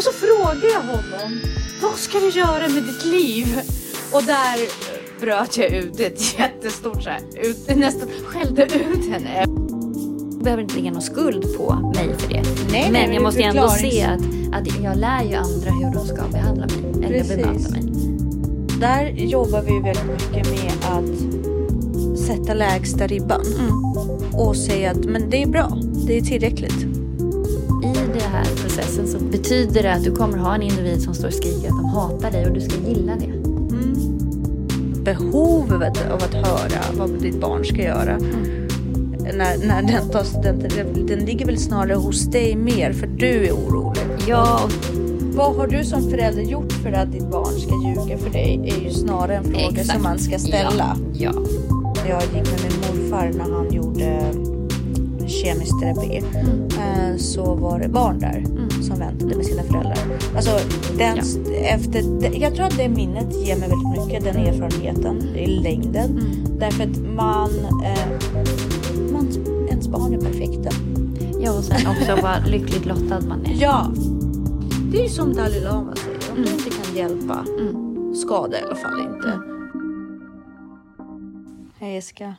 Och 0.00 0.04
så 0.04 0.12
frågade 0.12 0.66
jag 0.66 0.80
honom, 0.80 1.40
vad 1.82 1.98
ska 1.98 2.18
du 2.18 2.28
göra 2.28 2.68
med 2.68 2.82
ditt 2.82 3.04
liv? 3.04 3.60
Och 4.12 4.22
där 4.22 4.58
bröt 5.20 5.56
jag 5.56 5.70
ut 5.70 6.00
ett 6.00 6.38
jättestort 6.38 7.02
så 7.02 7.10
här, 7.10 7.20
ut, 7.42 7.76
nästan 7.76 8.08
skällde 8.24 8.64
ut 8.64 9.10
henne. 9.10 9.38
Jag 9.38 9.48
behöver 10.42 10.62
inte 10.62 10.74
lägga 10.74 10.90
någon 10.90 11.02
skuld 11.02 11.56
på 11.56 11.92
mig 11.94 12.18
för 12.18 12.28
det. 12.28 12.42
Nej, 12.72 12.90
Men 12.92 13.14
jag 13.14 13.22
måste 13.22 13.42
ändå 13.42 13.68
se 13.68 14.02
att, 14.02 14.20
att 14.52 14.82
jag 14.82 14.96
lär 14.96 15.22
ju 15.22 15.34
andra 15.34 15.70
hur 15.70 15.94
de 15.94 16.06
ska 16.06 16.28
behandla 16.32 16.66
mig. 16.66 17.06
Eller 17.06 17.18
Precis. 17.18 17.36
bemöta 17.36 17.70
mig. 17.70 17.82
Där 18.80 19.06
jobbar 19.06 19.62
vi 19.62 19.80
väldigt 19.80 20.06
mycket 20.06 20.50
med 20.50 20.72
att 20.82 22.18
sätta 22.18 22.54
lägsta 22.54 23.06
ribban 23.06 23.46
och 24.32 24.56
säga 24.56 24.90
att 24.90 25.04
men 25.04 25.30
det 25.30 25.42
är 25.42 25.46
bra, 25.46 25.78
det 26.06 26.18
är 26.18 26.22
tillräckligt. 26.22 26.89
Processen 28.76 29.06
så 29.06 29.18
betyder 29.18 29.82
det 29.82 29.92
att 29.94 30.04
du 30.04 30.14
kommer 30.14 30.38
ha 30.38 30.54
en 30.54 30.62
individ 30.62 31.02
som 31.02 31.14
står 31.14 31.28
och 31.28 31.34
skriker 31.34 31.68
att 31.68 31.76
de 31.76 31.84
hatar 31.84 32.30
dig 32.30 32.46
och 32.46 32.52
du 32.52 32.60
ska 32.60 32.74
gilla 32.88 33.12
det. 33.16 33.32
Behovet 35.04 36.04
av 36.10 36.16
att 36.16 36.34
höra 36.34 36.82
vad 36.98 37.10
ditt 37.22 37.40
barn 37.40 37.64
ska 37.64 37.76
göra 37.82 38.18
när, 39.34 39.66
när 39.66 39.82
den 39.82 40.08
tar 40.10 40.24
studenten, 40.24 41.06
den 41.06 41.18
ligger 41.18 41.46
väl 41.46 41.58
snarare 41.58 41.94
hos 41.94 42.24
dig 42.24 42.56
mer 42.56 42.92
för 42.92 43.06
du 43.06 43.46
är 43.46 43.52
orolig. 43.52 44.02
Ja, 44.28 44.68
Vad 45.34 45.56
har 45.56 45.66
du 45.66 45.84
som 45.84 46.10
förälder 46.10 46.42
gjort 46.42 46.72
för 46.72 46.92
att 46.92 47.12
ditt 47.12 47.30
barn 47.30 47.52
ska 47.60 47.72
ljuga 47.88 48.18
för 48.18 48.30
dig 48.30 48.60
är 48.76 48.84
ju 48.84 48.90
snarare 48.90 49.36
en 49.36 49.44
fråga 49.44 49.58
Exakt. 49.70 49.90
som 49.90 50.02
man 50.02 50.18
ska 50.18 50.38
ställa. 50.38 50.96
Ja. 51.12 51.32
Jag 52.08 52.22
gick 52.22 52.32
med 52.32 52.60
min 52.62 52.80
morfar 52.80 53.30
när 53.38 53.54
han 53.54 53.72
gjorde 53.74 54.20
kemisk 55.26 55.80
terapi. 55.80 56.22
Eh, 56.78 57.16
Så 57.16 57.54
var 57.54 57.78
det 57.78 57.88
barn 57.88 58.18
där 58.18 58.44
som 58.90 58.98
väntade 58.98 59.36
med 59.36 59.46
sina 59.46 59.62
föräldrar. 59.62 59.98
Alltså, 60.36 60.58
den, 60.98 61.18
efter, 61.62 62.20
det- 62.20 62.36
jag 62.38 62.54
tror 62.54 62.66
att 62.66 62.76
det 62.76 62.88
minnet 62.88 63.34
ger 63.46 63.56
mig 63.58 63.68
väldigt 63.68 64.06
mycket, 64.06 64.24
den 64.24 64.36
erfarenheten 64.36 65.22
i 65.36 65.46
längden. 65.46 66.20
Därför 66.58 66.82
att 66.84 66.98
man, 67.16 67.50
eh, 67.84 68.08
man, 69.12 69.28
ens 69.68 69.88
barn 69.88 70.14
är 70.14 70.18
perfekta. 70.20 70.70
ja, 71.40 71.58
och 71.58 71.64
sen 71.64 71.86
också 71.86 72.22
vad 72.22 72.48
lyckligt 72.48 72.86
lottad 72.86 73.20
man 73.20 73.44
är. 73.46 73.56
Ja, 73.62 73.86
det 74.92 74.98
är 74.98 75.02
ju 75.02 75.08
som 75.08 75.32
Dalai 75.34 75.60
Lama 75.60 75.94
säger. 75.96 76.18
Om 76.36 76.42
du 76.42 76.52
inte 76.52 76.70
kan 76.70 76.96
hjälpa, 76.96 77.44
skada 78.14 78.60
i 78.60 78.62
alla 78.62 78.74
fall 78.76 79.00
inte. 79.00 79.38
Hej 81.78 81.94
Jessica. 81.94 82.34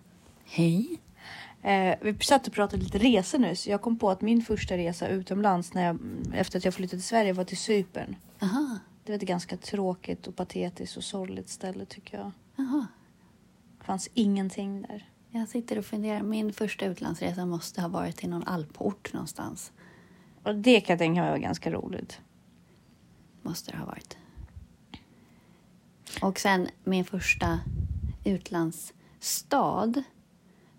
Hej. 0.46 0.98
Eh, 1.64 1.96
vi 2.02 2.18
satt 2.20 2.48
och 2.48 2.54
pratade 2.54 2.84
lite 2.84 2.98
resor 2.98 3.40
nu, 3.40 3.56
så 3.56 3.70
jag 3.70 3.82
kom 3.82 3.98
på 3.98 4.10
att 4.10 4.22
min 4.22 4.42
första 4.42 4.78
resa 4.78 5.08
utomlands 5.08 5.74
när 5.74 5.86
jag, 5.86 6.00
efter 6.34 6.58
att 6.58 6.66
jag 6.66 6.74
flyttade 6.74 6.98
till 6.98 7.08
Sverige 7.08 7.34
var 7.34 7.44
till 7.44 7.58
Cypern. 7.58 8.16
Aha. 8.42 8.80
Det 9.04 9.12
var 9.12 9.18
ett 9.18 9.22
ganska 9.22 9.58
tråkigt 9.58 10.28
och 10.28 10.36
patetiskt 10.36 10.98
och 10.98 11.04
sorgligt 11.04 11.50
ställe 11.50 11.86
tycker 11.86 12.18
jag. 12.18 12.32
Aha. 12.60 12.86
Det 13.80 13.86
fanns 13.86 14.10
ingenting 14.14 14.82
där. 14.82 15.10
Jag 15.30 15.48
sitter 15.48 15.78
och 15.78 15.86
funderar. 15.86 16.22
Min 16.22 16.54
första 16.54 16.86
utlandsresa 16.86 17.46
måste 17.46 17.82
ha 17.82 17.88
varit 17.88 18.18
till 18.18 18.30
någon 18.30 18.44
alport 18.44 19.14
någonstans. 19.14 19.72
Och 20.44 20.56
det 20.56 20.82
kan 20.82 20.94
jag 20.94 21.00
tänka 21.00 21.22
mig 21.22 21.32
var 21.32 21.38
ganska 21.38 21.72
roligt. 21.72 22.22
Måste 23.42 23.72
det 23.72 23.78
ha 23.78 23.86
varit. 23.86 24.18
Och 26.22 26.40
sen 26.40 26.68
min 26.84 27.06
första 27.06 27.60
utlandsstad 28.24 30.04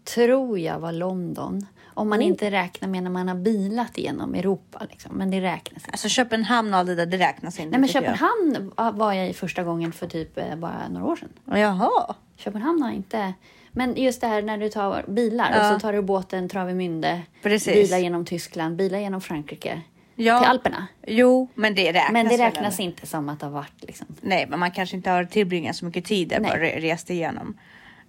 tror 0.04 0.58
jag 0.58 0.78
var 0.78 0.92
London. 0.92 1.66
Om 1.94 2.08
man 2.08 2.18
Oh. 2.20 2.24
inte 2.26 2.50
räknar 2.50 2.88
med 2.88 3.02
när 3.02 3.10
man 3.10 3.28
har 3.28 3.34
bilat 3.34 3.98
igenom 3.98 4.34
Europa. 4.34 4.86
Liksom. 4.90 5.16
Men 5.16 5.30
det 5.30 5.40
räknas 5.40 5.82
inte. 5.82 5.90
Alltså 5.90 6.08
Köpenhamn 6.08 6.74
och 6.74 6.80
allt 6.80 6.86
det 6.86 6.94
där, 6.94 7.06
det 7.06 7.16
räknas 7.18 7.58
inte. 7.60 7.70
Nej, 7.70 7.80
men 7.80 7.88
tycker 7.88 8.02
jag. 8.02 8.18
Köpenhamn 8.18 8.98
var 8.98 9.12
jag 9.12 9.28
i 9.28 9.32
första 9.32 9.64
gången 9.64 9.92
för 9.92 10.06
typ 10.06 10.38
eh, 10.38 10.56
bara 10.56 10.88
några 10.88 11.06
år 11.06 11.16
sedan. 11.16 11.28
Jaha. 11.60 12.14
Köpenhamn 12.36 12.82
har 12.82 12.90
inte... 12.90 13.32
Men 13.72 13.96
just 13.96 14.20
det 14.20 14.26
här 14.26 14.42
när 14.42 14.58
du 14.58 14.68
tar 14.68 15.04
bilar 15.08 15.50
Ja. 15.54 15.60
och 15.68 15.74
så 15.74 15.80
tar 15.80 15.92
du 15.92 16.02
båten 16.02 16.48
Travemünde, 16.48 17.20
bilar 17.66 17.98
genom 17.98 18.24
Tyskland, 18.24 18.76
bilar 18.76 18.98
genom 18.98 19.20
Frankrike 19.20 19.80
Ja. 20.14 20.38
till 20.38 20.48
Alperna. 20.48 20.86
Jo, 21.06 21.48
men 21.54 21.74
det 21.74 21.92
räknas 21.92 22.12
Men 22.12 22.28
det 22.28 22.38
räknas 22.38 22.80
inte 22.80 23.06
som 23.06 23.28
att 23.28 23.42
har 23.42 23.50
varit 23.50 23.74
liksom. 23.82 24.06
Nej, 24.20 24.46
men 24.50 24.58
man 24.60 24.70
kanske 24.70 24.96
inte 24.96 25.10
har 25.10 25.24
tillbringat 25.24 25.76
så 25.76 25.84
mycket 25.84 26.04
tid 26.04 26.28
där, 26.28 26.40
bara 26.40 26.56
re- 26.58 26.80
rest 26.80 27.10
igenom. 27.10 27.58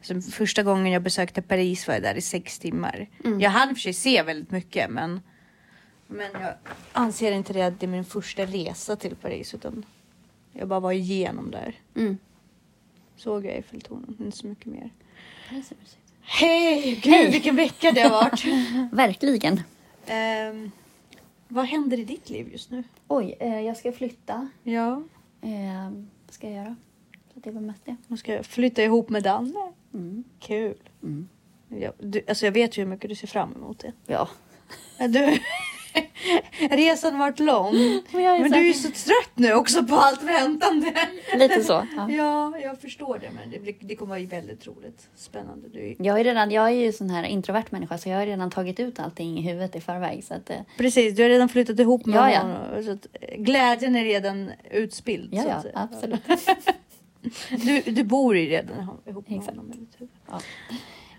Så 0.03 0.21
första 0.21 0.63
gången 0.63 0.93
jag 0.93 1.01
besökte 1.01 1.41
Paris 1.41 1.87
var 1.87 1.93
jag 1.93 2.03
där 2.03 2.15
i 2.15 2.21
sex 2.21 2.59
timmar. 2.59 3.07
Mm. 3.25 3.39
Jag 3.41 3.49
hann 3.49 3.75
för 3.75 3.81
sig 3.81 3.93
se 3.93 4.23
väldigt 4.23 4.51
mycket, 4.51 4.89
men, 4.89 5.21
men 6.07 6.31
jag 6.41 6.53
anser 6.91 7.31
inte 7.31 7.53
det 7.53 7.61
att 7.61 7.79
det 7.79 7.85
är 7.85 7.87
min 7.87 8.05
första 8.05 8.45
resa 8.45 8.95
till 8.95 9.15
Paris, 9.15 9.53
utan 9.53 9.85
jag 10.51 10.67
bara 10.67 10.79
var 10.79 10.91
igenom 10.91 11.51
där. 11.51 11.75
Mm. 11.95 12.17
Såg 13.15 13.45
jag 13.45 13.53
Eiffeltornet, 13.53 14.19
inte 14.19 14.37
så 14.37 14.47
mycket 14.47 14.65
mer. 14.65 14.89
Hej! 16.21 16.99
Gud, 17.03 17.13
Hej. 17.13 17.31
vilken 17.31 17.55
vecka 17.55 17.91
det 17.91 18.01
har 18.01 18.09
varit! 18.09 18.45
Verkligen. 18.93 19.61
Ehm, 20.05 20.71
vad 21.47 21.65
händer 21.65 21.99
i 21.99 22.03
ditt 22.03 22.29
liv 22.29 22.49
just 22.51 22.71
nu? 22.71 22.83
Oj, 23.07 23.35
eh, 23.39 23.59
jag 23.61 23.77
ska 23.77 23.91
flytta. 23.91 24.47
Ja, 24.63 25.03
Eh, 25.45 25.89
vad 26.25 26.33
ska 26.33 26.47
jag 26.47 26.55
göra? 26.55 26.75
Så 27.33 27.39
det 27.39 27.51
var 27.51 27.61
mest 27.61 27.85
det. 27.85 27.95
nu 28.07 28.17
ska 28.17 28.43
flytta 28.43 28.83
ihop 28.83 29.09
med 29.09 29.23
Danne. 29.23 29.71
Mm. 29.93 30.23
Kul. 30.39 30.75
Mm. 31.03 31.27
Jag, 31.69 31.93
du, 31.99 32.21
alltså 32.27 32.45
jag 32.45 32.51
vet 32.51 32.77
ju 32.77 32.81
hur 32.81 32.89
mycket 32.89 33.09
du 33.09 33.15
ser 33.15 33.27
fram 33.27 33.53
emot 33.55 33.79
det. 33.79 33.91
Ja. 34.05 34.29
Du, 35.09 35.39
resan 36.69 37.19
varit 37.19 37.39
lång. 37.39 37.73
Men 38.11 38.41
Men 38.41 38.51
du 38.51 38.57
är 38.57 38.63
ju 38.63 38.73
så 38.73 38.87
trött 38.91 39.31
nu 39.35 39.53
också 39.53 39.83
på 39.83 39.95
allt 39.95 40.23
väntande. 40.23 40.93
Lite 41.35 41.63
så. 41.63 41.87
Ja. 41.97 42.09
Ja, 42.11 42.57
jag 42.59 42.81
förstår 42.81 43.19
det. 43.19 43.29
Men 43.35 43.51
det, 43.51 43.59
blir- 43.59 43.75
det 43.79 43.95
kommer 43.95 44.15
vara 44.19 44.27
väldigt 44.27 44.67
roligt. 44.67 45.09
Spännande. 45.15 45.67
Du, 45.69 45.89
är- 45.89 45.95
Jag 45.99 46.19
är, 46.19 46.23
redan, 46.23 46.51
jag 46.51 46.65
är 46.67 46.71
ju 46.71 46.91
sån 46.91 47.09
här 47.09 47.23
introvert 47.23 47.65
människa 47.69 47.97
så 47.97 48.09
jag 48.09 48.17
har 48.17 48.25
redan 48.25 48.51
tagit 48.51 48.79
ut 48.79 48.99
allting 48.99 49.37
i 49.39 49.41
huvudet 49.41 49.75
i 49.75 49.81
förväg. 49.81 50.23
Så 50.23 50.33
att, 50.33 50.49
eh, 50.49 50.57
precis, 50.77 51.15
du 51.15 51.21
har 51.21 51.29
redan 51.29 51.49
flyttat 51.49 51.79
ihop 51.79 52.05
med 52.05 52.15
Ja, 52.17 52.31
ja. 52.31 52.39
honom. 52.39 52.83
Så 52.83 52.91
att, 52.91 53.07
eh, 53.21 53.37
glädjen 53.37 53.95
är 53.95 54.03
redan 54.03 54.51
utspilld. 54.71 55.33
ja, 55.33 55.43
ja, 55.47 55.63
absolut. 55.73 56.21
Du, 57.49 57.81
du 57.81 58.03
bor 58.03 58.37
ju 58.37 58.49
redan 58.49 58.99
ihop 59.05 59.29
med 59.29 59.37
Exakt. 59.39 59.57
honom. 59.57 59.87
Ja. 60.29 60.39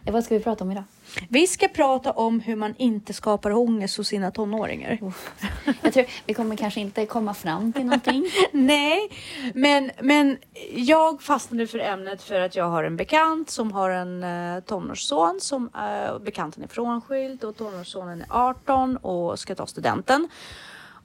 Eh, 0.06 0.12
Vad 0.12 0.24
ska 0.24 0.34
vi 0.34 0.44
prata 0.44 0.64
om 0.64 0.70
idag? 0.70 0.84
Vi 1.28 1.46
ska 1.46 1.68
prata 1.68 2.12
om 2.12 2.40
hur 2.40 2.56
man 2.56 2.74
inte 2.78 3.12
skapar 3.12 3.52
ångest 3.52 3.96
hos 3.96 4.08
sina 4.08 4.30
tonåringar. 4.30 4.98
Jag 5.82 5.92
tror 5.92 6.06
vi 6.26 6.34
kommer 6.34 6.56
kanske 6.56 6.80
inte 6.80 7.06
komma 7.06 7.34
fram 7.34 7.72
till 7.72 7.84
någonting. 7.84 8.24
Nej, 8.52 9.10
men, 9.54 9.90
men 10.00 10.38
jag 10.74 11.22
fastnade 11.22 11.66
för 11.66 11.78
ämnet 11.78 12.22
för 12.22 12.40
att 12.40 12.56
jag 12.56 12.64
har 12.64 12.84
en 12.84 12.96
bekant 12.96 13.50
som 13.50 13.72
har 13.72 13.90
en 13.90 14.24
uh, 14.24 14.60
tonårsson 14.60 15.38
som 15.40 15.64
uh, 15.64 16.18
bekanten 16.18 16.62
är 16.64 16.68
frånskild 16.68 17.44
och 17.44 17.56
tonårssonen 17.56 18.20
är 18.20 18.26
18 18.30 18.96
och 18.96 19.38
ska 19.38 19.54
ta 19.54 19.66
studenten. 19.66 20.28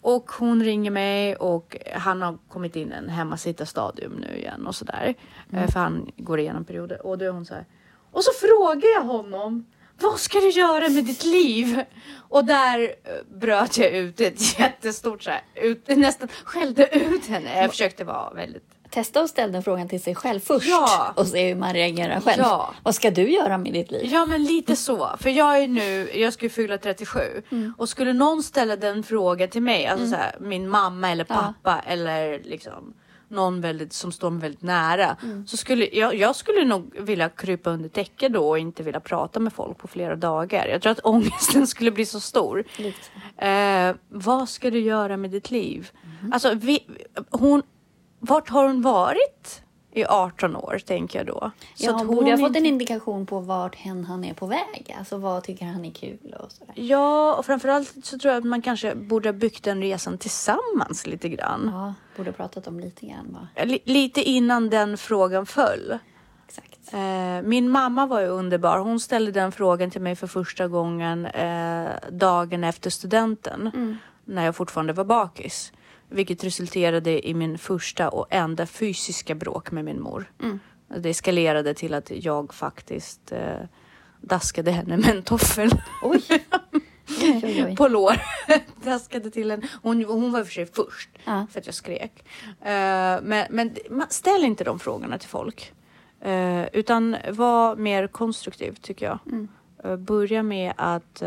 Och 0.02 0.32
hon 0.32 0.64
ringer 0.64 0.92
mig 0.92 1.36
och 1.36 1.78
han 1.96 2.22
har 2.22 2.38
kommit 2.48 2.76
in 2.76 2.92
en 2.92 3.10
hemmasittarstadium 3.10 4.12
nu 4.14 4.38
igen 4.38 4.68
och 4.68 4.76
sådär. 4.76 5.16
Eh, 5.54 5.68
För 5.70 5.80
han 5.80 6.12
går 6.18 6.40
igenom 6.40 6.66
perioder 6.66 7.06
och 7.06 7.18
då 7.18 7.26
är 7.26 7.30
hon 7.30 7.46
så 7.46 7.54
här. 7.54 7.66
Och 8.12 8.24
så 8.24 8.32
frågar 8.48 8.90
jag 8.96 9.02
honom. 9.02 9.66
Vad 10.02 10.20
ska 10.20 10.40
du 10.40 10.50
göra 10.50 10.90
med 10.90 11.06
ditt 11.06 11.26
liv? 11.26 11.84
Och 12.30 12.46
där 12.46 12.80
eh, 12.82 13.38
bröt 13.40 13.78
jag 13.78 13.92
ut 13.92 14.22
ett 14.22 14.60
jättestort 14.60 15.24
så 15.24 15.30
här, 15.30 15.42
ut, 15.56 15.88
nästan 15.88 16.28
skällde 16.44 16.96
ut 16.98 17.26
henne. 17.28 17.62
Jag 17.62 17.70
försökte 17.70 18.04
vara 18.04 18.34
väldigt 18.34 18.79
Testa 18.90 19.22
att 19.22 19.30
ställa 19.30 19.52
den 19.54 19.64
frågan 19.64 19.88
till 19.88 20.02
sig 20.04 20.16
själv 20.16 20.40
först 20.40 20.68
Ja. 20.70 21.14
och 21.16 21.28
se 21.28 21.48
hur 21.48 21.56
man 21.56 21.74
reagerar 21.74 22.22
själv. 22.22 22.42
Ja. 22.44 22.74
Vad 22.84 22.96
ska 22.96 23.12
du 23.12 23.32
göra 23.32 23.58
med 23.58 23.74
ditt 23.74 23.92
liv? 23.92 24.10
Ja 24.14 24.26
men 24.26 24.44
lite 24.44 24.76
så. 24.76 25.10
För 25.20 25.30
jag 25.30 25.58
är 25.64 25.68
nu, 25.68 26.10
jag 26.20 26.34
ska 26.34 26.46
ju 26.46 26.50
fylla 26.50 26.78
37. 26.78 27.20
Och 27.78 27.90
skulle 27.90 28.14
någon 28.14 28.44
ställa 28.44 28.76
den 28.76 29.04
frågan 29.04 29.50
till 29.50 29.62
mig, 29.62 29.86
alltså 29.88 30.08
så 30.08 30.16
här, 30.16 30.36
min 30.40 30.70
mamma 30.70 31.12
eller 31.12 31.24
pappa 31.24 31.80
eller 31.88 32.40
liksom 32.44 32.94
någon 33.32 33.62
väldigt, 33.62 33.94
som 33.94 34.12
står 34.12 34.30
mig 34.30 34.42
väldigt 34.42 34.62
nära. 34.62 35.18
Så 35.48 35.58
skulle 35.58 35.86
jag, 35.92 36.16
jag 36.16 36.36
skulle 36.36 36.66
nog 36.66 36.96
vilja 37.00 37.30
krypa 37.30 37.70
under 37.70 37.90
täcket 37.90 38.34
då 38.34 38.50
och 38.50 38.60
inte 38.60 38.84
vilja 38.84 39.00
prata 39.00 39.40
med 39.40 39.54
folk 39.54 39.78
på 39.78 39.88
flera 39.88 40.16
dagar. 40.16 40.68
Jag 40.68 40.82
tror 40.82 40.92
att 40.92 41.00
ångesten 41.06 41.68
skulle 41.74 41.92
bli 41.92 42.06
så 42.06 42.20
stor. 42.20 42.64
Eh, 43.38 43.96
vad 44.10 44.50
ska 44.50 44.70
du 44.72 44.80
göra 44.80 45.18
med 45.18 45.32
ditt 45.32 45.52
liv? 45.52 45.92
Alltså, 46.32 46.54
vi, 46.54 46.80
hon, 47.30 47.62
vart 48.20 48.50
har 48.50 48.68
hon 48.68 48.82
varit 48.82 49.62
i 49.92 50.06
18 50.06 50.56
år 50.56 50.80
tänker 50.86 51.20
jag 51.20 51.28
då? 51.28 51.52
Ja, 51.78 51.92
att 51.92 51.98
hon 51.98 52.08
borde 52.16 52.32
ha 52.32 52.38
fått 52.38 52.48
inte- 52.48 52.60
en 52.60 52.66
indikation 52.66 53.26
på 53.26 53.40
vart 53.40 53.76
hen 53.76 54.06
han 54.06 54.24
är 54.24 54.34
på 54.34 54.46
väg. 54.46 54.96
Alltså 55.00 55.18
vad 55.18 55.44
tycker 55.44 55.66
han 55.66 55.86
är 55.86 55.92
kul 55.92 56.36
och 56.40 56.52
sådär. 56.52 56.74
Ja, 56.76 57.34
och 57.36 57.46
framförallt 57.46 58.06
så 58.06 58.20
tror 58.20 58.34
jag 58.34 58.40
att 58.42 58.48
man 58.48 58.62
kanske 58.62 58.96
borde 58.96 59.30
ha 59.30 59.34
byggt 59.34 59.64
den 59.64 59.82
resan 59.82 60.18
tillsammans 60.18 61.08
lite 61.08 61.30
grann. 61.30 61.70
Ja, 61.74 61.94
borde 62.18 62.30
ha 62.30 62.36
pratat 62.36 62.68
om 62.68 62.80
lite 62.80 63.06
grann 63.06 63.28
va? 63.56 63.64
Li- 63.66 63.80
lite 63.86 64.22
innan 64.22 64.70
den 64.70 64.98
frågan 64.98 65.46
föll. 65.46 65.98
Exakt. 66.48 66.94
Eh, 66.94 67.48
min 67.50 67.70
mamma 67.70 68.06
var 68.06 68.22
ju 68.22 68.28
underbar. 68.28 68.78
Hon 68.78 69.00
ställde 69.00 69.32
den 69.32 69.52
frågan 69.52 69.92
till 69.92 70.02
mig 70.02 70.16
för 70.16 70.28
första 70.28 70.68
gången 70.68 71.26
eh, 71.26 71.90
dagen 72.12 72.64
efter 72.64 72.90
studenten. 72.90 73.72
När 74.26 74.46
jag 74.46 74.56
fortfarande 74.56 74.94
var 74.94 75.04
bakis. 75.06 75.72
Vilket 76.10 76.44
resulterade 76.44 77.28
i 77.28 77.34
min 77.34 77.58
första 77.58 78.10
och 78.10 78.28
enda 78.30 78.66
fysiska 78.66 79.36
bråk 79.36 79.72
med 79.72 79.86
min 79.86 80.02
mor. 80.02 80.32
Mm. 80.42 80.60
Det 80.98 81.10
eskalerade 81.10 81.74
till 81.74 81.94
att 81.94 82.12
jag 82.12 82.54
faktiskt 82.54 83.32
eh, 83.32 83.58
daskade 84.22 84.72
henne 84.72 84.98
med 84.98 85.10
en 85.10 85.24
toffel 85.24 85.72
Oj. 86.04 86.24
oj, 87.22 87.42
oj, 87.44 87.64
oj. 87.66 87.76
på 87.76 87.88
lår. 87.88 88.22
daskade 88.86 89.32
till 89.32 89.52
henne. 89.52 89.68
Hon, 89.82 90.04
hon 90.06 90.32
var 90.32 90.40
i 90.40 90.44
och 90.44 90.48
för 90.48 90.54
sig 90.54 90.66
först 90.66 91.10
Ja. 91.26 91.48
för 91.52 91.60
att 91.60 91.66
jag 91.66 91.76
skrek. 91.76 92.24
Eh, 92.62 93.18
men, 93.22 93.48
men 93.90 94.06
ställ 94.10 94.44
inte 94.44 94.64
de 94.64 94.80
frågorna 94.80 95.18
till 95.18 95.30
folk. 95.30 95.74
Eh, 96.22 96.66
utan 96.74 97.16
var 97.32 97.76
mer 97.76 98.08
konstruktiv 98.08 98.76
tycker 98.82 99.06
jag. 99.06 99.20
Mm. 99.26 99.48
Eh, 99.84 99.96
börja 99.96 100.44
med 100.44 100.74
att 100.78 101.22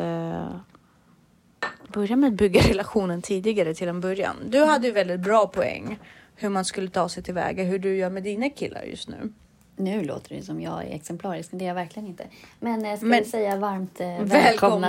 Börja 1.93 2.17
med 2.17 2.29
att 2.29 2.35
bygga 2.35 2.61
relationen 2.69 3.23
tidigare 3.23 3.75
till 3.75 3.89
en 3.89 4.00
början. 4.00 4.37
Du 4.47 4.65
hade 4.65 4.87
ju 4.87 4.93
väldigt 4.93 5.21
bra 5.21 5.47
poäng 5.47 5.99
hur 6.37 6.49
man 6.49 6.65
skulle 6.65 6.91
ta 6.91 7.09
sig 7.09 7.23
tillväga, 7.23 7.65
hur 7.65 7.79
du 7.79 7.97
gör 7.97 8.11
med 8.11 8.23
dina 8.23 8.50
killar 8.50 8.83
just 8.83 9.09
nu. 9.09 9.33
Nu 9.77 10.05
låter 10.05 10.35
det 10.37 10.43
som 10.43 10.61
jag 10.61 10.85
är 10.85 10.94
exemplarisk, 10.94 11.53
men 11.53 11.59
det 11.59 11.65
är 11.65 11.67
jag 11.67 11.75
verkligen 11.75 12.09
inte. 12.09 12.25
Men 12.61 12.85
jag 12.85 12.99
ska 12.99 13.06
Men- 13.06 13.25
säga 13.25 13.56
varmt 13.56 14.00
eh, 14.00 14.06
välkomna, 14.06 14.29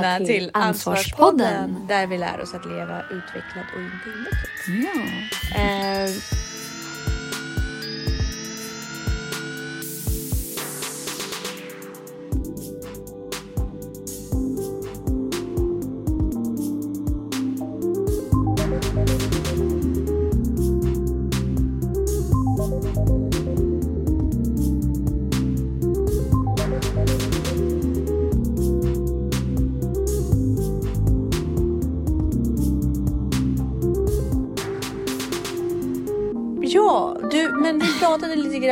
Välkomna 0.01 0.17
till, 0.17 0.27
till 0.27 0.49
Ansvarspodden. 0.53 1.47
Ansvarspodden 1.47 1.87
där 1.87 2.07
vi 2.07 2.17
lär 2.17 2.41
oss 2.41 2.53
att 2.53 2.65
leva 2.65 3.01
utvecklat 3.11 3.65
och 3.75 3.81
inte 3.81 4.09
invecklat. 4.09 4.93
Ja. 5.53 5.61
Eh, 5.61 6.09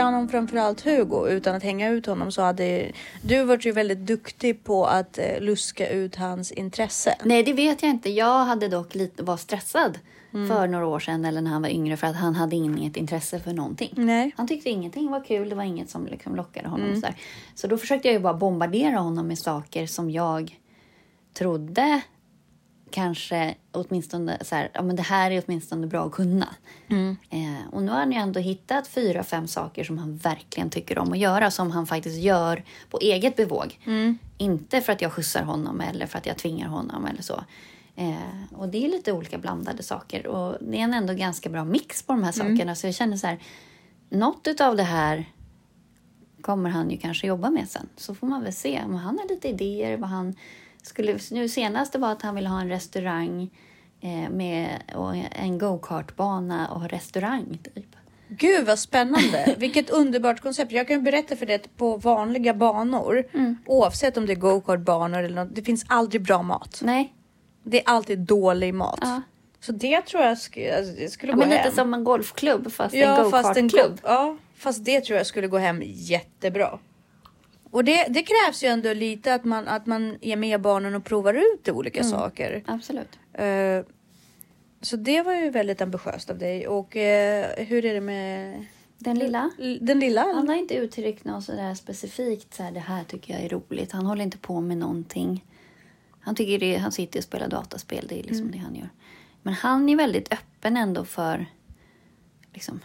grann 0.01 0.13
om 0.13 0.29
framförallt 0.29 0.81
Hugo. 0.81 1.27
Utan 1.29 1.55
att 1.55 1.63
hänga 1.63 1.89
ut 1.89 2.05
honom 2.05 2.31
så 2.31 2.41
hade 2.41 2.91
du 3.21 3.43
varit 3.43 3.65
ju 3.65 3.71
väldigt 3.71 3.99
duktig 3.99 4.63
på 4.63 4.85
att 4.85 5.17
eh, 5.17 5.39
luska 5.39 5.89
ut 5.89 6.15
hans 6.15 6.51
intresse. 6.51 7.15
Nej, 7.23 7.43
det 7.43 7.53
vet 7.53 7.81
jag 7.81 7.91
inte. 7.91 8.09
Jag 8.09 8.45
hade 8.45 8.67
dock 8.67 8.95
lite, 8.95 9.23
var 9.23 9.37
stressad 9.37 9.99
Mm. 10.33 10.47
för 10.47 10.67
några 10.67 10.85
år 10.85 10.99
sedan 10.99 11.25
eller 11.25 11.41
när 11.41 11.51
han 11.51 11.61
var 11.61 11.69
yngre 11.69 11.97
för 11.97 12.07
att 12.07 12.15
han 12.15 12.35
hade 12.35 12.55
inget 12.55 12.97
intresse 12.97 13.39
för 13.39 13.53
någonting. 13.53 13.93
Nej. 13.95 14.31
Han 14.37 14.47
tyckte 14.47 14.69
ingenting 14.69 15.11
var 15.11 15.25
kul, 15.25 15.49
det 15.49 15.55
var 15.55 15.63
inget 15.63 15.89
som 15.89 16.05
liksom 16.07 16.35
lockade 16.35 16.69
honom. 16.69 16.87
Mm. 16.87 17.01
Så, 17.01 17.07
så 17.55 17.67
då 17.67 17.77
försökte 17.77 18.07
jag 18.07 18.13
ju 18.13 18.19
bara 18.19 18.33
bombardera 18.33 18.97
honom 18.97 19.27
med 19.27 19.39
saker 19.39 19.87
som 19.87 20.11
jag 20.11 20.59
trodde 21.33 22.01
kanske 22.91 23.55
åtminstone 23.71 24.37
så 24.41 24.55
här, 24.55 24.69
ja 24.73 24.81
men 24.81 24.95
det 24.95 25.01
här 25.01 25.31
är 25.31 25.43
åtminstone 25.47 25.87
bra 25.87 26.05
att 26.05 26.11
kunna. 26.11 26.47
Mm. 26.87 27.17
Eh, 27.29 27.73
och 27.73 27.83
nu 27.83 27.91
har 27.91 27.99
han 27.99 28.11
ju 28.11 28.17
ändå 28.17 28.39
hittat 28.39 28.87
fyra, 28.87 29.23
fem 29.23 29.47
saker 29.47 29.83
som 29.83 29.97
han 29.97 30.17
verkligen 30.17 30.69
tycker 30.69 30.99
om 30.99 31.11
att 31.11 31.17
göra, 31.17 31.51
som 31.51 31.71
han 31.71 31.87
faktiskt 31.87 32.17
gör 32.17 32.63
på 32.89 32.99
eget 32.99 33.35
bevåg. 33.35 33.79
Mm. 33.85 34.17
Inte 34.37 34.81
för 34.81 34.93
att 34.93 35.01
jag 35.01 35.11
skjutsar 35.11 35.43
honom 35.43 35.81
eller 35.81 36.05
för 36.05 36.17
att 36.17 36.25
jag 36.25 36.37
tvingar 36.37 36.67
honom 36.67 37.05
eller 37.05 37.21
så. 37.21 37.43
Eh, 37.95 38.55
och 38.57 38.69
det 38.69 38.85
är 38.85 38.89
lite 38.89 39.11
olika 39.11 39.37
blandade 39.37 39.83
saker 39.83 40.27
och 40.27 40.57
det 40.61 40.77
är 40.77 40.83
en 40.83 40.93
ändå 40.93 41.13
ganska 41.13 41.49
bra 41.49 41.65
mix 41.65 42.03
på 42.03 42.13
de 42.13 42.23
här 42.23 42.31
sakerna. 42.31 42.75
Så 42.75 42.87
jag 42.87 42.95
känner 42.95 43.17
så 43.17 43.27
här, 43.27 43.39
något 44.09 44.61
av 44.61 44.75
det 44.75 44.83
här 44.83 45.25
kommer 46.41 46.69
han 46.69 46.89
ju 46.89 46.97
kanske 46.97 47.27
jobba 47.27 47.49
med 47.49 47.69
sen. 47.69 47.89
Så 47.97 48.15
får 48.15 48.27
man 48.27 48.43
väl 48.43 48.53
se 48.53 48.81
om 48.85 48.95
han 48.95 49.19
har 49.19 49.27
lite 49.29 49.47
idéer. 49.47 49.97
Vad 49.97 50.09
han 50.09 50.35
skulle, 50.81 51.19
nu 51.31 51.49
senast 51.49 51.93
det 51.93 51.99
var 51.99 52.11
att 52.11 52.21
han 52.21 52.35
ville 52.35 52.49
ha 52.49 52.61
en 52.61 52.69
restaurang 52.69 53.49
eh, 54.01 54.29
med 54.29 54.69
och 54.95 55.15
en 55.31 55.57
go-kartbana 55.57 56.67
och 56.67 56.89
restaurang. 56.89 57.59
Typ. 57.75 57.85
Gud 58.27 58.65
vad 58.65 58.79
spännande. 58.79 59.55
Vilket 59.57 59.89
underbart 60.01 60.39
koncept. 60.39 60.71
Jag 60.71 60.87
kan 60.87 61.03
berätta 61.03 61.35
för 61.35 61.45
dig 61.45 61.55
att 61.55 61.77
på 61.77 61.97
vanliga 61.97 62.53
banor, 62.53 63.23
oavsett 63.65 64.17
om 64.17 64.25
det 64.25 64.33
är 64.33 64.35
go-kartbanor 64.35 65.23
eller 65.23 65.45
något, 65.45 65.55
det 65.55 65.61
finns 65.63 65.85
aldrig 65.87 66.21
bra 66.21 66.41
mat. 66.41 66.79
Nej, 66.83 67.13
Det 67.63 67.77
är 67.79 67.83
alltid 67.93 68.19
dålig 68.19 68.73
mat. 68.73 68.99
Ja. 69.01 69.21
Så 69.59 69.71
det 69.71 70.01
tror 70.01 70.23
jag 70.23 70.37
skulle, 70.37 70.77
alltså, 70.77 70.93
det 70.93 71.09
skulle 71.09 71.31
ja, 71.31 71.35
gå 71.35 71.39
men 71.41 71.51
hem. 71.51 71.63
lite 71.63 71.75
som 71.75 71.93
en 71.93 72.03
golfklubb 72.03 72.71
fast 72.71 72.95
ja, 72.95 73.17
en 73.17 73.23
go-kartklubb. 73.23 73.91
go- 73.91 73.97
Ja, 74.03 74.37
fast 74.55 74.85
det 74.85 75.01
tror 75.01 75.17
jag 75.17 75.27
skulle 75.27 75.47
gå 75.47 75.57
hem 75.57 75.81
jättebra. 75.85 76.79
Och 77.71 77.83
det, 77.83 78.05
det 78.09 78.23
krävs 78.23 78.63
ju 78.63 78.67
ändå 78.67 78.93
lite 78.93 79.33
att 79.33 79.43
man, 79.43 79.67
att 79.67 79.85
man 79.85 80.17
är 80.21 80.35
med 80.35 80.61
barnen 80.61 80.95
och 80.95 81.05
provar 81.05 81.33
ut 81.33 81.69
olika 81.69 82.03
saker. 82.03 82.63
Absolut. 82.67 83.19
Eh, 83.33 83.81
så 84.81 84.95
det 84.95 85.21
var 85.21 85.33
ju 85.33 85.49
väldigt 85.49 85.81
ambitiöst 85.81 86.29
av 86.29 86.37
dig. 86.37 86.67
Och 86.67 86.95
eh, 86.95 87.65
hur 87.65 87.85
är 87.85 87.93
det 87.93 88.01
med 88.01 88.65
Den 88.97 89.19
lilla? 89.19 89.51
den 89.81 89.99
lilla? 89.99 90.21
Han 90.21 90.49
har 90.49 90.55
inte 90.55 90.75
uttryckt 90.75 91.25
något 91.25 91.43
sådär 91.43 91.73
specifikt. 91.75 92.53
Så 92.53 92.63
här, 92.63 92.71
det 92.71 92.79
här 92.79 93.03
tycker 93.03 93.33
jag 93.33 93.43
är 93.43 93.49
roligt. 93.49 93.91
Han 93.91 94.05
håller 94.05 94.23
inte 94.23 94.37
på 94.37 94.61
med 94.61 94.77
någonting. 94.77 95.45
Han, 96.19 96.35
tycker 96.35 96.59
det, 96.59 96.77
han 96.77 96.91
sitter 96.91 97.19
och 97.19 97.23
spelar 97.23 97.47
dataspel. 97.47 98.05
Det 98.09 98.19
är 98.19 98.23
liksom 98.23 98.51
det 98.51 98.57
han 98.57 98.75
gör. 98.75 98.89
Men 99.41 99.53
han 99.53 99.89
är 99.89 99.95
väldigt 99.95 100.33
öppen 100.33 100.77
ändå 100.77 101.05
för... 101.05 101.45
Liksom, 102.53 102.79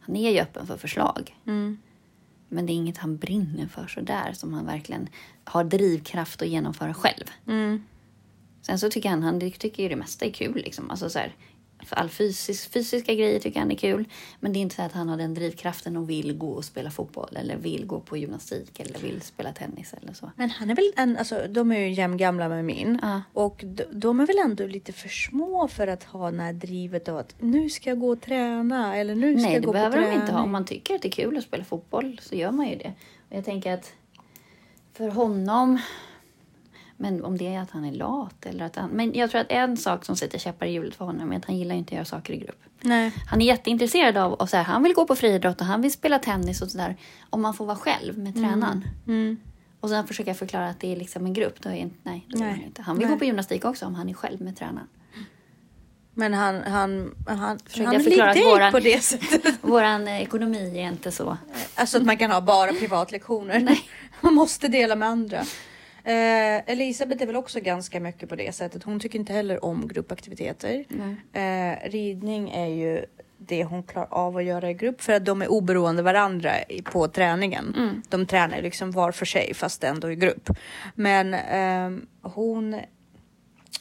han 0.00 0.16
är 0.16 0.30
ju 0.30 0.40
öppen 0.40 0.66
för 0.66 0.76
förslag. 0.76 1.36
Mm. 1.46 1.78
Men 2.48 2.66
det 2.66 2.72
är 2.72 2.74
inget 2.74 2.98
han 2.98 3.16
brinner 3.16 3.66
för 3.66 3.86
sådär 3.86 4.32
som 4.32 4.52
han 4.52 4.66
verkligen 4.66 5.08
har 5.44 5.64
drivkraft 5.64 6.42
att 6.42 6.48
genomföra 6.48 6.94
själv. 6.94 7.24
Mm. 7.46 7.82
Sen 8.62 8.78
så 8.78 8.90
tycker 8.90 9.08
han, 9.08 9.22
han 9.22 9.40
tycker 9.40 9.82
ju 9.82 9.88
det 9.88 9.96
mesta 9.96 10.24
är 10.24 10.30
kul 10.30 10.54
liksom. 10.54 10.90
Alltså 10.90 11.10
så 11.10 11.18
här, 11.18 11.34
all 11.88 12.08
fysisk, 12.08 12.72
fysiska 12.72 13.14
grejer 13.14 13.40
tycker 13.40 13.60
han 13.60 13.70
är 13.70 13.74
kul. 13.76 14.04
Men 14.40 14.52
det 14.52 14.58
är 14.58 14.60
inte 14.60 14.74
så 14.74 14.82
att 14.82 14.92
han 14.92 15.08
har 15.08 15.16
den 15.16 15.34
drivkraften 15.34 15.96
och 15.96 16.10
vill 16.10 16.38
gå 16.38 16.50
och 16.50 16.64
spela 16.64 16.90
fotboll 16.90 17.36
eller 17.36 17.56
vill 17.56 17.86
gå 17.86 18.00
på 18.00 18.16
gymnastik 18.16 18.80
eller 18.80 18.98
vill 18.98 19.20
spela 19.22 19.52
tennis 19.52 19.94
eller 20.02 20.12
så. 20.12 20.30
Men 20.36 20.50
han 20.50 20.70
är 20.70 20.74
väl 20.76 20.92
en, 20.96 21.16
alltså 21.16 21.46
de 21.48 21.72
är 21.72 21.78
ju 21.78 21.92
jämngamla 21.92 22.48
med 22.48 22.64
min. 22.64 22.98
Ja. 23.02 23.22
Och 23.32 23.64
de, 23.66 23.84
de 23.92 24.20
är 24.20 24.26
väl 24.26 24.38
ändå 24.38 24.66
lite 24.66 24.92
för 24.92 25.08
små 25.08 25.68
för 25.68 25.86
att 25.86 26.04
ha 26.04 26.30
det 26.30 26.42
här 26.42 26.52
drivet 26.52 27.08
av 27.08 27.16
att 27.16 27.34
nu 27.38 27.70
ska 27.70 27.90
jag 27.90 28.00
gå 28.00 28.08
och 28.12 28.20
träna 28.20 28.96
eller 28.96 29.14
nu 29.14 29.38
ska 29.38 29.42
Nej, 29.42 29.52
jag 29.52 29.62
det 29.62 29.66
gå 29.66 29.72
på 29.72 29.72
behöver 29.72 29.96
de 29.96 30.02
träning. 30.04 30.20
inte 30.20 30.32
ha. 30.32 30.42
Om 30.42 30.52
man 30.52 30.64
tycker 30.64 30.94
att 30.94 31.02
det 31.02 31.08
är 31.08 31.12
kul 31.12 31.36
att 31.36 31.44
spela 31.44 31.64
fotboll 31.64 32.20
så 32.22 32.34
gör 32.34 32.50
man 32.50 32.68
ju 32.68 32.76
det. 32.76 32.92
Och 33.30 33.36
jag 33.36 33.44
tänker 33.44 33.72
att 33.72 33.92
för 34.92 35.08
honom, 35.08 35.78
men 36.96 37.24
om 37.24 37.38
det 37.38 37.54
är 37.54 37.60
att 37.60 37.70
han 37.70 37.84
är 37.84 37.92
lat 37.92 38.46
eller 38.46 38.64
att 38.64 38.76
han... 38.76 38.90
Men 38.90 39.14
jag 39.14 39.30
tror 39.30 39.40
att 39.40 39.50
en 39.52 39.76
sak 39.76 40.04
som 40.04 40.16
sätter 40.16 40.38
käppar 40.38 40.66
i 40.66 40.72
hjulet 40.72 40.94
för 40.94 41.04
honom 41.04 41.32
är 41.32 41.36
att 41.36 41.44
han 41.44 41.56
gillar 41.56 41.74
inte 41.74 41.88
att 41.88 41.94
göra 41.94 42.04
saker 42.04 42.32
i 42.34 42.36
grupp. 42.36 42.62
Nej. 42.80 43.12
Han 43.26 43.42
är 43.42 43.46
jätteintresserad 43.46 44.16
av, 44.16 44.32
och 44.32 44.48
så 44.48 44.56
här, 44.56 44.64
han 44.64 44.82
vill 44.82 44.92
gå 44.94 45.06
på 45.06 45.16
friidrott 45.16 45.60
och 45.60 45.66
han 45.66 45.82
vill 45.82 45.92
spela 45.92 46.18
tennis 46.18 46.62
och 46.62 46.70
sådär. 46.70 46.96
Om 47.30 47.42
man 47.42 47.54
får 47.54 47.66
vara 47.66 47.76
själv 47.76 48.18
med 48.18 48.34
tränaren. 48.34 48.84
Mm. 49.06 49.36
Och 49.80 49.88
sen 49.88 50.06
försöka 50.06 50.34
förklara 50.34 50.68
att 50.68 50.80
det 50.80 50.92
är 50.92 50.96
liksom 50.96 51.26
en 51.26 51.32
grupp. 51.32 51.60
Då 51.62 51.68
är 51.68 51.74
inte, 51.74 51.96
nej, 52.02 52.26
då 52.28 52.38
Nej. 52.38 52.50
han 52.50 52.62
inte. 52.62 52.82
Han 52.82 52.96
vill 52.96 53.06
Nej. 53.06 53.14
gå 53.14 53.18
på 53.18 53.24
gymnastik 53.24 53.64
också 53.64 53.86
om 53.86 53.94
han 53.94 54.08
är 54.08 54.14
själv 54.14 54.40
med 54.40 54.56
tränaren. 54.56 54.88
Men 56.18 56.34
han, 56.34 56.62
han, 56.62 57.14
han, 57.26 57.58
Försökte 57.58 57.94
han 57.94 58.04
förklara 58.04 58.30
att 58.30 58.36
våran- 58.36 58.72
på 58.72 58.80
det 58.80 59.02
sättet. 59.04 59.54
Våran 59.62 60.08
ekonomi 60.08 60.78
är 60.78 60.88
inte 60.88 61.12
så. 61.12 61.36
Alltså 61.74 61.98
att 61.98 62.04
man 62.04 62.16
kan 62.16 62.30
ha 62.30 62.40
bara 62.40 62.72
privatlektioner. 62.72 63.60
Nej. 63.60 63.80
Man 64.20 64.34
måste 64.34 64.68
dela 64.68 64.96
med 64.96 65.08
andra. 65.08 65.44
Eh, 66.06 66.62
Elisabeth 66.66 67.22
är 67.22 67.26
väl 67.26 67.36
också 67.36 67.60
ganska 67.60 68.00
mycket 68.00 68.28
på 68.28 68.36
det 68.36 68.54
sättet. 68.54 68.82
Hon 68.82 69.00
tycker 69.00 69.18
inte 69.18 69.32
heller 69.32 69.64
om 69.64 69.88
gruppaktiviteter. 69.88 70.84
Eh, 71.32 71.90
ridning 71.90 72.50
är 72.50 72.66
ju 72.66 73.04
det 73.38 73.64
hon 73.64 73.82
klarar 73.82 74.08
av 74.10 74.36
att 74.36 74.44
göra 74.44 74.70
i 74.70 74.74
grupp 74.74 75.00
för 75.02 75.12
att 75.12 75.24
de 75.24 75.42
är 75.42 75.48
oberoende 75.48 76.02
varandra 76.02 76.50
på 76.84 77.08
träningen. 77.08 77.74
Mm. 77.76 78.02
De 78.08 78.26
tränar 78.26 78.62
liksom 78.62 78.90
var 78.90 79.12
för 79.12 79.26
sig 79.26 79.54
fast 79.54 79.84
ändå 79.84 80.10
i 80.10 80.16
grupp. 80.16 80.50
Men 80.94 81.34
ehm, 81.34 82.06
hon 82.22 82.80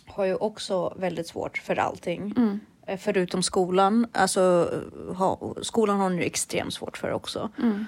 har 0.06 0.26
ju 0.26 0.36
också 0.36 0.94
väldigt 0.98 1.28
svårt 1.28 1.58
för 1.58 1.76
allting. 1.80 2.34
Mm. 2.38 2.60
Eh, 2.88 2.98
Förutom 2.98 3.44
skolan. 3.44 4.08
Alltså, 4.12 4.72
ha, 5.16 5.56
skolan 5.62 5.98
har 5.98 6.04
hon 6.04 6.18
ju 6.18 6.24
extremt 6.24 6.74
svårt 6.74 6.98
för 6.98 7.12
också. 7.12 7.50
Mm. 7.62 7.86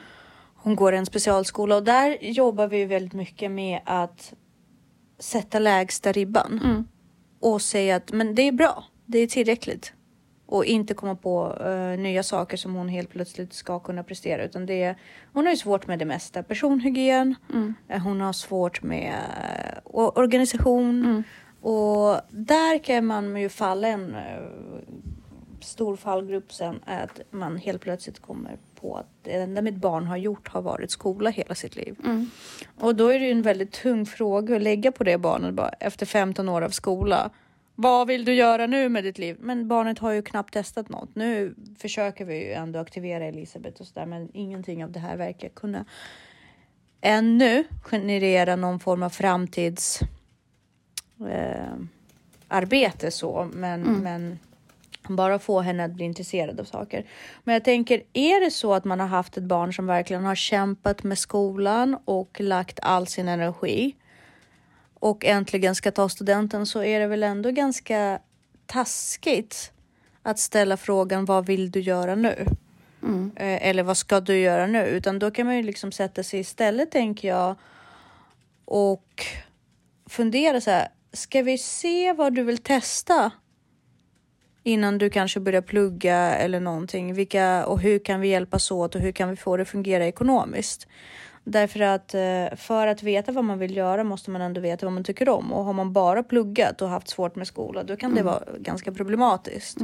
Hon 0.67 0.75
går 0.75 0.93
i 0.93 0.97
en 0.97 1.05
specialskola 1.05 1.75
och 1.75 1.83
där 1.83 2.17
jobbar 2.21 2.67
vi 2.67 2.85
väldigt 2.85 3.13
mycket 3.13 3.51
med 3.51 3.79
att 3.85 4.33
sätta 5.19 5.59
lägsta 5.59 6.11
ribban. 6.11 6.61
Mm. 6.63 6.87
Och 7.39 7.61
säga 7.61 7.95
att 7.95 8.11
men 8.11 8.35
det 8.35 8.41
är 8.41 8.51
bra, 8.51 8.83
det 9.05 9.19
är 9.19 9.27
tillräckligt. 9.27 9.93
Och 10.45 10.65
inte 10.65 10.93
komma 10.93 11.15
på 11.15 11.57
eh, 11.65 11.99
nya 11.99 12.23
saker 12.23 12.57
som 12.57 12.73
hon 12.75 12.89
helt 12.89 13.09
plötsligt 13.09 13.53
ska 13.53 13.79
kunna 13.79 14.03
prestera. 14.03 14.43
Utan 14.43 14.65
det 14.65 14.83
är, 14.83 14.95
hon 15.33 15.45
har 15.45 15.51
ju 15.51 15.57
svårt 15.57 15.87
med 15.87 15.99
det 15.99 16.05
mesta. 16.05 16.43
Personhygien, 16.43 17.35
Mm. 17.53 17.73
eh, 17.87 18.01
hon 18.01 18.21
har 18.21 18.33
svårt 18.33 18.83
med 18.83 19.13
o- 19.83 20.11
organisation. 20.15 21.05
Mm. 21.05 21.23
Och 21.61 22.21
där 22.29 22.83
kan 22.83 23.05
man 23.05 23.37
ju 23.41 23.49
falla 23.49 23.87
en, 23.87 24.15
eh, 24.15 24.41
stor 25.61 25.95
fallgrupp 25.95 26.53
sen 26.53 26.79
att 26.85 27.21
man 27.31 27.57
helt 27.57 27.81
plötsligt 27.81 28.19
kommer 28.19 28.57
på 28.81 28.95
att 28.95 29.07
det 29.23 29.31
enda 29.31 29.61
mitt 29.61 29.75
barn 29.75 30.07
har 30.07 30.17
gjort 30.17 30.47
har 30.47 30.61
varit 30.61 30.91
skola 30.91 31.29
hela 31.29 31.55
sitt 31.55 31.75
liv. 31.75 31.95
Mm. 32.05 32.29
Och 32.79 32.95
då 32.95 33.07
är 33.07 33.19
det 33.19 33.25
ju 33.25 33.31
en 33.31 33.41
väldigt 33.41 33.71
tung 33.71 34.05
fråga 34.05 34.55
att 34.55 34.61
lägga 34.61 34.91
på 34.91 35.03
det 35.03 35.17
barnet 35.17 35.53
bara, 35.53 35.69
efter 35.69 36.05
15 36.05 36.49
år 36.49 36.61
av 36.61 36.69
skola. 36.69 37.29
Vad 37.75 38.07
vill 38.07 38.25
du 38.25 38.33
göra 38.33 38.67
nu 38.67 38.89
med 38.89 39.03
ditt 39.03 39.17
liv? 39.17 39.37
Men 39.39 39.67
barnet 39.67 39.99
har 39.99 40.11
ju 40.11 40.21
knappt 40.21 40.53
testat 40.53 40.89
något. 40.89 41.15
Nu 41.15 41.55
försöker 41.79 42.25
vi 42.25 42.45
ju 42.45 42.53
ändå 42.53 42.79
aktivera 42.79 43.25
Elisabeth 43.25 43.81
och 43.81 43.87
sådär, 43.87 44.05
men 44.05 44.29
ingenting 44.33 44.83
av 44.83 44.91
det 44.91 44.99
här 44.99 45.17
verkar 45.17 45.49
kunna 45.49 45.85
ännu 47.01 47.63
generera 47.81 48.55
någon 48.55 48.79
form 48.79 49.03
av 49.03 49.09
framtids 49.09 50.01
eh, 51.29 51.73
arbete 52.47 53.11
så, 53.11 53.49
men, 53.53 53.81
men 53.81 54.39
bara 55.15 55.39
få 55.39 55.61
henne 55.61 55.85
att 55.85 55.91
bli 55.91 56.05
intresserad 56.05 56.59
av 56.59 56.63
saker. 56.63 57.05
Men 57.43 57.53
jag 57.53 57.63
tänker, 57.63 58.03
är 58.13 58.45
det 58.45 58.51
så 58.51 58.73
att 58.73 58.85
man 58.85 58.99
har 58.99 59.07
haft 59.07 59.37
ett 59.37 59.43
barn 59.43 59.73
som 59.73 59.87
verkligen 59.87 60.25
har 60.25 60.35
kämpat 60.35 61.03
med 61.03 61.17
skolan 61.17 61.97
och 62.05 62.37
lagt 62.39 62.79
all 62.81 63.07
sin 63.07 63.27
energi 63.27 63.95
och 64.99 65.25
äntligen 65.25 65.75
ska 65.75 65.91
ta 65.91 66.09
studenten 66.09 66.65
så 66.65 66.83
är 66.83 66.99
det 66.99 67.07
väl 67.07 67.23
ändå 67.23 67.51
ganska 67.51 68.19
taskigt 68.65 69.71
att 70.23 70.39
ställa 70.39 70.77
frågan 70.77 71.25
vad 71.25 71.45
vill 71.45 71.71
du 71.71 71.79
göra 71.79 72.15
nu? 72.15 72.45
Eh, 73.35 73.67
Eller 73.67 73.83
vad 73.83 73.97
ska 73.97 74.19
du 74.19 74.37
göra 74.39 74.67
nu? 74.67 74.85
Utan 74.85 75.19
då 75.19 75.31
kan 75.31 75.45
man 75.45 75.55
ju 75.55 75.63
liksom 75.63 75.91
sätta 75.91 76.23
sig 76.23 76.39
istället 76.39 76.91
tänker 76.91 77.27
jag 77.27 77.55
och 78.65 79.25
fundera 80.09 80.61
så 80.61 80.71
här. 80.71 80.87
Ska 81.13 81.41
vi 81.41 81.57
se 81.57 82.13
vad 82.13 82.33
du 82.35 82.43
vill 82.43 82.57
testa? 82.57 83.31
Innan 84.67 84.97
du 84.97 85.09
kanske 85.09 85.39
börjar 85.39 85.61
plugga 85.61 86.15
eller 86.15 86.59
någonting. 86.59 87.13
Vilka 87.13 87.65
och 87.65 87.79
hur 87.81 87.99
kan 87.99 88.21
vi 88.21 88.27
hjälpas 88.27 88.71
åt 88.71 88.95
och 88.95 89.01
hur 89.01 89.11
kan 89.11 89.29
vi 89.29 89.35
få 89.35 89.57
det 89.57 89.61
att 89.61 89.69
fungera 89.69 90.05
ekonomiskt? 90.05 90.87
Därför 91.43 91.79
att 91.79 92.13
eh, 92.13 92.55
för 92.55 92.87
att 92.87 93.03
veta 93.03 93.31
vad 93.31 93.43
man 93.43 93.59
vill 93.59 93.77
göra 93.77 94.03
måste 94.03 94.31
man 94.31 94.41
ändå 94.41 94.61
veta 94.61 94.85
vad 94.85 94.93
man 94.93 95.03
tycker 95.03 95.29
om. 95.29 95.53
Och 95.53 95.65
har 95.65 95.73
man 95.73 95.93
bara 95.93 96.23
pluggat 96.23 96.81
och 96.81 96.89
haft 96.89 97.09
svårt 97.09 97.35
med 97.35 97.47
skola, 97.47 97.83
då 97.83 97.95
kan 97.95 98.15
det 98.15 98.23
vara 98.23 98.43
ganska 98.59 98.91
problematiskt. 98.91 99.81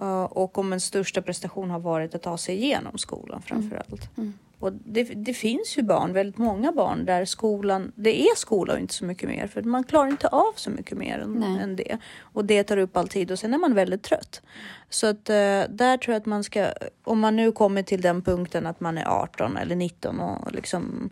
Uh, 0.00 0.24
och 0.24 0.58
om 0.58 0.72
en 0.72 0.80
största 0.80 1.22
prestation 1.22 1.70
har 1.70 1.78
varit 1.78 2.14
att 2.14 2.22
ta 2.22 2.38
sig 2.38 2.56
igenom 2.56 2.98
skolan 2.98 3.42
framför 3.42 3.76
allt. 3.76 4.10
Och 4.58 4.72
det, 4.72 5.02
det 5.04 5.34
finns 5.34 5.78
ju 5.78 5.82
barn, 5.82 6.12
väldigt 6.12 6.38
många 6.38 6.72
barn, 6.72 7.04
där 7.04 7.24
skolan, 7.24 7.92
det 7.94 8.22
är 8.22 8.36
skola 8.36 8.72
och 8.72 8.78
inte 8.78 8.94
så 8.94 9.04
mycket 9.04 9.28
mer. 9.28 9.46
För 9.46 9.62
man 9.62 9.84
klarar 9.84 10.08
inte 10.08 10.28
av 10.28 10.52
så 10.56 10.70
mycket 10.70 10.98
mer 10.98 11.18
än, 11.18 11.42
än 11.42 11.76
det. 11.76 11.98
Och 12.20 12.44
det 12.44 12.64
tar 12.64 12.76
upp 12.76 12.96
all 12.96 13.08
tid 13.08 13.30
och 13.30 13.38
sen 13.38 13.54
är 13.54 13.58
man 13.58 13.74
väldigt 13.74 14.02
trött. 14.02 14.42
Så 14.90 15.06
att 15.06 15.30
eh, 15.30 15.62
där 15.68 15.96
tror 15.96 16.12
jag 16.12 16.20
att 16.20 16.26
man 16.26 16.44
ska, 16.44 16.68
om 17.04 17.20
man 17.20 17.36
nu 17.36 17.52
kommer 17.52 17.82
till 17.82 18.00
den 18.00 18.22
punkten 18.22 18.66
att 18.66 18.80
man 18.80 18.98
är 18.98 19.04
18 19.04 19.56
eller 19.56 19.76
19 19.76 20.20
och 20.20 20.52
liksom 20.52 21.10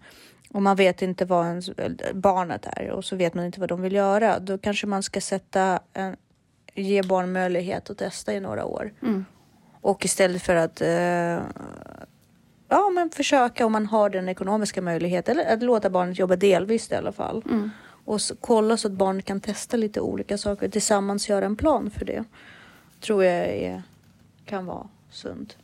och 0.55 0.63
man 0.63 0.77
vet 0.77 1.03
inte 1.03 1.25
vad 1.25 1.47
ens, 1.47 1.71
barnet 2.15 2.67
är 2.67 2.91
och 2.91 3.05
så 3.05 3.17
vet 3.17 3.35
man 3.35 3.45
inte 3.45 3.61
vad 3.61 3.69
de 3.69 3.83
vill 3.83 3.93
göra. 3.93 4.39
Då 4.39 4.59
kanske 4.59 4.87
man 4.87 5.03
ska 5.03 5.21
sätta 5.21 5.81
en, 5.93 6.17
ge 6.75 7.03
barn 7.03 7.33
möjlighet 7.33 7.91
att 7.91 7.99
testa 7.99 8.35
i 8.35 8.41
några 8.41 8.65
år. 8.65 8.93
Och 9.81 10.05
istället 10.05 10.43
för 10.43 10.55
att 10.55 10.81
eh, 10.81 11.39
ja, 12.75 12.91
men 12.91 13.11
försöka 13.11 13.67
om 13.67 13.73
man 13.73 13.87
har 13.87 14.11
den 14.11 14.29
ekonomiska 14.29 14.83
möjligheten 14.83 15.39
eller 15.39 15.55
att 15.55 15.63
låta 15.63 15.91
barnet 15.91 16.19
jobba 16.19 16.37
delvis 16.37 16.91
i 16.91 16.95
alla 16.95 17.13
fall. 17.13 17.43
Och 18.05 18.21
så, 18.21 18.37
kolla 18.37 18.77
så 18.77 18.89
att 18.89 18.95
barnet 18.95 19.25
kan 19.25 19.41
testa 19.41 19.77
lite 19.77 20.01
olika 20.01 20.39
saker 20.39 20.69
tillsammans 20.69 21.29
göra 21.29 21.45
en 21.45 21.57
plan 21.57 21.91
för 21.91 22.05
det. 22.05 22.25
Tror 23.01 23.25
jag 23.25 23.47
är, 23.47 23.83
kan 24.45 24.67
vara 24.67 24.89
sunt. 25.11 25.57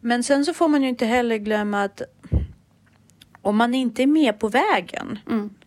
Men 0.00 0.22
sen 0.22 0.44
så 0.44 0.54
får 0.54 0.68
man 0.68 0.82
ju 0.82 0.88
inte 0.88 1.06
heller 1.06 1.36
glömma 1.36 1.82
att 1.82 2.02
om 3.42 3.56
man 3.56 3.74
inte 3.74 4.02
är 4.02 4.06
med 4.06 4.38
på 4.38 4.48
vägen 4.48 5.18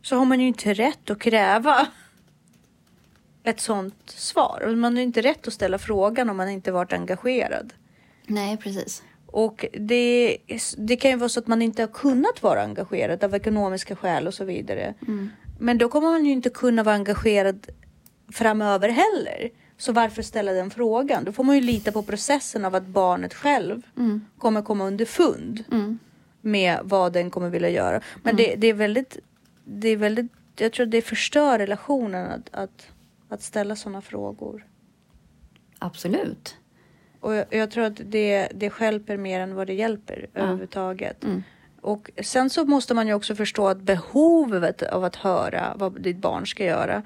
så 0.01 0.15
har 0.15 0.25
man 0.25 0.39
ju 0.39 0.47
inte 0.47 0.73
rätt 0.73 1.09
att 1.09 1.19
kräva 1.19 1.87
ett 3.43 3.59
sånt 3.59 4.09
svar. 4.09 4.75
Man 4.75 4.93
har 4.93 4.97
ju 4.97 5.03
inte 5.03 5.21
rätt 5.21 5.47
att 5.47 5.53
ställa 5.53 5.77
frågan 5.77 6.29
om 6.29 6.37
man 6.37 6.49
inte 6.49 6.71
varit 6.71 6.93
engagerad. 6.93 7.73
Nej, 8.25 8.57
precis. 8.57 9.03
Och 9.31 9.65
det, 9.73 10.37
det 10.77 10.95
kan 10.95 11.11
ju 11.11 11.17
vara 11.17 11.29
så 11.29 11.39
att 11.39 11.47
man 11.47 11.61
inte 11.61 11.81
har 11.81 11.87
kunnat 11.87 12.43
vara 12.43 12.61
engagerad 12.63 13.23
av 13.23 13.35
ekonomiska 13.35 13.95
skäl 13.95 14.27
och 14.27 14.33
så 14.33 14.45
vidare. 14.45 14.93
Men 15.59 15.77
då 15.77 15.89
kommer 15.89 16.09
man 16.09 16.25
ju 16.25 16.31
inte 16.31 16.49
kunna 16.49 16.83
vara 16.83 16.95
engagerad 16.95 17.67
framöver 18.31 18.89
heller. 18.89 19.49
Så 19.77 19.91
varför 19.91 20.21
ställa 20.21 20.51
den 20.51 20.69
frågan? 20.69 21.23
Då 21.23 21.31
får 21.31 21.43
man 21.43 21.55
ju 21.55 21.61
lita 21.61 21.91
på 21.91 22.03
processen 22.03 22.65
av 22.65 22.75
att 22.75 22.85
barnet 22.87 23.33
själv 23.33 23.81
kommer 24.37 24.61
komma 24.61 24.83
underfund 24.87 25.63
med 26.41 26.79
vad 26.83 27.13
den 27.13 27.29
kommer 27.29 27.49
vilja 27.49 27.69
göra. 27.69 28.01
Men 28.23 28.35
det, 28.35 28.55
det 28.55 28.67
är 28.67 28.73
väldigt, 28.73 29.17
det 29.65 29.87
är 29.89 29.97
väldigt, 29.97 30.31
jag 30.55 30.73
tror 30.73 30.85
att 30.85 30.91
det 30.91 31.01
förstör 31.01 31.59
relationen 31.59 32.27
att, 32.31 32.49
att, 32.51 32.87
att 33.29 33.41
ställa 33.41 33.75
sådana 33.75 34.01
frågor. 34.01 34.65
Absolut. 35.79 36.55
Och 37.21 37.33
jag, 37.35 37.45
jag 37.49 37.71
tror 37.71 37.83
att 37.83 38.01
det, 38.05 38.47
det 38.55 38.69
stjälper 38.69 39.17
mer 39.17 39.39
än 39.39 39.55
vad 39.55 39.67
det 39.67 39.73
hjälper 39.73 40.27
överhuvudtaget. 40.33 41.23
Och 41.81 42.11
sen 42.23 42.49
så 42.49 42.65
måste 42.65 42.93
man 42.93 43.07
ju 43.07 43.13
också 43.13 43.35
förstå 43.35 43.67
att 43.67 43.81
behovet 43.81 44.83
av 44.83 45.03
att 45.03 45.15
höra 45.15 45.73
vad 45.75 46.01
ditt 46.01 46.17
barn 46.17 46.47
ska 46.47 46.65
göra 46.65 47.01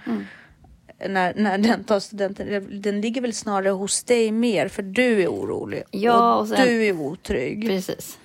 när, 1.10 1.34
när 1.36 1.58
den 1.58 1.84
tar 1.84 2.00
studenten, 2.00 2.82
den 2.82 3.02
ligger 3.02 3.22
väl 3.22 3.34
snarare 3.34 3.70
hos 3.70 4.04
dig 4.04 4.32
mer 4.32 4.68
för 4.68 4.84
du 4.84 5.22
är 5.24 5.28
orolig. 5.28 5.84
Ja, 5.92 6.36
och 6.36 6.42
och 6.42 6.48
sen- 6.48 6.68
du 6.68 6.86
är 6.86 6.94
otrygg. 7.02 7.68
Precis. 7.68 8.18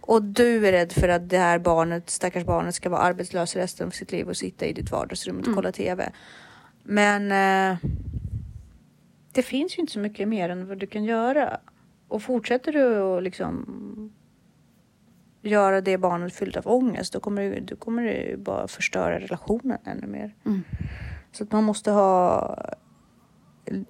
Och 0.00 0.22
du 0.22 0.66
är 0.68 0.72
rädd 0.72 0.92
för 0.92 1.08
att 1.08 1.28
det 1.28 1.38
här 1.38 1.58
barnet, 1.58 2.10
stackars 2.10 2.44
barnet, 2.44 2.74
ska 2.74 2.88
vara 2.88 3.00
arbetslös 3.00 3.56
resten 3.56 3.86
av 3.86 3.90
sitt 3.90 4.12
liv 4.12 4.28
och 4.28 4.36
sitta 4.36 4.66
i 4.66 4.72
ditt 4.72 4.90
vardagsrum 4.90 5.38
och 5.38 5.54
kolla 5.54 5.72
TV. 5.72 6.10
Men 6.82 7.32
eh, 7.32 7.76
det 9.32 9.42
finns 9.42 9.78
ju 9.78 9.80
inte 9.80 9.92
så 9.92 9.98
mycket 9.98 10.28
mer 10.28 10.48
än 10.48 10.68
vad 10.68 10.78
du 10.78 10.86
kan 10.86 11.04
göra. 11.04 11.60
Och 12.08 12.22
fortsätter 12.22 12.72
du 12.72 12.98
att 12.98 13.22
liksom 13.22 14.12
göra 15.42 15.80
det 15.80 15.98
barnet 15.98 16.34
fyllt 16.34 16.56
av 16.56 16.66
ångest, 16.68 17.12
då 17.12 17.20
kommer 17.20 17.42
du, 17.42 17.60
då 17.60 17.76
kommer 17.76 18.02
du 18.02 18.36
bara 18.36 18.68
förstöra 18.68 19.20
relationen 19.20 19.78
ännu 19.84 20.06
mer. 20.06 20.34
Så 21.32 21.44
att 21.44 21.52
man 21.52 21.64
måste 21.64 21.90
ha 21.90 22.56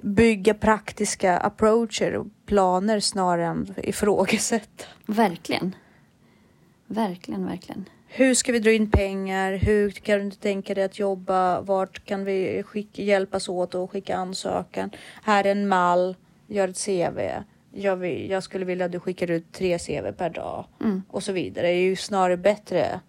bygga 0.02 0.54
praktiska 0.54 1.38
approacher 1.38 2.16
och 2.16 2.26
planer 2.46 3.00
snarare 3.00 3.46
än 3.46 3.74
ifrågasätta. 3.76 4.84
Verkligen. 5.06 5.74
Verkligen, 6.86 7.46
verkligen. 7.46 7.84
Hur 8.12 8.34
ska 8.34 8.52
vi 8.52 8.58
dra 8.58 8.72
in 8.72 8.90
pengar? 8.90 9.52
Hur 9.52 9.90
kan 9.90 10.28
du 10.28 10.30
tänka 10.30 10.74
dig 10.74 10.84
att 10.84 10.98
jobba? 10.98 11.60
Vart 11.60 12.04
kan 12.04 12.24
vi 12.24 12.62
skicka, 12.62 13.02
hjälpas 13.02 13.48
åt 13.48 13.74
och 13.74 13.90
skicka 13.90 14.16
ansökan? 14.16 14.90
Här 15.22 15.44
är 15.44 15.50
en 15.50 15.68
mall, 15.68 16.16
gör 16.46 16.68
ett 16.68 16.84
CV. 16.84 17.20
Jag, 17.72 17.96
vill, 17.96 18.30
jag 18.30 18.42
skulle 18.42 18.64
vilja 18.64 18.86
att 18.86 18.92
du 18.92 19.00
skickar 19.00 19.30
ut 19.30 19.52
tre 19.52 19.78
CV 19.78 20.12
per 20.12 20.30
dag 20.30 20.64
och 21.08 21.22
så 21.22 21.32
vidare. 21.32 21.66
Det 21.66 21.72
är 21.72 21.82
ju 21.82 21.96
snarare 21.96 22.36
bättre, 22.36 23.00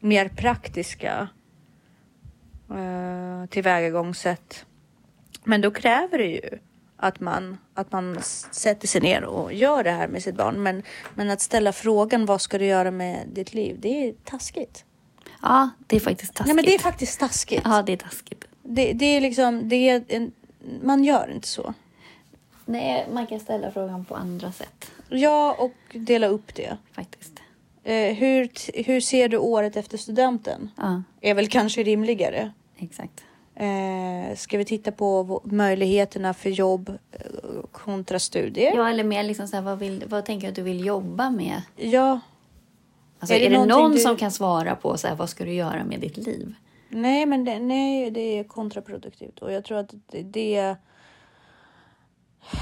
mer 0.00 0.28
praktiska 0.28 1.28
uh, 2.70 3.46
tillvägagångssätt. 3.46 4.66
Men 5.44 5.60
då 5.60 5.70
kräver 5.70 6.18
det 6.18 6.26
ju 6.26 6.58
att 7.00 7.20
man, 7.20 7.58
att 7.74 7.92
man 7.92 8.18
sätter 8.50 8.88
sig 8.88 9.00
ner 9.00 9.24
och 9.24 9.52
gör 9.52 9.84
det 9.84 9.90
här 9.90 10.08
med 10.08 10.22
sitt 10.22 10.34
barn. 10.34 10.62
Men, 10.62 10.82
men 11.14 11.30
att 11.30 11.40
ställa 11.40 11.72
frågan 11.72 12.26
vad 12.26 12.40
ska 12.40 12.58
du 12.58 12.64
göra 12.66 12.90
med 12.90 13.28
ditt 13.32 13.54
liv, 13.54 13.76
det 13.80 14.08
är 14.08 14.12
taskigt. 14.24 14.84
Ja, 15.42 15.70
det 15.86 15.96
är 15.96 16.00
faktiskt 16.00 16.34
taskigt. 16.34 16.46
Nej 16.46 16.56
men 16.56 16.64
det 16.64 16.74
är 16.74 16.78
faktiskt 16.78 17.20
taskigt. 17.20 17.62
Ja, 17.64 17.82
det 17.82 17.92
är 17.92 17.96
taskigt. 17.96 18.44
Det, 18.62 18.92
det 18.92 19.04
är 19.04 19.20
liksom, 19.20 19.68
det 19.68 19.76
är 19.76 20.04
en, 20.08 20.32
man 20.82 21.04
gör 21.04 21.30
inte 21.34 21.48
så. 21.48 21.74
Nej, 22.64 23.06
man 23.12 23.26
kan 23.26 23.40
ställa 23.40 23.70
frågan 23.70 24.04
på 24.04 24.14
andra 24.14 24.52
sätt 24.52 24.90
Ja, 25.08 25.56
och 25.58 25.96
dela 26.00 26.26
upp 26.26 26.54
det. 26.54 26.76
faktiskt. 26.92 27.32
Eh, 27.84 28.14
hur, 28.14 28.48
hur 28.84 29.00
ser 29.00 29.28
du 29.28 29.36
året 29.36 29.76
efter 29.76 29.98
studenten? 29.98 30.70
Ja, 30.76 31.02
Är 31.20 31.34
väl 31.34 31.48
kanske 31.48 31.82
rimligare. 31.82 32.52
exakt. 32.78 33.24
Eh, 33.60 34.36
ska 34.36 34.58
vi 34.58 34.64
titta 34.64 34.92
på 34.92 35.40
möjligheterna 35.44 36.34
för 36.34 36.50
jobb 36.50 36.88
eh, 37.12 37.20
kontra 37.72 38.18
studier? 38.18 38.72
Ja, 38.76 38.88
eller 38.88 39.04
mer 39.04 39.22
liksom 39.22 39.48
så 39.48 39.56
här, 39.56 39.62
vad, 39.62 39.78
vill, 39.78 40.04
vad 40.06 40.24
tänker 40.24 40.46
du 40.46 40.50
att 40.50 40.54
du 40.56 40.62
vill 40.62 40.86
jobba 40.86 41.30
med? 41.30 41.62
Ja. 41.76 42.20
Alltså, 43.18 43.34
Är 43.34 43.40
är 43.40 43.50
det 43.50 43.56
det, 43.56 43.66
någon 43.66 43.92
du- 43.92 43.98
som 43.98 44.16
kan 44.16 44.30
svara 44.30 44.76
på 44.76 44.96
så 44.98 45.08
här, 45.08 45.14
vad 45.14 45.28
ska 45.30 45.44
du 45.44 45.52
göra 45.52 45.84
med 45.84 46.00
ditt 46.00 46.16
liv? 46.16 46.54
Nej, 46.88 47.26
men 47.26 47.44
det, 47.44 47.58
nej, 47.58 48.10
det 48.10 48.20
är 48.38 48.44
kontraproduktivt 48.44 49.38
och 49.38 49.52
jag 49.52 49.64
tror 49.64 49.78
att 49.78 49.94
det, 50.06 50.22
det 50.22 50.76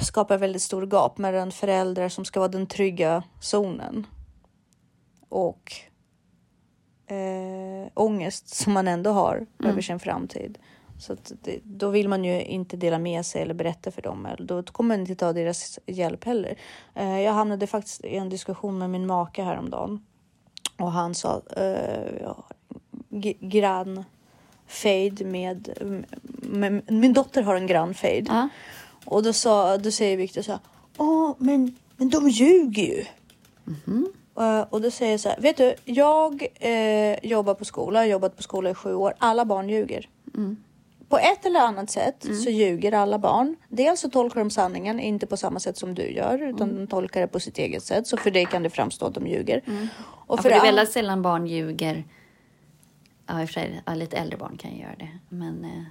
skapar 0.02 0.38
väldigt 0.38 0.62
stor 0.62 0.86
gap 0.86 1.18
mellan 1.18 1.52
föräldrar 1.52 2.08
som 2.08 2.24
ska 2.24 2.40
vara 2.40 2.48
den 2.48 2.66
trygga 2.66 3.22
zonen 3.40 4.06
och 5.28 5.72
eh, 7.06 7.90
ångest 7.94 8.48
som 8.48 8.72
man 8.72 8.88
ändå 8.88 9.10
har 9.10 9.46
över 9.64 9.80
sin 9.82 9.98
framtid. 9.98 10.58
Så 10.98 11.16
det, 11.42 11.60
då 11.64 11.90
vill 11.90 12.08
man 12.08 12.24
ju 12.24 12.42
inte 12.42 12.76
dela 12.76 12.98
med 12.98 13.26
sig 13.26 13.42
eller 13.42 13.54
berätta 13.54 13.90
för 13.90 14.02
dem. 14.02 14.28
Då 14.38 14.62
kommer 14.62 14.88
man 14.88 15.00
inte 15.00 15.14
ta 15.14 15.32
deras 15.32 15.78
hjälp 15.86 16.24
heller. 16.24 16.58
Eh, 16.94 17.20
jag 17.20 17.32
hamnade 17.32 17.66
faktiskt 17.66 18.04
i 18.04 18.16
en 18.16 18.28
diskussion 18.28 18.78
med 18.78 18.90
min 18.90 19.06
make 19.06 19.42
häromdagen. 19.42 20.04
Och 20.76 20.92
han 20.92 21.14
sa, 21.14 21.42
eh, 21.56 22.32
grann 23.40 24.04
fade 24.66 25.24
med, 25.24 25.68
med... 26.42 26.92
Min 26.92 27.12
dotter 27.12 27.42
har 27.42 27.54
en 27.54 27.66
grann 27.66 27.94
fade. 27.94 28.24
Ja. 28.28 28.48
Och 29.04 29.22
då, 29.22 29.32
sa, 29.32 29.76
då 29.76 29.90
säger 29.90 30.16
Viktor 30.16 30.42
så 30.42 30.52
här. 30.52 30.60
Åh, 30.96 31.34
men, 31.38 31.76
men 31.96 32.08
de 32.08 32.28
ljuger 32.28 32.82
ju. 32.82 33.04
Eh, 34.40 34.60
och 34.70 34.80
då 34.80 34.90
säger 34.90 35.12
jag 35.12 35.20
så 35.20 35.28
här. 35.28 35.40
Vet 35.40 35.56
du, 35.56 35.74
jag 35.84 36.46
eh, 36.54 37.16
jobbar 37.22 37.54
på 37.54 37.64
skola. 37.64 37.98
Jag 37.98 38.06
har 38.06 38.12
jobbat 38.12 38.36
på 38.36 38.42
skola 38.42 38.70
i 38.70 38.74
sju 38.74 38.94
år. 38.94 39.14
Alla 39.18 39.44
barn 39.44 39.68
ljuger. 39.68 40.08
På 41.08 41.18
ett 41.18 41.46
eller 41.46 41.60
annat 41.60 41.90
sätt 41.90 42.26
så 42.44 42.50
ljuger 42.50 42.92
alla 42.92 43.18
barn. 43.18 43.56
Dels 43.68 44.00
så 44.00 44.10
tolkar 44.10 44.40
de 44.40 44.50
sanningen, 44.50 45.00
inte 45.00 45.26
på 45.26 45.36
samma 45.36 45.60
sätt 45.60 45.76
som 45.76 45.94
du 45.94 46.10
gör, 46.10 46.42
utan 46.42 46.76
de 46.76 46.86
tolkar 46.86 47.20
det 47.20 47.26
på 47.26 47.40
sitt 47.40 47.58
eget 47.58 47.82
sätt. 47.82 48.06
Så 48.06 48.16
för 48.16 48.30
dig 48.30 48.46
kan 48.46 48.62
det 48.62 48.70
framstå 48.70 49.06
att 49.06 49.14
de 49.14 49.26
ljuger. 49.26 49.62
Och 50.26 50.38
Ja, 50.38 50.42
för 50.42 50.50
det 50.50 50.56
är 50.56 50.62
väldigt 50.62 50.92
sällan 50.92 51.22
barn 51.22 51.46
ljuger. 51.46 52.04
Ja, 53.26 53.42
i 53.42 53.44
och 53.44 53.48
för 53.48 53.52
sig, 53.52 53.82
ja, 53.86 53.94
lite 53.94 54.16
äldre 54.16 54.36
barn 54.38 54.56
kan 54.56 54.70
ju 54.70 54.82
göra 54.82 54.94
det. 54.98 55.08
Men 55.28 55.64
eh, 55.64 55.82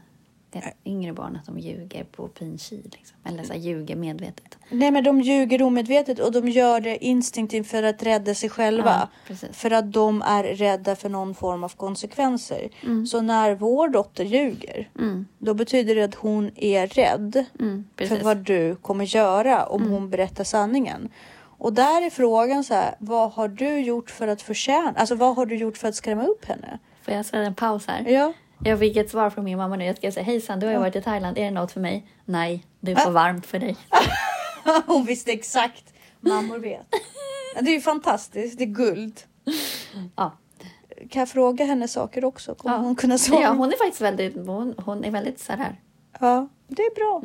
yngre 0.86 1.14
barn 1.14 1.36
att 1.36 1.46
de 1.46 1.60
ljuger 1.60 2.04
på 2.04 2.28
pin 2.28 2.52
liksom. 2.72 3.18
Eller 3.24 3.44
så 3.44 3.54
här, 3.54 3.60
ljuger 3.60 3.96
medvetet. 3.96 4.58
Nej, 4.70 4.92
men 4.92 5.04
de 5.04 5.22
ljuger 5.22 5.62
omedvetet 5.62 6.20
och 6.20 6.32
de 6.32 6.50
gör 6.50 6.80
det 6.80 7.06
instinktivt 7.06 7.68
för 7.68 7.84
att 7.84 8.04
rädda 8.04 8.34
sig 8.34 8.50
själva. 8.50 9.10
Ja, 9.28 9.36
för 9.52 9.72
att 9.72 9.94
de 9.94 10.22
är 10.22 10.44
rädda 10.44 10.96
för 10.96 11.10
någon 11.10 11.36
form 11.36 11.64
av 11.64 11.70
konsekvenser. 11.70 12.70
Så 13.08 13.22
när 13.22 13.56
vår 13.56 13.90
dotter 13.90 14.24
ljuger, 14.26 14.90
då 15.38 15.54
betyder 15.54 15.96
det 15.96 16.04
att 16.04 16.16
hon 16.16 16.52
är 16.56 16.88
rädd 16.88 17.46
Mm, 17.60 17.84
för 17.98 18.24
vad 18.24 18.38
du 18.38 18.76
kommer 18.76 19.06
göra 19.06 19.66
om 19.66 19.92
hon 19.92 20.10
berättar 20.10 20.44
sanningen. 20.44 21.10
Och 21.60 21.74
där 21.74 22.06
är 22.06 22.10
frågan 22.10 22.64
så 22.64 22.74
här, 22.74 22.96
vad 23.00 23.32
har 23.32 23.48
du 23.48 23.80
gjort 23.80 24.10
för 24.10 24.28
att 24.28 24.42
förtjäna, 24.42 24.94
alltså 24.96 25.16
vad 25.16 25.36
har 25.36 25.46
du 25.46 25.56
gjort 25.56 25.78
för 25.78 25.88
att 25.88 25.96
skrämma 25.96 26.24
upp 26.26 26.46
henne? 26.46 26.80
Får 27.02 27.14
jag 27.14 27.26
säga 27.26 27.44
en 27.44 27.56
paus 27.56 27.88
här? 27.88 28.06
Ja. 28.10 28.34
Jag 28.64 28.80
fick 28.80 28.98
ett 28.98 29.10
svar 29.10 29.30
från 29.30 29.44
min 29.46 29.58
mamma 29.58 29.76
nu. 29.76 29.86
Jag 29.86 29.98
ska 29.98 30.12
säga 30.12 30.24
hejsan, 30.24 30.60
du 30.60 30.66
har 30.66 30.74
ju 30.74 30.80
varit 30.80 30.96
i 30.96 31.02
Thailand. 31.02 31.38
Är 31.38 31.44
det 31.44 31.52
något 31.52 31.72
för 31.72 31.80
mig? 31.82 32.08
Nej, 32.26 32.66
det 32.80 32.92
är 32.92 32.96
för 32.96 33.12
varmt 33.12 33.46
för 33.46 33.60
dig. 33.60 33.76
Hon 34.86 35.06
visste 35.06 35.32
exakt. 35.32 35.94
Mammor 36.20 36.60
vet. 36.60 36.88
Det 37.62 37.70
är 37.70 37.74
ju 37.74 37.82
fantastiskt, 37.82 38.58
det 38.58 38.64
är 38.64 38.66
guld. 38.66 39.20
Ja. 40.16 40.38
Kan 41.10 41.20
jag 41.20 41.30
fråga 41.30 41.66
henne 41.66 41.88
saker 41.88 42.26
också? 42.26 42.56
Kommer 42.56 42.76
Ja. 42.76 42.82
hon 42.82 42.96
kunna 42.96 43.18
svara? 43.18 43.42
ja, 43.42 43.50
hon 43.50 43.68
är 43.74 43.78
faktiskt 43.78 44.02
väldigt, 44.02 44.36
hon, 44.48 44.74
hon 44.86 45.04
är 45.04 45.12
väldigt 45.12 45.40
så 45.40 45.54
här. 45.54 45.76
Ja, 46.20 46.48
det 46.68 46.82
är 46.82 46.96
bra. 46.96 47.24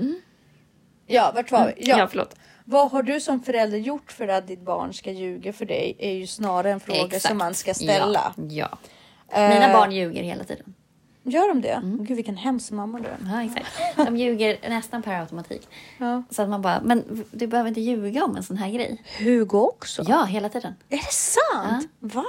Ja, 1.06 1.32
vart 1.34 1.50
var 1.52 1.66
vi? 1.76 1.88
Ja, 1.88 1.98
Ja. 1.98 2.06
förlåt. 2.10 2.36
Vad 2.64 2.90
har 2.90 3.02
du 3.02 3.20
som 3.20 3.42
förälder 3.42 3.78
gjort 3.78 4.12
för 4.12 4.28
att 4.28 4.46
ditt 4.46 4.60
barn 4.60 4.94
ska 4.94 5.10
ljuga 5.10 5.52
för 5.52 5.64
dig? 5.66 5.96
Är 5.98 6.12
ju 6.12 6.26
snarare 6.26 6.72
en 6.72 6.80
fråga 6.80 6.98
Exakt. 7.04 7.26
som 7.28 7.38
man 7.38 7.54
ska 7.54 7.74
ställa. 7.74 8.34
Ja, 8.36 8.44
ja. 8.48 9.38
Eh, 9.42 9.48
Mina 9.54 9.72
barn 9.72 9.92
ljuger 9.92 10.22
hela 10.22 10.44
tiden. 10.44 10.74
Gör 11.22 11.48
de 11.48 11.60
det? 11.60 11.80
Gud, 11.84 12.16
vilken 12.16 12.36
hemsk 12.36 12.70
mamma 12.70 13.00
du 13.00 13.08
är. 13.08 13.18
Ja, 13.32 13.42
exakt. 13.44 13.66
De 13.96 14.16
ljuger 14.16 14.70
nästan 14.70 15.02
per 15.02 15.20
automatik. 15.20 15.68
Ja. 15.98 16.22
Så 16.30 16.42
att 16.42 16.48
man 16.48 16.62
bara, 16.62 16.80
men 16.84 17.24
du 17.30 17.46
behöver 17.46 17.68
inte 17.68 17.80
ljuga 17.80 18.24
om 18.24 18.36
en 18.36 18.42
sån 18.42 18.56
här 18.56 18.70
grej. 18.70 19.02
Hugo 19.18 19.58
också? 19.58 20.04
Ja, 20.08 20.24
hela 20.24 20.48
tiden. 20.48 20.74
Är 20.88 20.96
det 20.96 21.12
sant? 21.12 21.88
Va? 21.98 22.24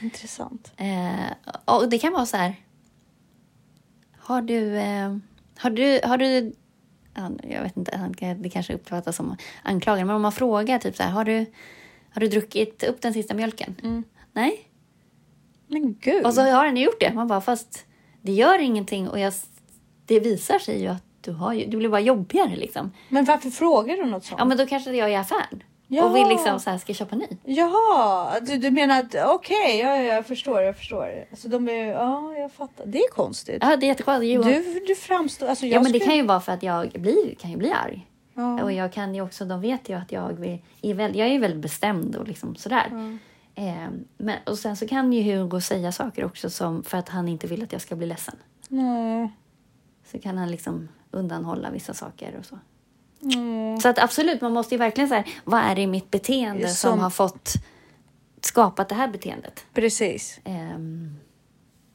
Intressant. 0.00 0.72
Eh, 0.76 1.54
och 1.64 1.88
det 1.88 1.98
kan 1.98 2.12
vara 2.12 2.26
så 2.26 2.36
här. 2.36 2.56
Har 4.18 4.42
du... 4.42 4.76
Eh, 4.76 5.16
har 5.58 5.70
du... 5.70 6.00
Har 6.04 6.18
du 6.18 6.52
jag 7.42 7.62
vet 7.62 7.76
inte, 7.76 8.34
det 8.38 8.48
kanske 8.50 8.74
uppfattas 8.74 9.16
som 9.16 9.36
anklagande. 9.62 10.06
Men 10.06 10.16
om 10.16 10.22
man 10.22 10.32
frågar 10.32 10.78
typ 10.78 10.96
så 10.96 11.02
här. 11.02 11.10
Har 11.10 11.24
du, 11.24 11.46
har 12.10 12.20
du 12.20 12.28
druckit 12.28 12.82
upp 12.82 13.00
den 13.00 13.14
sista 13.14 13.34
mjölken? 13.34 14.04
Nej. 14.32 14.67
Men 15.68 15.96
gud. 16.00 16.26
Och 16.26 16.34
så 16.34 16.42
har 16.42 16.64
den 16.66 16.76
gjort 16.76 17.00
det. 17.00 17.12
Man 17.14 17.28
bara, 17.28 17.40
fast 17.40 17.84
det 18.22 18.32
gör 18.32 18.58
ingenting. 18.58 19.08
Och 19.08 19.18
jag, 19.18 19.32
det 20.06 20.20
visar 20.20 20.58
sig 20.58 20.80
ju 20.82 20.88
att 20.88 21.02
du 21.20 21.32
har 21.32 21.52
ju, 21.52 21.66
det 21.66 21.76
blir 21.76 21.88
bara 21.88 22.00
jobbigare 22.00 22.56
liksom. 22.56 22.92
Men 23.08 23.24
varför 23.24 23.50
frågar 23.50 23.96
du 23.96 24.04
något 24.04 24.24
sånt? 24.24 24.38
Ja, 24.38 24.44
men 24.44 24.56
då 24.58 24.66
kanske 24.66 24.92
jag 24.92 25.08
är 25.08 25.12
i 25.12 25.16
affären. 25.16 25.62
Ja. 25.90 26.04
Och 26.04 26.16
vill 26.16 26.28
liksom 26.28 26.60
så 26.60 26.70
här, 26.70 26.78
ska 26.78 26.94
köpa 26.94 27.16
ny? 27.16 27.26
Jaha, 27.44 28.40
du, 28.40 28.56
du 28.58 28.70
menar 28.70 29.00
att 29.00 29.14
okej, 29.26 29.78
ja, 29.80 29.96
ja, 29.96 30.02
jag 30.02 30.26
förstår, 30.26 30.60
jag 30.62 30.76
förstår. 30.76 31.24
Alltså 31.30 31.48
de 31.48 31.68
är, 31.68 31.86
ja, 31.86 32.34
jag 32.38 32.52
fattar. 32.52 32.86
Det 32.86 32.98
är 32.98 33.08
konstigt. 33.08 33.58
Ja, 33.60 33.76
det 33.76 33.86
är 33.86 33.88
jättekonstigt. 33.88 34.44
Du, 34.44 34.84
du 34.86 34.94
framstår, 34.94 35.46
alltså 35.46 35.66
jag 35.66 35.74
Ja, 35.74 35.82
men 35.82 35.92
det 35.92 35.98
skulle- 35.98 36.10
kan 36.10 36.16
ju 36.16 36.22
vara 36.22 36.40
för 36.40 36.52
att 36.52 36.62
jag 36.62 36.88
blir, 36.90 37.34
kan 37.34 37.50
ju 37.50 37.56
bli 37.56 37.72
arg. 37.72 38.06
Ja. 38.34 38.62
Och 38.62 38.72
jag 38.72 38.92
kan 38.92 39.14
ju 39.14 39.20
också, 39.22 39.44
de 39.44 39.60
vet 39.60 39.88
ju 39.88 39.94
att 39.98 40.12
jag 40.12 40.32
vill- 40.32 40.58
är, 40.82 40.94
väl, 40.94 41.16
jag 41.16 41.28
är 41.28 41.38
väldigt 41.38 41.60
bestämd 41.62 42.16
och 42.16 42.28
liksom 42.28 42.56
sådär. 42.56 43.18
Eh, 43.58 43.88
men, 44.18 44.38
och 44.46 44.58
sen 44.58 44.76
så 44.76 44.88
kan 44.88 45.12
ju 45.12 45.22
Hugo 45.36 45.60
säga 45.60 45.92
saker 45.92 46.24
också 46.24 46.50
som 46.50 46.82
för 46.82 46.98
att 46.98 47.08
han 47.08 47.28
inte 47.28 47.46
vill 47.46 47.62
att 47.62 47.72
jag 47.72 47.80
ska 47.80 47.96
bli 47.96 48.06
ledsen. 48.06 48.34
Mm. 48.70 49.28
Så 50.12 50.18
kan 50.18 50.38
han 50.38 50.50
liksom 50.50 50.88
undanhålla 51.10 51.70
vissa 51.70 51.94
saker 51.94 52.36
och 52.38 52.44
så. 52.46 52.58
Mm. 53.22 53.80
Så 53.80 53.88
att 53.88 53.98
absolut, 53.98 54.40
man 54.40 54.52
måste 54.52 54.74
ju 54.74 54.78
verkligen 54.78 55.08
säga 55.08 55.24
vad 55.44 55.60
är 55.60 55.74
det 55.74 55.82
i 55.82 55.86
mitt 55.86 56.10
beteende 56.10 56.68
som, 56.68 56.90
Som- 56.92 57.00
har 57.00 57.10
fått 57.10 57.52
skapat 58.40 58.88
det 58.88 58.94
här 58.94 59.08
beteendet? 59.08 59.66
Precis. 59.74 60.40
Ehm, 60.44 61.16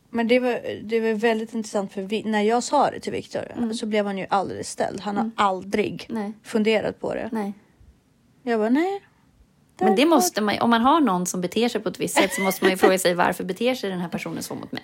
Men 0.09 0.27
det 0.27 0.39
var, 0.39 0.83
det 0.83 0.99
var 0.99 1.13
väldigt 1.13 1.53
intressant 1.53 1.93
för 1.93 2.01
vi, 2.01 2.23
när 2.23 2.41
jag 2.41 2.63
sa 2.63 2.91
det 2.91 2.99
till 2.99 3.11
Viktor 3.11 3.73
så 3.73 3.85
blev 3.85 4.05
han 4.05 4.17
ju 4.17 4.25
alldeles 4.29 4.69
ställd. 4.69 4.99
Han 5.01 5.17
har 5.17 5.31
aldrig 5.35 6.07
Nej. 6.09 6.33
funderat 6.43 6.99
på 6.99 7.13
det. 7.13 7.29
nej. 7.31 7.53
Jag 8.43 8.59
bara 8.59 8.69
nej. 8.69 9.01
Men 9.83 9.95
det 9.95 10.05
måste 10.05 10.41
man, 10.41 10.59
om 10.59 10.69
man 10.69 10.81
har 10.81 10.99
någon 10.99 11.25
som 11.25 11.41
beter 11.41 11.69
sig 11.69 11.81
på 11.81 11.89
ett 11.89 11.99
visst 11.99 12.15
sätt 12.15 12.33
så 12.33 12.41
måste 12.41 12.63
man 12.63 12.71
ju 12.71 12.77
fråga 12.77 12.99
sig 12.99 13.13
varför 13.13 13.43
beter 13.43 13.75
sig 13.75 13.89
den 13.89 13.99
här 13.99 14.09
personen 14.09 14.43
så 14.43 14.55
mot 14.55 14.71
mig? 14.71 14.83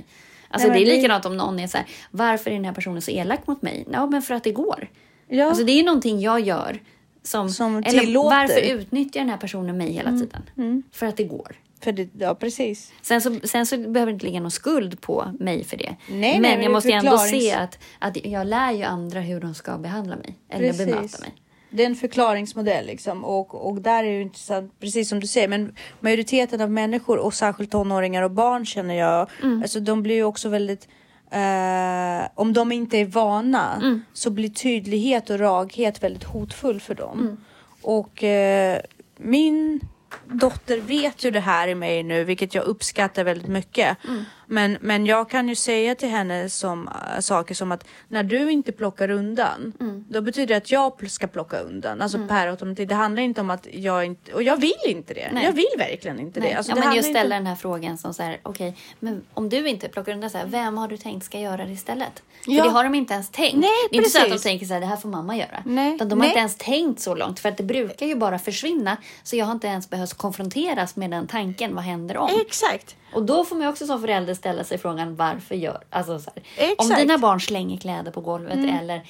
Alltså 0.50 0.68
Nej, 0.68 0.86
det 0.86 0.92
är 0.92 0.96
likadant 0.96 1.26
om 1.26 1.38
någon 1.38 1.60
är 1.60 1.68
så 1.68 1.78
här, 1.78 1.88
varför 2.12 2.52
är 2.52 2.56
den 2.56 2.66
här 2.66 2.74
personen 2.74 3.02
så 3.02 3.12
elak 3.12 3.48
mot 3.48 3.62
mig? 3.62 3.86
Ja, 3.92 4.06
men 4.06 4.22
för 4.22 4.34
att 4.34 4.44
det 4.44 4.52
går. 4.52 4.88
Ja. 5.28 5.46
Alltså 5.46 5.64
det 5.64 5.72
är 5.72 5.84
någonting 5.84 6.20
jag 6.20 6.40
gör 6.40 6.80
som, 7.24 7.50
Som 7.50 7.78
eller 7.78 8.00
tillåter. 8.00 8.36
Mm. 8.36 8.48
varför 8.48 8.62
utnyttjar 8.62 9.22
den 9.22 9.30
här 9.30 9.38
personen 9.38 9.78
mig 9.78 9.92
hela 9.92 10.12
tiden? 10.12 10.84
För 10.92 11.06
att 11.06 11.18
det 11.18 11.24
går. 11.24 11.56
För 11.82 11.92
det, 11.92 12.10
ja 12.20 12.36
precis. 12.36 12.92
Sen 13.02 13.22
så, 13.22 13.40
sen 13.44 13.66
så 13.66 13.78
behöver 13.78 14.06
det 14.06 14.14
inte 14.14 14.26
ligga 14.26 14.40
någon 14.40 14.52
skuld 14.52 15.02
på 15.02 15.36
mig 15.40 15.64
för 15.64 15.78
det. 15.78 15.96
Nej, 16.08 16.20
nej, 16.20 16.40
men 16.40 16.60
är 16.60 16.64
jag 16.64 16.72
måste 16.72 16.92
ändå 16.92 17.18
se 17.18 17.52
att, 17.52 17.80
att 18.00 18.26
jag 18.26 18.48
lär 18.48 18.72
ju 18.72 18.84
andra 18.84 19.20
hur 19.20 19.42
de 19.42 19.56
ska 19.56 19.78
behandla 19.78 20.16
mig. 20.16 20.36
Eller 20.50 20.74
bemöta 20.74 21.20
mig. 21.20 21.34
Det 21.70 21.84
är 21.84 21.88
en 21.88 21.96
förklaringsmodell 21.96 22.86
liksom 22.86 23.26
och, 23.26 23.68
och 23.70 23.82
där 23.82 24.04
är 24.04 24.12
det 24.16 24.22
intressant, 24.22 24.80
precis 24.80 25.10
som 25.10 25.20
du 25.20 25.28
säger, 25.28 25.48
men 25.48 25.76
majoriteten 26.00 26.62
av 26.62 26.72
människor 26.72 27.18
och 27.18 27.34
särskilt 27.34 27.72
tonåringar 27.72 28.24
och 28.24 28.32
barn 28.32 28.66
känner 28.66 28.96
jag, 28.96 29.30
Mm. 29.44 29.62
alltså 29.62 29.80
de 29.80 30.04
blir 30.04 30.16
ju 30.16 30.24
också 30.24 30.50
väldigt 30.50 30.88
eh, 31.32 32.28
om 32.36 32.54
de 32.54 32.72
inte 32.72 32.98
är 32.98 33.06
vana 33.06 33.76
Mm. 33.76 34.02
så 34.14 34.30
blir 34.30 34.50
tydlighet 34.50 35.30
och 35.30 35.40
raghet 35.40 36.04
väldigt 36.04 36.24
hotfull 36.24 36.80
för 36.80 36.96
dem. 36.96 37.20
Mm. 37.20 37.38
Och 37.82 38.24
eh, 38.24 38.80
min 39.18 39.80
dotter 40.26 40.78
vet 40.80 41.24
ju 41.26 41.32
det 41.32 41.40
här 41.40 41.68
i 41.68 41.76
mig 41.76 42.04
nu, 42.04 42.24
vilket 42.24 42.56
jag 42.56 42.64
uppskattar 42.64 43.24
väldigt 43.24 43.48
mycket. 43.48 43.98
Mm. 44.08 44.24
Men, 44.52 44.78
men 44.82 45.06
jag 45.06 45.30
kan 45.30 45.50
ju 45.50 45.56
säga 45.56 45.96
till 45.96 46.10
henne 46.10 46.50
som, 46.50 46.88
äh, 46.88 47.20
saker 47.20 47.56
som 47.56 47.72
att 47.72 47.86
när 48.08 48.24
du 48.24 48.52
inte 48.52 48.72
plockar 48.72 49.10
undan, 49.12 49.74
Mm. 49.80 50.06
då 50.10 50.22
betyder 50.22 50.48
det 50.48 50.56
att 50.56 50.72
jag 50.72 51.10
ska 51.12 51.28
plocka 51.28 51.60
undan. 51.60 52.02
Alltså 52.02 52.28
per 52.28 52.48
automatik. 52.48 52.90
Det 52.90 52.96
handlar 52.96 53.24
inte 53.24 53.42
om 53.42 53.50
att 53.50 53.68
jag 53.72 54.06
inte, 54.06 54.34
och 54.34 54.44
jag 54.44 54.58
vill 54.58 54.74
inte 54.86 55.14
det. 55.14 55.30
Nej. 55.34 55.44
Jag 55.46 55.52
vill 55.52 55.66
verkligen 55.78 56.20
inte 56.20 56.40
Nej. 56.40 56.50
det. 56.50 56.56
Alltså, 56.58 56.72
ja, 56.72 56.76
det 56.76 56.82
men 56.88 56.96
just 56.96 57.08
inte 57.08 57.20
ställa 57.20 57.36
om- 57.36 57.40
den 57.44 57.48
här 57.48 57.56
frågan 57.56 57.98
som 57.98 58.14
så 58.14 58.24
här, 58.24 58.40
okej, 58.44 58.76
men 59.00 59.22
om 59.34 59.50
du 59.50 59.70
inte 59.70 59.90
plockar 59.90 60.12
undan 60.14 60.30
så 60.30 60.38
här, 60.38 60.46
vem 60.46 60.78
har 60.78 60.88
du 60.88 60.98
tänkt 60.98 61.24
ska 61.26 61.40
göra 61.40 61.66
det 61.66 61.72
istället? 61.72 62.24
För 62.46 62.52
Ja. 62.52 62.64
det 62.64 62.70
har 62.70 62.84
de 62.84 62.96
inte 62.96 63.14
ens 63.14 63.30
tänkt. 63.30 63.54
Nej, 63.58 63.70
det 63.92 63.96
är 63.96 63.98
inte 63.98 64.10
så 64.10 64.18
att 64.18 64.24
de 64.24 64.30
precis. 64.30 64.44
tänker 64.44 64.66
så 64.66 64.74
här, 64.74 64.82
det 64.82 64.88
här 64.88 64.98
får 64.98 65.10
mamma 65.10 65.38
göra. 65.38 65.64
Nej. 65.66 65.96
Utan 65.96 66.10
de 66.10 66.16
har 66.16 66.20
Nej. 66.20 66.28
inte 66.30 66.40
ens 66.40 66.56
tänkt 66.58 67.00
så 67.00 67.16
långt, 67.16 67.40
för 67.40 67.50
att 67.50 67.58
det 67.58 67.64
brukar 67.64 68.06
ju 68.06 68.16
bara 68.16 68.40
försvinna. 68.40 68.98
Så 69.24 69.36
jag 69.36 69.46
har 69.46 69.52
inte 69.54 69.68
ens 69.68 69.90
behövt 69.90 70.14
konfronteras 70.14 70.96
med 70.96 71.12
den 71.12 71.28
tanken, 71.28 71.76
vad 71.76 71.84
händer 71.84 72.18
om? 72.18 72.30
Exakt. 72.42 72.96
Och 73.14 73.24
då 73.24 73.46
får 73.46 73.56
man 73.56 73.68
också 73.68 73.86
som 73.86 74.02
förälder 74.02 74.34
ställa 74.34 74.64
sig 74.64 74.78
frågan 74.78 75.16
varför 75.16 75.56
gör... 75.56 75.84
Alltså 75.90 76.20
så 76.20 76.32
här, 76.36 76.44
om 76.68 76.72
Exakt. 76.72 77.00
dina 77.00 77.18
barn 77.18 77.42
slänger 77.42 77.78
kläder 77.78 78.12
på 78.12 78.22
golvet 78.22 78.58
eller 78.82 79.02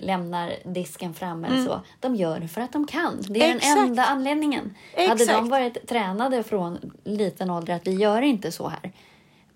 lämnar 0.00 0.52
disken 0.64 1.14
fram 1.14 1.44
eller 1.44 1.64
så. 1.64 1.80
De 2.00 2.14
gör 2.16 2.40
det 2.40 2.48
för 2.48 2.60
att 2.60 2.72
de 2.72 2.86
kan. 2.86 3.22
Det 3.28 3.42
är 3.50 3.56
Exakt. 3.56 3.76
den 3.76 3.86
enda 3.88 4.04
anledningen. 4.04 4.74
Hade 4.96 5.06
de 5.14 5.22
Exakt. 5.22 5.48
varit 5.48 5.88
tränade 5.88 6.42
från 6.42 6.92
liten 7.04 7.50
ålder 7.50 7.74
att 7.74 7.86
vi 7.86 7.94
gör 7.94 8.22
inte 8.22 8.52
så 8.52 8.68
här. 8.68 8.92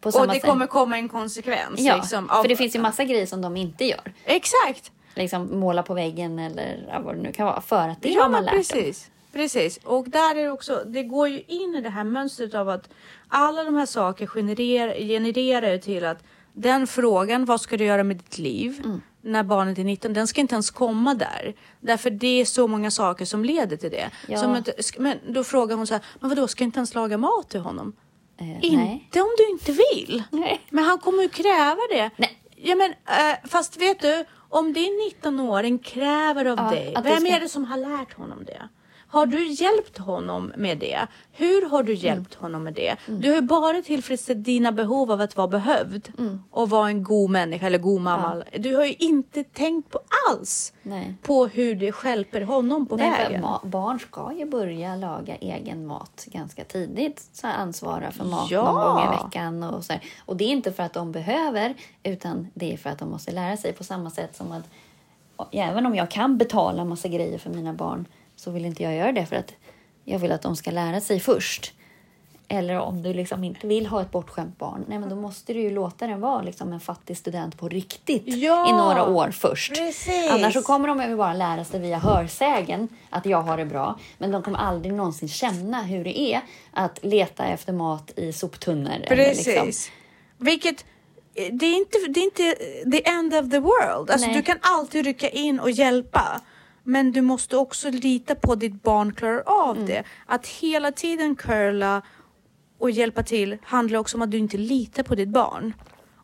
På 0.00 0.08
Och 0.08 0.26
det 0.26 0.34
sätt. 0.34 0.44
kommer 0.44 0.66
komma 0.66 0.96
en 0.98 1.08
konsekvens. 1.08 1.80
Ja, 1.80 1.96
liksom, 1.96 2.30
av- 2.30 2.42
för 2.42 2.48
det 2.48 2.56
finns 2.56 2.76
ju 2.76 2.80
massa 2.80 3.04
grejer 3.04 3.26
som 3.26 3.42
de 3.42 3.56
inte 3.56 3.84
gör. 3.84 4.12
Exakt. 4.24 4.92
Liksom 5.14 5.58
måla 5.60 5.82
på 5.82 5.94
väggen 5.94 6.38
eller 6.38 7.00
vad 7.04 7.16
det 7.16 7.22
nu 7.22 7.32
kan 7.32 7.46
vara. 7.46 7.60
För 7.60 7.88
att 7.88 8.02
det 8.02 8.08
ja, 8.08 8.22
har 8.22 8.30
man 8.30 8.44
lärt 8.44 8.74
dem. 8.74 8.92
Precis. 9.34 9.76
Och 9.84 10.08
där 10.10 10.36
är 10.36 10.42
det 10.42 10.50
också, 10.50 10.82
det 10.86 11.02
går 11.02 11.28
ju 11.28 11.42
in 11.46 11.74
i 11.74 11.80
det 11.80 11.88
här 11.90 12.04
mönstret 12.04 12.54
av 12.54 12.68
att 12.68 12.88
alla 13.28 13.64
de 13.64 13.74
här 13.74 13.86
saker 13.86 14.26
genererar, 14.26 14.94
genererar 14.94 15.72
ju 15.72 15.78
till 15.78 16.04
att 16.04 16.22
Den 16.52 16.86
frågan, 16.86 17.44
vad 17.44 17.60
ska 17.60 17.76
du 17.76 17.84
göra 17.84 18.04
med 18.04 18.16
ditt 18.16 18.38
liv? 18.38 18.82
Mm. 18.84 19.02
När 19.22 19.42
barnet 19.42 19.78
är 19.78 19.84
19, 19.84 20.12
den 20.12 20.26
ska 20.26 20.40
inte 20.40 20.54
ens 20.54 20.70
komma 20.70 21.14
där. 21.14 21.54
Därför 21.80 22.10
det 22.10 22.40
är 22.40 22.44
så 22.44 22.66
många 22.68 22.90
saker 22.90 23.24
som 23.24 23.44
leder 23.44 23.76
till 23.76 23.90
det. 23.90 24.10
Ja. 24.28 24.38
Som 24.38 24.52
att, 24.54 24.68
men 24.98 25.18
då 25.28 25.44
frågar 25.44 25.76
hon 25.76 25.86
så 25.86 25.94
här, 25.94 26.02
men 26.20 26.28
vadå, 26.30 26.48
ska 26.48 26.62
jag 26.64 26.68
inte 26.68 26.78
ens 26.78 26.94
laga 26.94 27.18
mat 27.18 27.48
till 27.50 27.60
honom? 27.60 27.92
Nej. 28.40 28.58
Inte 28.62 29.20
om 29.20 29.28
du 29.38 29.48
inte 29.50 29.72
vill. 29.72 30.22
Nej. 30.30 30.60
Men 30.70 30.84
han 30.84 30.98
kommer 30.98 31.22
ju 31.22 31.28
kräva 31.28 31.80
det. 31.90 32.10
Nej. 32.16 32.38
Ja, 32.56 32.74
men, 32.74 32.90
eh, 32.90 33.36
fast 33.48 33.76
vet 33.76 34.00
du, 34.00 34.24
om 34.48 34.72
din 34.72 35.10
19-åring 35.22 35.78
kräver 35.78 36.44
av 36.44 36.58
Ja, 36.58 36.70
dig, 36.70 36.94
vem 37.04 37.16
ska- 37.20 37.28
är 37.36 37.40
det 37.40 37.48
som 37.48 37.64
har 37.64 37.76
lärt 37.76 38.12
honom 38.14 38.44
det? 38.44 38.68
Har 39.14 39.26
du 39.26 39.46
hjälpt 39.48 39.98
honom 39.98 40.52
med 40.56 40.78
det? 40.78 41.06
Hur 41.32 41.68
har 41.70 41.82
du 41.82 41.92
Mm. 41.92 42.04
hjälpt 42.04 42.34
honom 42.34 42.62
med 42.64 42.74
det? 42.74 42.96
Du 43.06 43.32
har 43.34 43.40
bara 43.40 43.82
tillfredsställt 43.82 44.44
dina 44.44 44.72
behov 44.72 45.12
av 45.12 45.20
att 45.20 45.36
vara 45.36 45.48
behövd 45.48 46.12
Mm. 46.18 46.42
och 46.50 46.70
vara 46.70 46.88
en 46.88 47.02
god 47.02 47.30
människa 47.30 47.66
eller 47.66 47.78
god 47.78 48.00
mamma. 48.00 48.42
Du 48.58 48.76
har 48.76 48.84
ju 48.84 48.92
inte 48.98 49.44
tänkt 49.44 49.90
på 49.90 50.00
alls 50.30 50.72
Nej. 50.82 51.14
på 51.22 51.46
hur 51.46 51.74
det 51.74 51.92
stjälper 51.92 52.40
honom 52.40 52.86
på 52.86 52.96
Nej, 52.96 53.10
vägen. 53.10 53.46
barn 53.64 53.98
ska 54.00 54.32
ju 54.38 54.44
börja 54.44 54.96
laga 54.96 55.36
egen 55.36 55.86
mat 55.86 56.24
ganska 56.32 56.64
tidigt. 56.64 57.28
Så 57.32 57.46
ansvara 57.46 58.10
för 58.10 58.24
mat 58.24 58.50
Ja. 58.50 58.72
någon 58.72 58.74
gång 58.96 59.04
i 59.14 59.24
veckan. 59.24 59.62
Och, 59.62 59.84
så 59.84 59.92
här. 59.92 60.02
och 60.26 60.36
det 60.36 60.44
är 60.44 60.48
inte 60.48 60.72
för 60.72 60.82
att 60.82 60.92
de 60.92 61.12
behöver, 61.12 61.74
utan 62.02 62.46
det 62.54 62.72
är 62.72 62.76
för 62.76 62.90
att 62.90 62.98
de 62.98 63.10
måste 63.10 63.32
lära 63.32 63.56
sig. 63.56 63.72
På 63.72 63.84
samma 63.84 64.10
sätt 64.10 64.36
som 64.36 64.52
att 64.52 64.64
även 65.52 65.86
om 65.86 65.94
jag 65.94 66.10
kan 66.10 66.38
betala 66.38 66.84
massa 66.84 67.08
grejer 67.08 67.38
för 67.38 67.50
mina 67.50 67.72
barn 67.72 68.06
så 68.36 68.50
vill 68.50 68.64
inte 68.64 68.82
jag 68.82 68.94
göra 68.94 69.12
det 69.12 69.26
för 69.26 69.36
att 69.36 69.52
jag 70.04 70.18
vill 70.18 70.32
att 70.32 70.42
de 70.42 70.56
ska 70.56 70.70
lära 70.70 71.00
sig 71.00 71.20
först. 71.20 71.72
Eller 72.48 72.78
om 72.78 73.02
du 73.02 73.14
liksom 73.14 73.44
inte 73.44 73.66
vill 73.66 73.86
ha 73.86 74.02
ett 74.02 74.10
bortskämt 74.10 74.58
barn, 74.58 74.84
nej 74.88 74.98
men 74.98 75.08
då 75.08 75.16
måste 75.16 75.52
du 75.52 75.60
ju 75.60 75.70
låta 75.70 76.06
den 76.06 76.20
vara 76.20 76.42
liksom 76.42 76.72
en 76.72 76.80
fattig 76.80 77.16
student 77.16 77.58
på 77.58 77.68
riktigt 77.68 78.22
Ja, 78.26 78.68
i 78.68 78.72
några 78.72 79.04
år 79.08 79.30
först. 79.30 79.74
precis. 79.74 80.30
Annars 80.30 80.54
så 80.54 80.62
kommer 80.62 80.88
de 80.88 81.02
ju 81.02 81.16
bara 81.16 81.34
lära 81.34 81.64
sig 81.64 81.80
via 81.80 81.98
hörsägen 81.98 82.88
att 83.10 83.26
jag 83.26 83.42
har 83.42 83.56
det 83.56 83.64
bra. 83.64 83.98
Men 84.18 84.30
de 84.30 84.42
kommer 84.42 84.58
aldrig 84.58 84.94
någonsin 84.94 85.28
känna 85.28 85.82
hur 85.82 86.04
det 86.04 86.18
är 86.20 86.40
att 86.72 86.98
leta 87.04 87.44
efter 87.44 87.72
mat 87.72 88.12
i 88.18 88.32
soptunnor. 88.32 88.90
eller 88.90 89.06
Precis. 89.06 89.46
Liksom. 89.46 89.94
Vilket 90.38 90.84
det 91.34 91.66
är, 91.66 91.76
inte, 91.76 91.98
det 92.08 92.20
är 92.20 92.24
inte 92.24 92.54
the 92.90 93.08
end 93.08 93.34
of 93.34 93.50
the 93.50 93.58
world. 93.58 94.10
Alltså, 94.10 94.26
Nej. 94.26 94.36
du 94.36 94.42
kan 94.42 94.58
alltid 94.60 95.04
rycka 95.04 95.28
in 95.28 95.60
och 95.60 95.70
hjälpa. 95.70 96.40
Men 96.84 97.12
du 97.12 97.20
måste 97.20 97.56
också 97.56 97.90
lita 97.90 98.34
på 98.34 98.52
att 98.52 98.60
ditt 98.60 98.82
barn 98.82 99.12
klarar 99.14 99.42
av 99.46 99.76
Mm. 99.76 99.86
det. 99.88 100.04
Att 100.26 100.46
hela 100.46 100.92
tiden 100.92 101.34
curla 101.36 102.02
och 102.78 102.90
hjälpa 102.90 103.22
till 103.22 103.56
handlar 103.62 103.98
också 103.98 104.16
om 104.16 104.22
att 104.22 104.30
du 104.30 104.38
inte 104.38 104.56
litar 104.56 105.02
på 105.02 105.14
ditt 105.14 105.28
barn. 105.28 105.74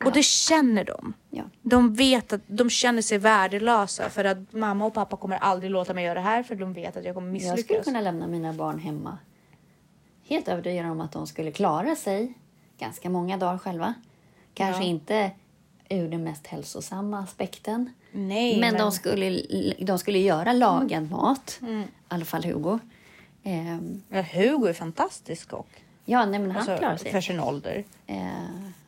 Och 0.04 0.12
det 0.12 0.22
känner 0.24 0.84
de. 0.84 1.12
Ja. 1.30 1.42
De 1.62 1.94
vet 1.94 2.32
att 2.32 2.40
de 2.46 2.70
känner 2.70 3.02
sig 3.02 3.18
värdelösa 3.18 4.10
för 4.10 4.24
att 4.24 4.52
mamma 4.52 4.84
och 4.86 4.94
pappa 4.94 5.16
kommer 5.16 5.36
aldrig 5.36 5.70
låta 5.70 5.94
mig 5.94 6.04
göra 6.04 6.14
det 6.14 6.20
här 6.20 6.42
för 6.42 6.54
de 6.54 6.72
vet 6.72 6.96
att 6.96 7.04
jag 7.04 7.14
kommer 7.14 7.32
Jag 7.32 7.40
skulle 7.40 7.54
misslyckas. 7.56 7.84
kunna 7.84 8.00
lämna 8.00 8.26
mina 8.26 8.52
barn 8.52 8.78
hemma. 8.78 9.18
Helt 10.28 10.48
övertygad 10.48 10.86
om 10.86 11.00
att 11.00 11.12
de 11.12 11.26
skulle 11.26 11.52
klara 11.52 11.96
sig 11.96 12.34
ganska 12.78 13.10
många 13.10 13.36
dagar 13.36 13.58
själva. 13.58 13.94
Kanske 14.54 14.82
Ja. 14.82 14.88
inte 14.88 15.30
ur 15.90 16.08
den 16.08 16.24
mest 16.24 16.46
hälsosamma 16.46 17.18
aspekten. 17.18 17.92
Nej, 18.12 18.60
men, 18.60 18.72
men- 18.72 18.80
De, 18.80 18.92
skulle, 18.92 19.42
de 19.78 19.98
skulle 19.98 20.18
göra 20.18 20.52
lagad 20.52 21.10
mat. 21.10 21.58
Mm. 21.62 21.80
I 21.82 21.86
alla 22.08 22.24
fall 22.24 22.44
Hugo. 22.44 22.78
Ehm, 23.42 24.02
Ja, 24.08 24.22
Hugo 24.22 24.66
är 24.66 24.72
fantastisk 24.72 25.52
och 25.52 25.68
ja, 26.04 26.26
nej, 26.26 26.40
men 26.40 26.50
han 26.50 26.56
alltså, 26.60 26.76
klarar 26.76 26.96
sig. 26.96 27.12
för 27.12 27.20
sin 27.20 27.40
ålder. 27.40 27.84
Eh, 28.06 28.16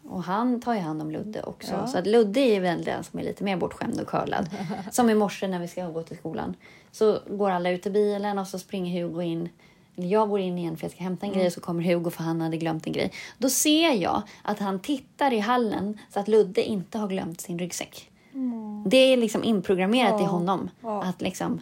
och 0.08 0.22
han 0.24 0.60
tar 0.60 0.74
ju 0.74 0.80
hand 0.80 1.02
om 1.02 1.10
Ludde 1.10 1.42
också. 1.42 1.72
Ja. 1.72 1.86
Så 1.86 1.98
att 1.98 2.06
Ludde 2.06 2.40
är 2.40 2.60
väl 2.60 2.84
den 2.84 3.04
som 3.04 3.18
är 3.18 3.24
lite 3.24 3.44
mer 3.44 3.56
bortskämd 3.56 4.00
och 4.00 4.06
curlad. 4.08 4.50
som 4.90 5.10
i 5.10 5.14
morse 5.14 5.48
när 5.48 5.58
vi 5.58 5.68
ska 5.68 5.86
gå 5.90 6.02
till 6.02 6.16
skolan. 6.16 6.54
Så 6.92 7.18
går 7.30 7.50
alla 7.50 7.70
ut 7.70 7.86
i 7.86 7.90
bilen 7.90 8.38
och 8.38 8.46
så 8.46 8.58
springer 8.58 9.02
Hugo 9.02 9.22
in. 9.22 9.48
Eller 9.96 10.08
jag 10.08 10.28
går 10.28 10.40
in 10.40 10.58
igen 10.58 10.76
för 10.76 10.84
jag 10.84 10.92
ska 10.92 11.02
hämta 11.04 11.26
en 11.26 11.32
grej 11.32 11.46
och 11.46 11.52
så 11.52 11.60
kommer 11.60 11.82
Hugo 11.82 12.10
för 12.10 12.22
han 12.22 12.40
hade 12.40 12.56
glömt 12.56 12.86
en 12.86 12.92
grej. 12.92 13.12
Då 13.38 13.48
ser 13.48 13.92
jag 13.92 14.22
att 14.42 14.58
han 14.58 14.80
tittar 14.80 15.32
i 15.32 15.38
hallen 15.38 15.98
så 16.10 16.20
att 16.20 16.28
Ludde 16.28 16.62
inte 16.64 16.98
har 16.98 17.08
glömt 17.08 17.40
sin 17.40 17.58
ryggsäck. 17.58 18.10
Det 18.86 18.96
är 18.96 19.16
liksom 19.16 19.44
inprogrammerat 19.44 20.20
i 20.20 20.24
Ja. 20.24 20.28
honom. 20.30 20.70
Ja. 20.80 21.02
Att 21.02 21.20
liksom 21.22 21.60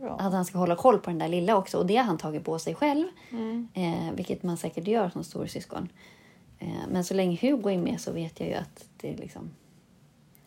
Ja. 0.00 0.16
att 0.20 0.32
han 0.32 0.44
ska 0.44 0.58
hålla 0.58 0.76
koll 0.76 0.98
på 0.98 1.10
den 1.10 1.18
där 1.18 1.28
lilla 1.28 1.56
också. 1.56 1.78
Och 1.78 1.86
det 1.86 1.96
har 1.96 2.04
han 2.04 2.18
tagit 2.18 2.44
på 2.44 2.58
sig 2.58 2.74
själv. 2.74 3.06
Mm. 3.30 3.68
Eh, 3.74 4.12
vilket 4.14 4.42
man 4.42 4.56
säkert 4.56 4.86
gör 4.86 5.08
som 5.10 5.24
storasyskon. 5.24 5.88
Eh, 6.58 6.68
men 6.88 7.04
så 7.04 7.14
länge 7.14 7.38
Hugo 7.40 7.70
är 7.70 7.78
med 7.78 8.00
så 8.00 8.12
vet 8.12 8.40
jag 8.40 8.48
ju 8.48 8.54
att 8.54 8.84
det 9.00 9.12
är 9.12 9.16
liksom... 9.16 9.50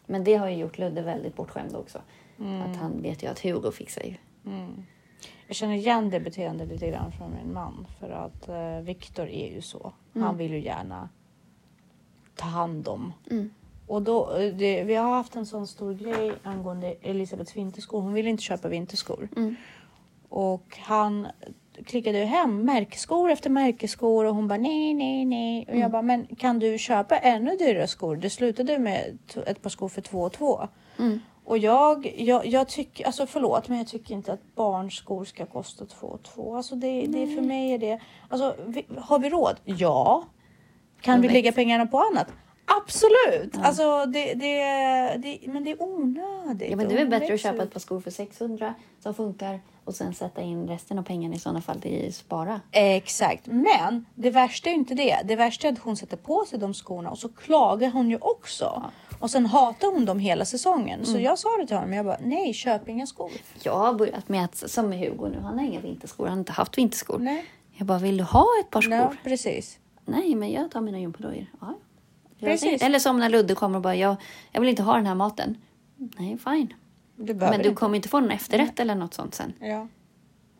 Men 0.05 0.23
det 0.23 0.35
har 0.35 0.49
ju 0.49 0.55
gjort 0.55 0.77
Ludde 0.77 1.01
väldigt 1.01 1.35
bortskämd 1.35 1.75
också. 1.75 1.99
Mm. 2.39 2.61
Att 2.61 2.77
han 2.77 3.01
vet 3.01 3.23
ju 3.23 3.27
att 3.27 3.39
Hugo 3.39 3.71
fixar 3.71 4.03
ju. 4.03 4.13
Jag 5.47 5.55
känner 5.55 5.75
igen 5.75 6.09
det 6.09 6.19
beteendet 6.19 6.67
lite 6.69 6.89
grann 6.89 7.11
från 7.11 7.33
min 7.33 7.53
man. 7.53 7.87
För 7.99 8.09
att 8.09 8.49
eh, 8.49 8.79
Viktor 8.85 9.27
är 9.29 9.53
ju 9.53 9.61
så. 9.61 9.91
Han 10.13 10.37
vill 10.37 10.51
ju 10.51 10.59
gärna 10.59 11.09
ta 12.35 12.45
hand 12.45 12.87
om. 12.87 13.13
Mm. 13.31 13.49
Och 13.87 14.01
då, 14.01 14.37
eh, 14.37 14.53
det, 14.55 14.83
vi 14.83 14.95
har 14.95 15.15
haft 15.15 15.35
en 15.35 15.45
sån 15.45 15.67
stor 15.67 15.93
grej 15.93 16.31
angående 16.43 16.95
Elisabeths 17.01 17.55
vinterskor. 17.57 18.01
Hon 18.01 18.13
ville 18.13 18.29
inte 18.29 18.43
köpa 18.43 18.67
vinterskor. 18.67 19.29
Mm. 19.35 19.55
Och 20.29 20.77
han 20.79 21.27
klickade 21.85 22.17
ju 22.19 22.23
hem 22.25 22.61
märkesskor 22.65 23.31
efter 23.31 23.49
märkesskor 23.49 24.25
och 24.25 24.35
hon 24.35 24.47
bara 24.47 24.57
nej, 24.59 24.93
nej, 24.93 25.25
nej. 25.25 25.63
Och 25.63 25.69
Mm. 25.69 25.81
jag 25.81 25.91
bara, 25.91 26.01
men 26.01 26.25
kan 26.35 26.59
du 26.59 26.77
köpa 26.77 27.17
ännu 27.17 27.55
dyrare 27.57 27.87
skor? 27.87 28.15
Det 28.15 28.29
slutade 28.29 28.79
med 28.79 29.17
ett 29.45 29.61
par 29.61 29.69
skor 29.69 29.89
för 29.89 30.01
två 30.01 30.21
och 30.21 30.33
två. 30.33 30.67
Och 31.47 31.57
jag, 31.57 32.13
jag, 32.17 32.45
jag 32.45 32.67
tycker, 32.67 33.05
alltså 33.05 33.25
förlåt, 33.25 33.67
men 33.67 33.77
jag 33.77 33.87
tycker 33.87 34.13
inte 34.13 34.33
att 34.33 34.55
barnskor 34.55 35.25
ska 35.25 35.45
kosta 35.45 35.85
två 35.85 36.07
och 36.07 36.23
två. 36.23 36.55
Alltså 36.55 36.75
det, 36.75 37.05
det 37.07 37.23
är 37.23 37.35
för 37.35 37.41
mig 37.41 37.73
är 37.73 37.77
det, 37.77 37.99
alltså 38.29 38.55
vi, 38.65 38.85
har 38.97 39.19
vi 39.19 39.29
råd? 39.29 39.55
Ja. 39.65 40.23
Kan 41.01 41.15
Jag 41.15 41.21
vi 41.21 41.27
vet. 41.27 41.33
lägga 41.33 41.51
pengarna 41.51 41.85
på 41.87 41.99
annat? 41.99 42.27
Absolut! 42.65 43.57
Alltså 43.61 44.05
det, 44.05 44.33
det, 44.33 44.57
det, 45.17 45.39
men 45.45 45.63
det 45.63 45.71
är 45.71 45.81
onödigt. 45.83 46.69
Ja, 46.69 46.75
men 46.77 46.87
det 46.87 47.01
är 47.01 47.05
bättre 47.05 47.33
att 47.33 47.39
köpa 47.41 47.63
ett 47.63 47.73
par 47.73 47.79
skor 47.79 47.99
för 48.01 48.11
600 48.11 48.73
som 48.99 49.13
funkar 49.13 49.59
och 49.83 49.95
sen 49.95 50.13
sätta 50.13 50.41
in 50.41 50.67
resten 50.67 50.99
av 50.99 51.03
pengarna 51.03 51.35
i 51.35 51.39
sådana 51.39 51.61
fall 51.61 51.81
till 51.81 52.13
spara. 52.13 52.61
Exakt, 52.71 53.45
men 53.45 54.05
det 54.15 54.29
värsta 54.29 54.69
är 54.69 54.73
inte 54.73 54.93
det. 54.93 55.19
Det 55.25 55.35
värsta 55.35 55.67
är 55.67 55.71
att 55.71 55.79
hon 55.79 55.97
sätter 55.97 56.17
på 56.17 56.45
sig 56.45 56.59
de 56.59 56.73
skorna 56.73 57.11
och 57.11 57.17
så 57.17 57.29
klagar 57.29 57.89
hon 57.91 58.09
ju 58.09 58.17
också. 58.21 58.83
Och 59.19 59.31
sen 59.31 59.45
hatar 59.45 59.93
hon 59.93 60.05
dem 60.05 60.19
hela 60.19 60.45
säsongen. 60.45 61.05
Så 61.05 61.19
jag 61.19 61.39
sa 61.39 61.49
det 61.61 61.67
till 61.67 61.75
honom, 61.75 61.93
jag 61.93 62.05
bara 62.05 62.17
nej, 62.21 62.53
köp 62.53 62.89
inga 62.89 63.07
skor. 63.07 63.31
Jag 63.63 63.77
har 63.77 63.93
börjat 63.93 64.29
med 64.29 64.45
att, 64.45 64.55
som 64.55 64.89
med 64.89 64.99
Hugo 64.99 65.27
nu, 65.27 65.39
han 65.39 65.59
har 65.59 65.65
inga 65.65 65.79
vinterskor, 65.79 66.25
han 66.25 66.33
har 66.33 66.39
inte 66.39 66.51
haft 66.51 66.77
vinterskor. 66.77 67.19
Nej. 67.19 67.45
Jag 67.73 67.87
bara, 67.87 67.99
vill 67.99 68.17
du 68.17 68.23
ha 68.23 68.45
ett 68.61 68.69
par 68.69 68.81
skor? 68.81 68.93
Ja, 68.93 69.13
precis. 69.23 69.79
Nej, 70.05 70.35
men 70.35 70.51
jag 70.51 70.71
tar 70.71 70.81
mina 70.81 70.99
gympadojor. 70.99 71.45
Ja. 71.61 71.73
Precis. 72.39 72.81
Eller 72.81 72.99
som 72.99 73.19
när 73.19 73.29
Ludde 73.29 73.55
kommer 73.55 73.75
och 73.75 73.81
bara, 73.81 73.95
jag, 73.95 74.15
jag 74.51 74.61
vill 74.61 74.69
inte 74.69 74.83
ha 74.83 74.95
den 74.95 75.05
här 75.05 75.15
maten. 75.15 75.57
Nej, 75.95 76.37
fine. 76.37 76.73
Du 77.15 77.33
Men 77.33 77.61
du 77.61 77.73
kommer 77.73 77.95
inte 77.95 78.09
få 78.09 78.19
någon 78.19 78.31
efterrätt 78.31 78.79
eller 78.79 78.95
något 78.95 79.13
sånt 79.13 79.35
sen. 79.35 79.53
Ja. 79.59 79.87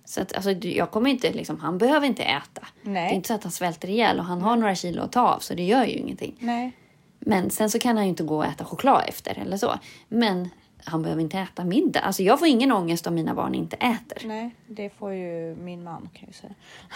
Så 0.06 0.22
att, 0.22 0.34
alltså, 0.34 0.52
jag 0.52 0.92
kommer 0.92 1.10
inte, 1.10 1.34
liksom, 1.34 1.60
han 1.60 1.78
behöver 1.78 2.08
inte 2.08 2.24
äta. 2.24 2.68
Nej. 2.82 2.94
Det 2.94 3.14
är 3.14 3.16
inte 3.16 3.28
så 3.28 3.34
att 3.34 3.44
han 3.44 3.52
svälter 3.52 3.90
ihjäl 3.90 4.20
och 4.20 4.26
han 4.26 4.42
har 4.42 4.56
några 4.56 4.76
kilo 4.76 5.02
att 5.02 5.12
ta 5.12 5.22
av 5.22 5.40
så 5.40 5.54
det 5.54 5.64
gör 5.64 5.86
ju 5.86 5.94
ingenting. 5.94 6.36
Nej. 6.40 6.72
Men 7.28 7.50
sen 7.50 7.70
så 7.70 7.80
kan 7.80 7.96
han 7.98 8.06
ju 8.06 8.10
inte 8.10 8.24
gå 8.24 8.38
och 8.38 8.46
äta 8.46 8.66
choklad 8.66 9.04
efter 9.08 9.40
eller 9.40 9.58
så. 9.58 9.74
Men 10.08 10.50
han 10.84 11.02
behöver 11.04 11.22
inte 11.22 11.38
äta 11.40 11.64
middag. 11.64 12.00
Alltså 12.00 12.24
jag 12.24 12.40
får 12.40 12.48
ingen 12.48 12.72
ångest 12.72 13.08
om 13.08 13.16
mina 13.16 13.34
barn 13.34 13.56
inte 13.56 13.76
äter. 13.76 14.28
Nej, 14.28 14.56
det 14.68 14.90
får 14.90 15.14
ju 15.14 15.56
min 15.56 15.84
man 15.84 16.10
kan 16.14 16.24
jag 16.28 16.36
säga. 16.36 16.54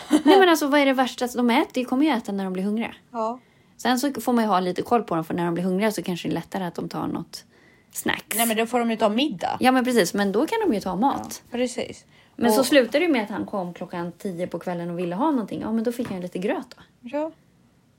Nej 0.26 0.40
men 0.40 0.50
alltså 0.50 0.68
vad 0.68 0.80
är 0.80 0.86
det 0.86 0.94
värsta? 0.94 1.28
De 1.28 1.50
äter, 1.50 1.72
de 1.74 1.86
kommer 1.86 2.06
ju 2.06 2.12
äta 2.12 2.32
när 2.32 2.44
de 2.44 2.54
blir 2.54 2.64
hungriga. 2.64 2.96
Ja. 3.12 3.40
Sen 3.78 4.00
så 4.00 4.14
får 4.22 4.34
man 4.34 4.44
ju 4.44 4.48
ha 4.50 4.60
lite 4.60 4.82
koll 4.82 5.04
på 5.04 5.16
dem 5.16 5.24
för 5.24 5.34
när 5.34 5.46
de 5.46 5.54
blir 5.54 5.64
hungriga 5.64 5.92
så 5.92 6.04
kanske 6.04 6.28
det 6.28 6.32
är 6.32 6.34
lättare 6.34 6.64
att 6.64 6.76
de 6.76 6.90
tar 6.90 7.08
något 7.08 7.46
snacks. 7.92 8.38
Nej 8.38 8.48
men 8.48 8.58
då 8.58 8.66
får 8.66 8.80
de 8.80 8.92
ju 8.92 8.98
ta 8.98 9.10
middag. 9.10 9.58
Ja 9.60 9.72
men 9.72 9.86
precis, 9.86 10.14
men 10.14 10.32
då 10.32 10.46
kan 10.48 10.60
de 10.68 10.74
ju 10.74 10.80
ta 10.80 10.96
mat. 10.96 11.44
Precis. 11.52 12.06
Men 12.36 12.52
så 12.52 12.60
Och- 12.60 12.66
slutade 12.66 13.00
det 13.00 13.06
ju 13.06 13.12
med 13.12 13.24
att 13.24 13.30
han 13.30 13.46
kom 13.46 13.74
klockan 13.74 14.12
tio 14.12 14.48
på 14.48 14.60
kvällen 14.60 14.90
och 14.90 15.00
ville 15.00 15.16
ha 15.16 15.32
någonting. 15.32 15.62
Ja 15.62 15.72
men 15.72 15.84
då 15.84 15.92
fick 15.92 16.08
han 16.08 16.18
ju 16.18 16.22
lite 16.24 16.40
gröt 16.40 16.66
då. 16.78 16.84
Ja. 17.10 17.32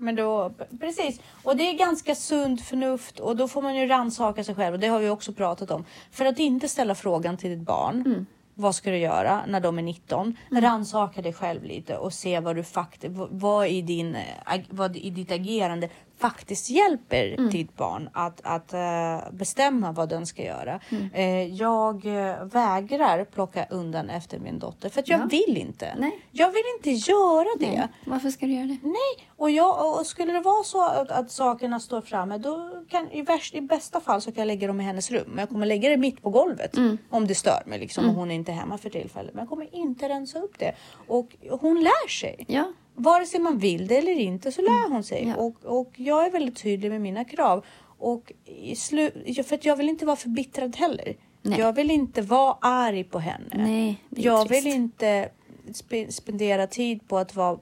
Men 0.03 0.15
då, 0.15 0.53
precis. 0.81 1.21
Och 1.43 1.57
det 1.57 1.63
är 1.71 1.73
ganska 1.73 2.15
sunt 2.15 2.63
förnuft 2.63 3.21
och 3.21 3.37
då 3.37 3.49
får 3.49 3.63
man 3.63 3.77
ju 3.77 3.87
rannsaka 3.87 4.45
sig 4.45 4.55
själv 4.55 4.75
och 4.75 4.81
det 4.81 4.87
har 4.87 4.99
vi 4.99 5.09
också 5.09 5.33
pratat 5.33 5.71
om. 5.71 5.85
För 6.11 6.25
att 6.25 6.39
inte 6.39 6.69
ställa 6.69 6.95
frågan 6.95 7.37
till 7.37 7.51
ditt 7.51 7.67
barn. 7.67 8.03
Mm. 8.07 8.27
Vad 8.55 8.75
ska 8.75 8.91
du 8.91 8.97
göra 8.97 9.43
när 9.47 9.61
de 9.61 9.79
är 9.79 9.83
19? 9.83 10.37
Rannsaka 10.51 11.23
dig 11.23 11.33
själv 11.33 11.65
lite 11.65 11.97
och 11.97 12.13
se 12.13 12.41
vad 12.41 12.57
du 12.57 12.65
faktiskt, 12.65 13.17
vad, 13.17 13.29
vad 13.31 13.69
i 13.69 13.83
din, 13.83 14.15
eh, 14.15 14.61
vad 14.71 14.97
i 14.97 15.11
ditt 15.11 15.33
agerande 15.33 15.89
faktiskt 16.23 16.71
hjälper 16.71 17.35
Mm. 17.39 17.51
ditt 17.51 17.77
barn 17.77 18.09
att, 18.13 18.41
att 18.45 18.73
eh, 18.75 19.33
bestämma 19.33 19.93
vad 19.93 20.09
den 20.09 20.27
ska 20.27 20.43
göra. 20.43 20.81
Mm. 20.91 21.11
Eh, 21.15 21.55
jag 21.55 22.07
eh, 22.07 22.45
vägrar 22.45 23.25
plocka 23.25 23.67
undan 23.71 24.11
efter 24.11 24.39
min 24.39 24.59
dotter 24.59 24.89
för 24.89 25.01
att 25.01 25.09
jag 25.09 25.21
Ja. 25.21 25.27
vill 25.27 25.57
inte. 25.57 25.95
Nej. 25.99 26.21
Jag 26.31 26.49
vill 26.53 26.63
inte 26.77 26.91
göra 27.11 27.49
det. 27.59 27.67
Nej. 27.79 27.89
Varför 28.07 28.31
ska 28.31 28.47
du 28.47 28.53
göra 28.53 28.67
det? 28.67 28.79
Nej, 28.83 29.29
och, 29.37 29.51
jag, 29.51 29.99
och 30.01 30.07
skulle 30.07 30.33
det 30.33 30.41
vara 30.41 30.65
så 30.65 30.85
att, 30.87 31.11
att 31.11 31.31
sakerna 31.31 31.81
står 31.81 32.01
framme, 32.01 32.39
då 32.39 32.71
kan 32.89 33.11
i, 33.11 33.23
värst, 33.23 33.55
i 33.55 33.61
bästa 33.61 34.01
fall 34.01 34.21
så 34.21 34.33
kan 34.33 34.41
jag 34.41 34.47
lägga 34.47 34.67
dem 34.67 34.81
i 34.81 34.85
hennes 34.85 35.11
rum. 35.11 35.25
Men 35.29 35.39
jag 35.39 35.49
kommer 35.49 35.67
lägga 35.67 35.89
det 35.89 35.97
mitt 35.97 36.23
på 36.23 36.31
golvet 36.31 36.77
Mm. 36.77 36.99
om 37.11 37.27
det 37.27 37.35
stör 37.35 37.63
mig 37.67 37.79
liksom, 37.79 38.09
och 38.09 38.15
hon 38.15 38.31
är 38.31 38.35
inte 38.35 38.53
hemma 38.53 38.79
för 38.79 38.91
tillfället. 38.91 39.35
Men 39.35 39.43
jag 39.43 39.49
kommer 39.49 39.75
inte 39.75 40.09
rensa 40.09 40.39
upp 40.39 40.59
det. 40.59 40.73
Och 41.09 41.29
hon 41.61 41.83
lär 41.83 42.09
sig. 42.09 42.45
Ja. 42.49 42.65
Vare 42.95 43.27
sig 43.27 43.41
man 43.41 43.59
vill 43.59 43.87
det 43.87 43.97
eller 43.97 44.13
inte 44.13 44.53
så 44.53 44.63
lär 44.63 44.91
hon 44.91 45.03
sig. 45.05 45.27
Ja. 45.29 45.37
Och, 45.37 45.65
och 45.65 45.93
jag 45.97 46.27
är 46.27 46.31
väldigt 46.31 46.57
tydlig 46.63 46.91
med 46.91 47.01
mina 47.01 47.25
krav. 47.25 47.65
Och 47.99 48.33
i 48.45 48.75
slu- 48.75 49.43
för 49.43 49.55
att 49.55 49.65
jag 49.65 49.77
vill 49.77 49.89
inte 49.89 50.07
vara 50.07 50.17
förbittrad 50.17 50.77
heller. 50.77 51.17
Nej. 51.43 51.59
Jag 51.59 51.73
vill 51.73 51.91
inte 51.91 52.23
vara 52.23 52.57
arg 52.61 53.05
på 53.05 53.19
henne. 53.19 53.47
Nej, 53.55 53.97
jag 54.11 54.49
trist. 54.49 54.67
vill 54.67 54.73
inte 54.73 55.29
spe- 55.67 56.11
spendera 56.11 56.67
tid 56.67 57.09
på 57.09 57.19
att 57.19 57.35
vara, 57.37 57.59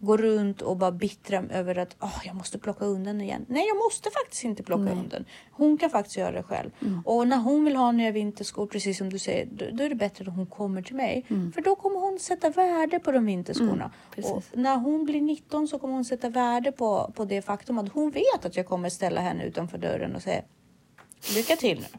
gå 0.00 0.16
runt 0.16 0.62
och 0.62 0.76
bara 0.76 0.92
bittra 0.92 1.42
över 1.50 1.78
att 1.78 1.96
"Åh, 2.00 2.20
jag 2.24 2.34
måste 2.36 2.58
plocka 2.58 2.84
undan 2.84 3.20
igen. 3.20 3.44
Nej, 3.48 3.64
jag 3.68 3.76
måste 3.76 4.10
faktiskt 4.10 4.44
inte 4.44 4.62
plocka 4.62 4.82
Nej. 4.82 4.92
Mm. 4.92 5.04
undan. 5.04 5.24
Hon 5.52 5.78
kan 5.78 5.90
faktiskt 5.90 6.16
göra 6.16 6.32
det 6.32 6.42
själv. 6.42 6.70
Och 7.04 7.28
när 7.28 7.36
hon 7.36 7.64
vill 7.64 7.76
ha 7.76 7.92
nya 7.92 8.10
vinterskor, 8.12 8.66
precis 8.66 8.98
som 8.98 9.10
du 9.10 9.18
säger, 9.18 9.46
då, 9.52 9.64
då 9.72 9.84
är 9.84 9.88
det 9.88 9.94
bättre 9.94 10.24
att 10.30 10.36
hon 10.36 10.46
kommer 10.46 10.82
till 10.82 10.96
mig. 10.96 11.24
För 11.54 11.62
då 11.62 11.74
kommer 11.76 12.00
hon 12.00 12.18
sätta 12.18 12.50
värde 12.50 12.98
på 12.98 13.12
de 13.12 13.26
vinterskorna. 13.26 13.90
Mm, 14.16 14.30
och 14.32 14.42
när 14.52 14.76
hon 14.76 15.04
blir 15.04 15.20
19 15.20 15.68
så 15.68 15.78
kommer 15.78 15.94
hon 15.94 16.04
sätta 16.04 16.28
värde 16.28 16.72
på, 16.72 17.12
på 17.16 17.24
det 17.24 17.42
faktum 17.42 17.78
att 17.78 17.88
hon 17.88 18.10
vet 18.10 18.44
att 18.44 18.56
jag 18.56 18.66
kommer 18.66 18.88
ställa 18.88 19.20
henne 19.20 19.44
utanför 19.44 19.78
dörren 19.78 20.16
och 20.16 20.22
säga 20.22 20.42
lycka 21.34 21.56
till 21.56 21.78
nu. 21.78 21.98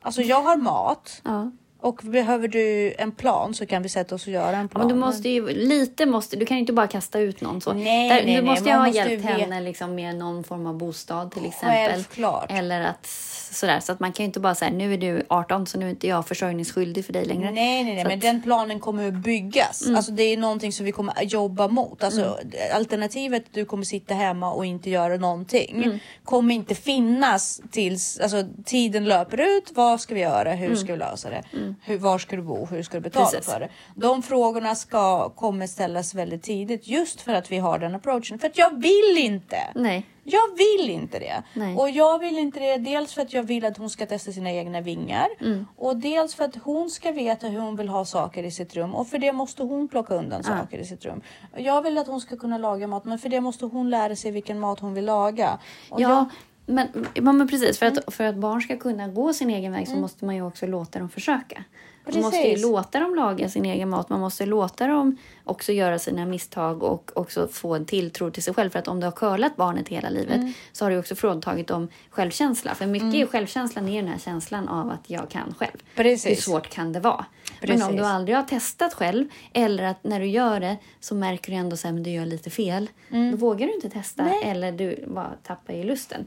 Alltså 0.00 0.22
jag 0.22 0.42
har 0.42 0.56
mat. 0.56 1.20
Ja. 1.24 1.50
Och 1.82 2.00
behöver 2.04 2.48
du 2.48 2.94
en 2.98 3.12
plan 3.12 3.54
så 3.54 3.66
kan 3.66 3.82
vi 3.82 3.88
sätta 3.88 4.14
oss 4.14 4.26
och 4.26 4.32
göra 4.32 4.56
en 4.56 4.62
Ja, 4.62 4.68
plan. 4.68 4.86
men 4.86 4.88
du 4.88 5.00
måste 5.00 5.28
ju, 5.28 5.48
lite 5.48 6.06
måste, 6.06 6.36
du 6.36 6.46
kan 6.46 6.56
inte 6.56 6.72
bara 6.72 6.86
kasta 6.86 7.18
ut 7.18 7.40
någon 7.40 7.60
så. 7.60 7.72
Nej, 7.72 8.08
Där, 8.08 8.14
nej, 8.16 8.24
du 8.26 8.32
nej, 8.32 8.42
måste 8.42 8.64
ju 8.64 8.70
man 8.70 8.80
ha 8.80 8.86
måste 8.86 9.02
ju 9.02 9.08
hjälpt 9.08 9.24
veta- 9.24 9.38
henne 9.38 9.60
liksom 9.60 9.94
med 9.94 10.16
någon 10.16 10.44
form 10.44 10.66
av 10.66 10.74
bostad 10.78 11.30
till 11.32 11.44
exempel. 11.46 11.90
Självklart. 11.90 12.50
Eller 12.52 12.80
att 12.80 13.06
sådär, 13.52 13.80
så 13.80 13.92
att 13.92 14.00
man 14.00 14.12
kan 14.12 14.24
ju 14.24 14.26
inte 14.26 14.40
bara 14.40 14.54
säga 14.54 14.70
nu 14.70 14.94
är 14.94 14.98
du 14.98 15.22
18 15.28 15.66
så 15.66 15.78
nu 15.78 15.86
är 15.86 15.90
inte 15.90 16.06
jag 16.08 16.28
försörjningsskyldig 16.28 17.04
för 17.06 17.12
dig 17.12 17.24
längre. 17.24 17.50
Nej, 17.50 17.84
nej, 17.84 17.94
nej, 17.94 18.02
Så 18.04 18.08
men 18.08 18.18
att- 18.18 18.24
Mm. 18.24 18.34
den 18.34 18.42
planen 18.42 18.80
kommer 18.80 19.08
att 19.08 19.14
byggas. 19.14 19.82
Alltså 19.96 20.12
det 20.12 20.22
är 20.22 20.36
någonting 20.36 20.72
som 20.72 20.86
vi 20.86 20.92
kommer 20.92 21.12
att 21.12 21.32
jobba 21.32 21.68
mot. 21.68 22.04
Alltså 22.04 22.20
Mm. 22.20 22.36
alternativet 22.74 23.44
du 23.52 23.64
kommer 23.64 23.84
sitta 23.84 24.14
hemma 24.14 24.52
och 24.52 24.66
inte 24.66 24.90
göra 24.90 25.16
någonting 25.16 25.82
Mm. 25.84 25.98
kommer 26.24 26.54
inte 26.54 26.74
finnas 26.74 27.60
tills 27.70 28.20
alltså, 28.20 28.44
tiden 28.64 29.04
löper 29.04 29.40
ut. 29.40 29.70
Vad 29.74 30.00
ska 30.00 30.14
vi 30.14 30.20
göra? 30.20 30.52
Hur 30.52 30.76
ska 30.76 30.92
vi 30.92 30.98
lösa 30.98 31.30
det? 31.30 31.42
Hur, 31.82 31.98
var 31.98 32.18
ska 32.18 32.36
du 32.36 32.42
bo? 32.42 32.66
Hur 32.66 32.82
ska 32.82 32.96
du 32.96 33.00
betala 33.00 33.26
Mm. 33.28 33.32
Precis. 33.36 33.52
för 33.52 33.60
det? 33.60 33.68
De 33.94 34.22
frågorna 34.22 34.74
ska 34.74 35.28
kommer 35.28 35.66
ställas 35.66 36.14
väldigt 36.14 36.42
tidigt 36.42 36.88
just 36.88 37.20
för 37.20 37.32
att 37.34 37.52
vi 37.52 37.58
har 37.58 37.78
den 37.78 37.94
approachen. 37.94 38.38
För 38.38 38.46
att 38.46 38.58
jag 38.58 38.82
vill 38.82 39.16
inte. 39.18 39.56
Nej. 39.74 40.06
Jag 40.24 40.56
vill 40.58 40.90
inte 40.90 41.18
det. 41.18 41.42
Nej. 41.54 41.76
Och 41.76 41.90
jag 41.90 42.18
vill 42.18 42.38
inte 42.38 42.60
det 42.60 42.76
dels 42.78 43.14
för 43.14 43.22
att 43.22 43.32
jag 43.32 43.42
vill 43.42 43.64
att 43.64 43.76
hon 43.76 43.90
ska 43.90 44.06
testa 44.06 44.32
sina 44.32 44.50
egna 44.52 44.80
vingar. 44.80 45.28
Mm. 45.40 45.66
Och 45.76 45.96
dels 45.96 46.34
för 46.34 46.44
att 46.44 46.56
hon 46.56 46.90
ska 46.90 47.12
veta 47.12 47.46
hur 47.46 47.60
hon 47.60 47.76
vill 47.76 47.88
ha 47.88 48.04
saker 48.04 48.42
i 48.42 48.50
sitt 48.50 48.74
rum. 48.76 48.94
Och 48.94 49.08
för 49.08 49.18
det 49.18 49.32
måste 49.32 49.62
hon 49.62 49.88
plocka 49.88 50.14
undan 50.14 50.42
saker 50.44 50.78
i 50.78 50.84
sitt 50.84 51.04
rum. 51.04 51.20
Jag 51.56 51.82
vill 51.82 51.98
att 51.98 52.06
hon 52.06 52.20
ska 52.20 52.36
kunna 52.36 52.58
laga 52.58 52.86
mat. 52.86 53.04
Men 53.04 53.18
för 53.18 53.28
det 53.28 53.40
måste 53.40 53.64
hon 53.66 53.90
lära 53.90 54.16
sig 54.16 54.30
vilken 54.30 54.60
mat 54.60 54.80
hon 54.80 54.94
vill 54.94 55.04
laga. 55.04 55.58
Och 55.90 56.00
Ja, 56.00 56.08
jag- 56.08 56.26
men, 56.66 56.88
men 57.20 57.48
precis. 57.48 57.78
För 57.78 57.86
Mm. 57.86 57.98
att, 58.06 58.14
för 58.14 58.24
att 58.24 58.36
barn 58.36 58.60
ska 58.60 58.76
kunna 58.76 59.08
gå 59.08 59.32
sin 59.32 59.50
egen 59.50 59.72
väg 59.72 59.88
så 59.88 59.96
måste 59.96 60.24
man 60.24 60.34
ju 60.34 60.42
också 60.42 60.66
låta 60.66 60.98
dem 60.98 61.08
försöka. 61.08 61.64
Man 62.04 62.20
måste 62.22 62.36
ju 62.36 62.42
Precis. 62.42 62.62
låta 62.66 63.00
dem 63.00 63.14
laga 63.14 63.48
sin 63.48 63.64
egen 63.64 63.88
mat. 63.88 64.08
Man 64.08 64.20
måste 64.20 64.46
låta 64.46 64.86
dem 64.86 65.16
också 65.44 65.72
göra 65.72 65.98
sina 65.98 66.26
misstag 66.26 66.82
och 66.82 67.10
också 67.14 67.48
få 67.48 67.74
en 67.74 67.84
tilltro 67.84 68.30
till 68.30 68.42
sig 68.42 68.54
själv. 68.54 68.70
För 68.70 68.78
att 68.78 68.88
om 68.88 69.00
du 69.00 69.06
har 69.06 69.12
curlat 69.12 69.56
barnet 69.56 69.88
hela 69.88 70.08
livet 70.10 70.36
Mm. 70.36 70.52
så 70.72 70.84
har 70.84 70.90
du 70.90 70.98
också 70.98 71.14
fråntagit 71.14 71.66
dem 71.66 71.88
självkänsla. 72.10 72.74
För 72.74 72.86
mycket 72.86 73.14
i 73.14 73.26
självkänslan 73.26 73.88
är 73.88 74.02
den 74.02 74.10
här 74.12 74.18
känslan 74.18 74.68
av 74.68 74.90
att 74.90 75.10
jag 75.10 75.28
kan 75.30 75.54
själv. 75.58 75.76
Precis. 75.96 76.30
Hur 76.30 76.42
svårt 76.52 76.68
kan 76.68 76.92
det 76.92 77.00
vara? 77.00 77.24
Men 77.60 77.70
om 77.72 77.78
Precis. 77.78 77.96
du 77.96 78.04
aldrig 78.04 78.36
har 78.36 78.42
testat 78.44 78.94
själv 78.94 79.28
eller 79.52 79.82
att 79.84 80.04
när 80.04 80.20
du 80.20 80.26
gör 80.26 80.60
det 80.60 80.76
så 81.00 81.14
märker 81.14 81.52
du 81.52 81.58
ändå 81.58 81.74
att 81.74 82.04
du 82.04 82.10
gör 82.10 82.26
lite 82.26 82.50
fel. 82.50 82.90
Då 83.30 83.36
vågar 83.36 83.66
du 83.66 83.74
inte 83.74 83.90
testa 83.90 84.22
Mm. 84.22 84.34
Nej. 84.42 84.50
eller 84.50 84.72
du 84.72 85.04
bara 85.08 85.32
tappar 85.42 85.74
i 85.74 85.84
lusten. 85.84 86.26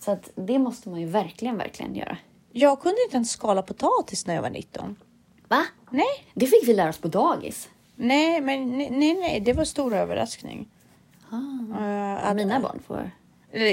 Så 0.00 0.10
att 0.10 0.30
det 0.34 0.58
måste 0.58 0.88
man 0.88 1.00
ju 1.00 1.06
verkligen, 1.06 1.56
verkligen 1.58 1.94
göra. 1.94 2.16
Jag 2.52 2.80
kunde 2.80 3.02
inte 3.04 3.16
ens 3.16 3.30
skala 3.30 3.62
potatis 3.62 4.26
när 4.26 4.34
jag 4.34 4.42
var 4.42 4.50
19. 4.50 4.96
Va? 5.48 5.64
Nej, 5.90 6.06
Det 6.34 6.46
fick 6.46 6.68
vi 6.68 6.74
lära 6.74 6.88
oss 6.88 6.98
på 6.98 7.08
dagis. 7.08 7.68
nej, 7.96 8.40
men 8.40 8.78
nej, 8.78 8.90
nej, 8.90 9.14
nej 9.14 9.40
det 9.40 9.52
var 9.52 9.64
stor 9.64 9.94
överraskning. 9.94 10.68
Eh, 11.78 12.28
att- 12.28 12.36
Mina 12.36 12.60
barn 12.60 12.80
får... 12.86 13.10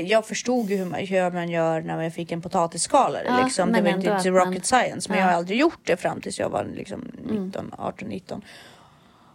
Jag 0.05 0.25
förstod 0.27 0.69
ju 0.69 0.75
hur 0.77 0.85
man, 0.85 0.99
hur 0.99 1.31
man 1.31 1.49
gör 1.49 1.81
när 1.81 1.97
man 1.97 2.11
fick 2.11 2.31
en 2.31 2.41
potatisskalare. 2.41 3.23
Ja, 3.27 3.43
liksom. 3.43 3.71
Det 3.71 3.81
var 3.81 3.89
inte 3.89 4.15
att 4.15 4.25
rocket 4.25 4.53
man- 4.53 4.61
science. 4.63 5.09
Men 5.09 5.17
Ja. 5.17 5.23
Mm. 5.23 5.27
jag 5.27 5.33
har 5.33 5.37
aldrig 5.37 5.59
gjort 5.59 5.79
det 5.83 5.97
fram 5.97 6.21
tills 6.21 6.39
jag 6.39 6.49
var 6.49 6.65
liksom 6.75 7.11
19, 7.29 7.71
18, 7.77 8.07
19. 8.07 8.41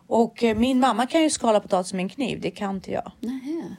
Och 0.06 0.42
eh, 0.44 0.56
min 0.56 0.80
mamma 0.80 1.06
kan 1.06 1.22
ju 1.22 1.30
skala 1.30 1.60
potatis 1.60 1.92
med 1.92 2.02
en 2.02 2.08
kniv. 2.08 2.40
Det 2.40 2.50
kan 2.50 2.74
inte 2.74 2.92
jag. 2.92 3.12
Nähä. 3.20 3.76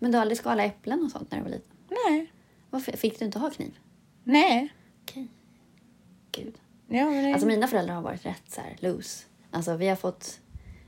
Men 0.00 0.10
du 0.10 0.16
har 0.18 0.22
aldrig 0.22 0.38
skalat 0.38 0.66
äpplen 0.66 1.02
och 1.04 1.10
sånt 1.10 1.30
när 1.30 1.38
du 1.38 1.44
var 1.44 1.50
liten? 1.50 1.72
Nej. 2.08 2.32
Varför 2.70 2.92
fick 2.96 3.18
du 3.18 3.24
inte 3.24 3.38
ha 3.38 3.50
kniv? 3.50 3.78
Nej. 4.24 4.72
Okej. 5.02 5.28
Gud. 6.32 6.54
Ja, 6.88 7.04
men 7.10 7.24
det... 7.24 7.32
Alltså 7.32 7.46
mina 7.46 7.66
föräldrar 7.66 7.94
har 7.94 8.02
varit 8.02 8.26
rätt 8.26 8.42
så 8.48 8.60
här 8.60 8.76
loose. 8.80 9.24
Alltså 9.50 9.76
vi 9.76 9.88
har 9.88 9.96
fått 9.96 10.40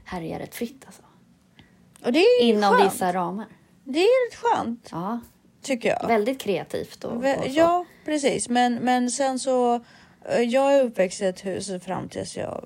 härja 0.04 0.38
rätt 0.38 0.54
fritt 0.54 0.82
alltså. 0.86 1.02
och 2.04 2.12
det 2.12 2.18
är 2.18 2.42
Inom 2.42 2.74
skönt. 2.74 2.92
vissa 2.94 3.12
ramar. 3.12 3.46
Det 3.84 3.98
är 3.98 4.30
rätt 4.30 4.36
skönt. 4.38 4.88
Ja, 4.92 5.20
Tycker 5.62 5.88
jag. 5.88 6.08
väldigt 6.08 6.40
kreativt 6.40 7.04
och, 7.04 7.22
Vä- 7.24 7.36
och 7.38 7.44
så. 7.44 7.50
Ja, 7.50 7.84
precis. 8.04 8.48
Men, 8.48 8.74
men 8.74 9.10
sen 9.10 9.38
så. 9.38 9.74
eh, 10.28 10.40
Jag 10.40 10.74
är 10.74 10.82
uppväxt 10.84 11.22
i 11.22 11.24
ett 11.24 11.44
hus 11.46 11.70
fram 11.84 12.08
tills 12.08 12.36
jag 12.36 12.64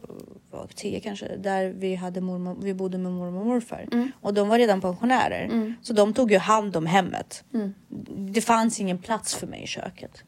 var 0.51 0.67
tio 0.75 1.01
kanske. 1.01 1.37
Där 1.37 1.69
vi, 1.69 1.95
hade 1.95 2.21
mormor, 2.21 2.57
vi 2.63 2.75
bodde 2.75 2.99
med 2.99 3.13
mormor 3.13 3.41
och 3.41 3.47
morfar. 3.47 3.89
Mm. 3.93 4.13
Och 4.21 4.35
de 4.35 4.49
var 4.49 4.59
redan 4.59 4.81
pensionärer. 4.81 5.75
Så 5.83 5.93
de 5.93 6.15
tog 6.15 6.33
ju 6.33 6.39
hand 6.39 6.77
om 6.77 6.87
hemmet. 6.87 7.45
Mm. 7.55 7.75
Det 8.33 8.41
fanns 8.41 8.81
ingen 8.81 8.99
plats 8.99 9.35
för 9.35 9.47
mig 9.47 9.63
i 9.63 9.67
köket. 9.67 10.23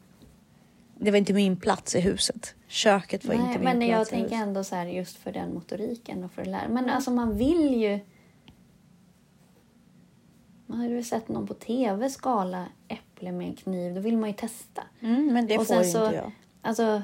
Det 1.03 1.11
var 1.11 1.17
inte 1.17 1.33
min 1.33 1.57
plats 1.57 1.95
i 1.95 1.99
huset. 1.99 2.55
Köket 2.67 3.25
var 3.25 3.35
Nej, 3.35 3.45
inte 3.45 3.59
min 3.59 3.63
men 3.63 3.81
jag 3.87 3.97
plats 3.97 4.09
i 4.09 4.13
tänker 4.13 4.29
huset. 4.35 4.47
ändå 4.47 4.63
så 4.63 4.75
här 4.75 4.85
just 4.85 5.17
för 5.17 5.31
den 5.31 5.53
motoriken 5.53 6.23
och 6.23 6.31
för 6.31 6.45
det 6.45 6.51
där. 6.51 6.67
Men 6.69 6.89
alltså 6.89 7.11
man 7.11 7.37
vill 7.37 7.81
ju... 7.81 7.99
Man 10.65 10.79
har 10.79 10.87
ju 10.87 11.03
sett 11.03 11.27
någon 11.27 11.47
på 11.47 11.53
tv 11.53 12.09
skala 12.09 12.65
äpple 12.87 13.31
med 13.31 13.47
en 13.47 13.55
kniv. 13.55 13.95
Då 13.95 14.01
vill 14.01 14.17
man 14.17 14.29
ju 14.29 14.35
testa. 14.35 14.83
Mm, 14.99 15.33
men 15.33 15.47
det 15.47 15.57
och 15.57 15.67
får 15.67 15.77
ju 15.77 15.83
så, 15.91 16.05
inte 16.05 16.15
jag. 16.15 16.31
Alltså, 16.61 17.01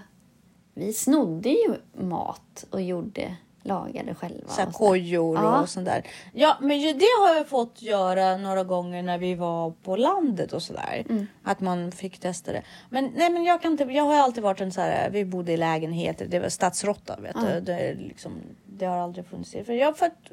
vi 0.73 0.93
snodde 0.93 1.49
ju 1.49 1.75
mat 2.03 2.65
och 2.69 2.81
gjorde, 2.81 3.36
lagade 3.63 4.15
själva. 4.15 4.48
Så 4.48 4.62
här 4.62 4.67
och 4.67 4.74
kojor 4.74 5.36
Ja. 5.36 5.62
och 5.62 5.70
sånt 5.70 5.86
där. 5.86 6.04
Ja, 6.34 6.58
men 6.62 6.80
det 6.80 7.06
har 7.22 7.36
jag 7.36 7.48
fått 7.48 7.82
göra 7.82 8.38
några 8.38 8.63
gånger 8.63 9.04
när 9.04 9.17
vi 9.17 9.36
var 9.36 9.72
på 9.72 9.96
landet 9.96 10.54
och 10.54 10.63
sådär. 10.63 11.06
Mm. 11.10 11.28
Att 11.43 11.60
man 11.60 11.91
fick 11.91 12.20
testa 12.20 12.52
det. 12.52 12.63
Men 12.89 13.12
nej, 13.15 13.30
men 13.30 13.43
jag 13.43 13.62
kan 13.62 13.72
inte. 13.72 13.84
Jag 13.84 14.04
har 14.04 14.15
alltid 14.15 14.43
varit 14.43 14.62
en 14.62 14.72
så 14.72 14.82
här. 14.82 15.10
Vi 15.10 15.26
bodde 15.26 15.52
i 15.54 15.58
lägenheter. 15.58 16.28
Det 16.28 16.39
var 16.39 16.50
stadsråtta, 16.50 17.17
vet 17.22 17.36
du. 17.36 17.60
Det, 17.62 17.93
liksom, 17.93 18.32
det 18.65 18.86
har 18.86 18.98
aldrig 18.98 19.26
funnits. 19.26 19.52
För 19.52 19.74
jag 19.74 19.86
har 19.86 19.93
fått 19.93 20.32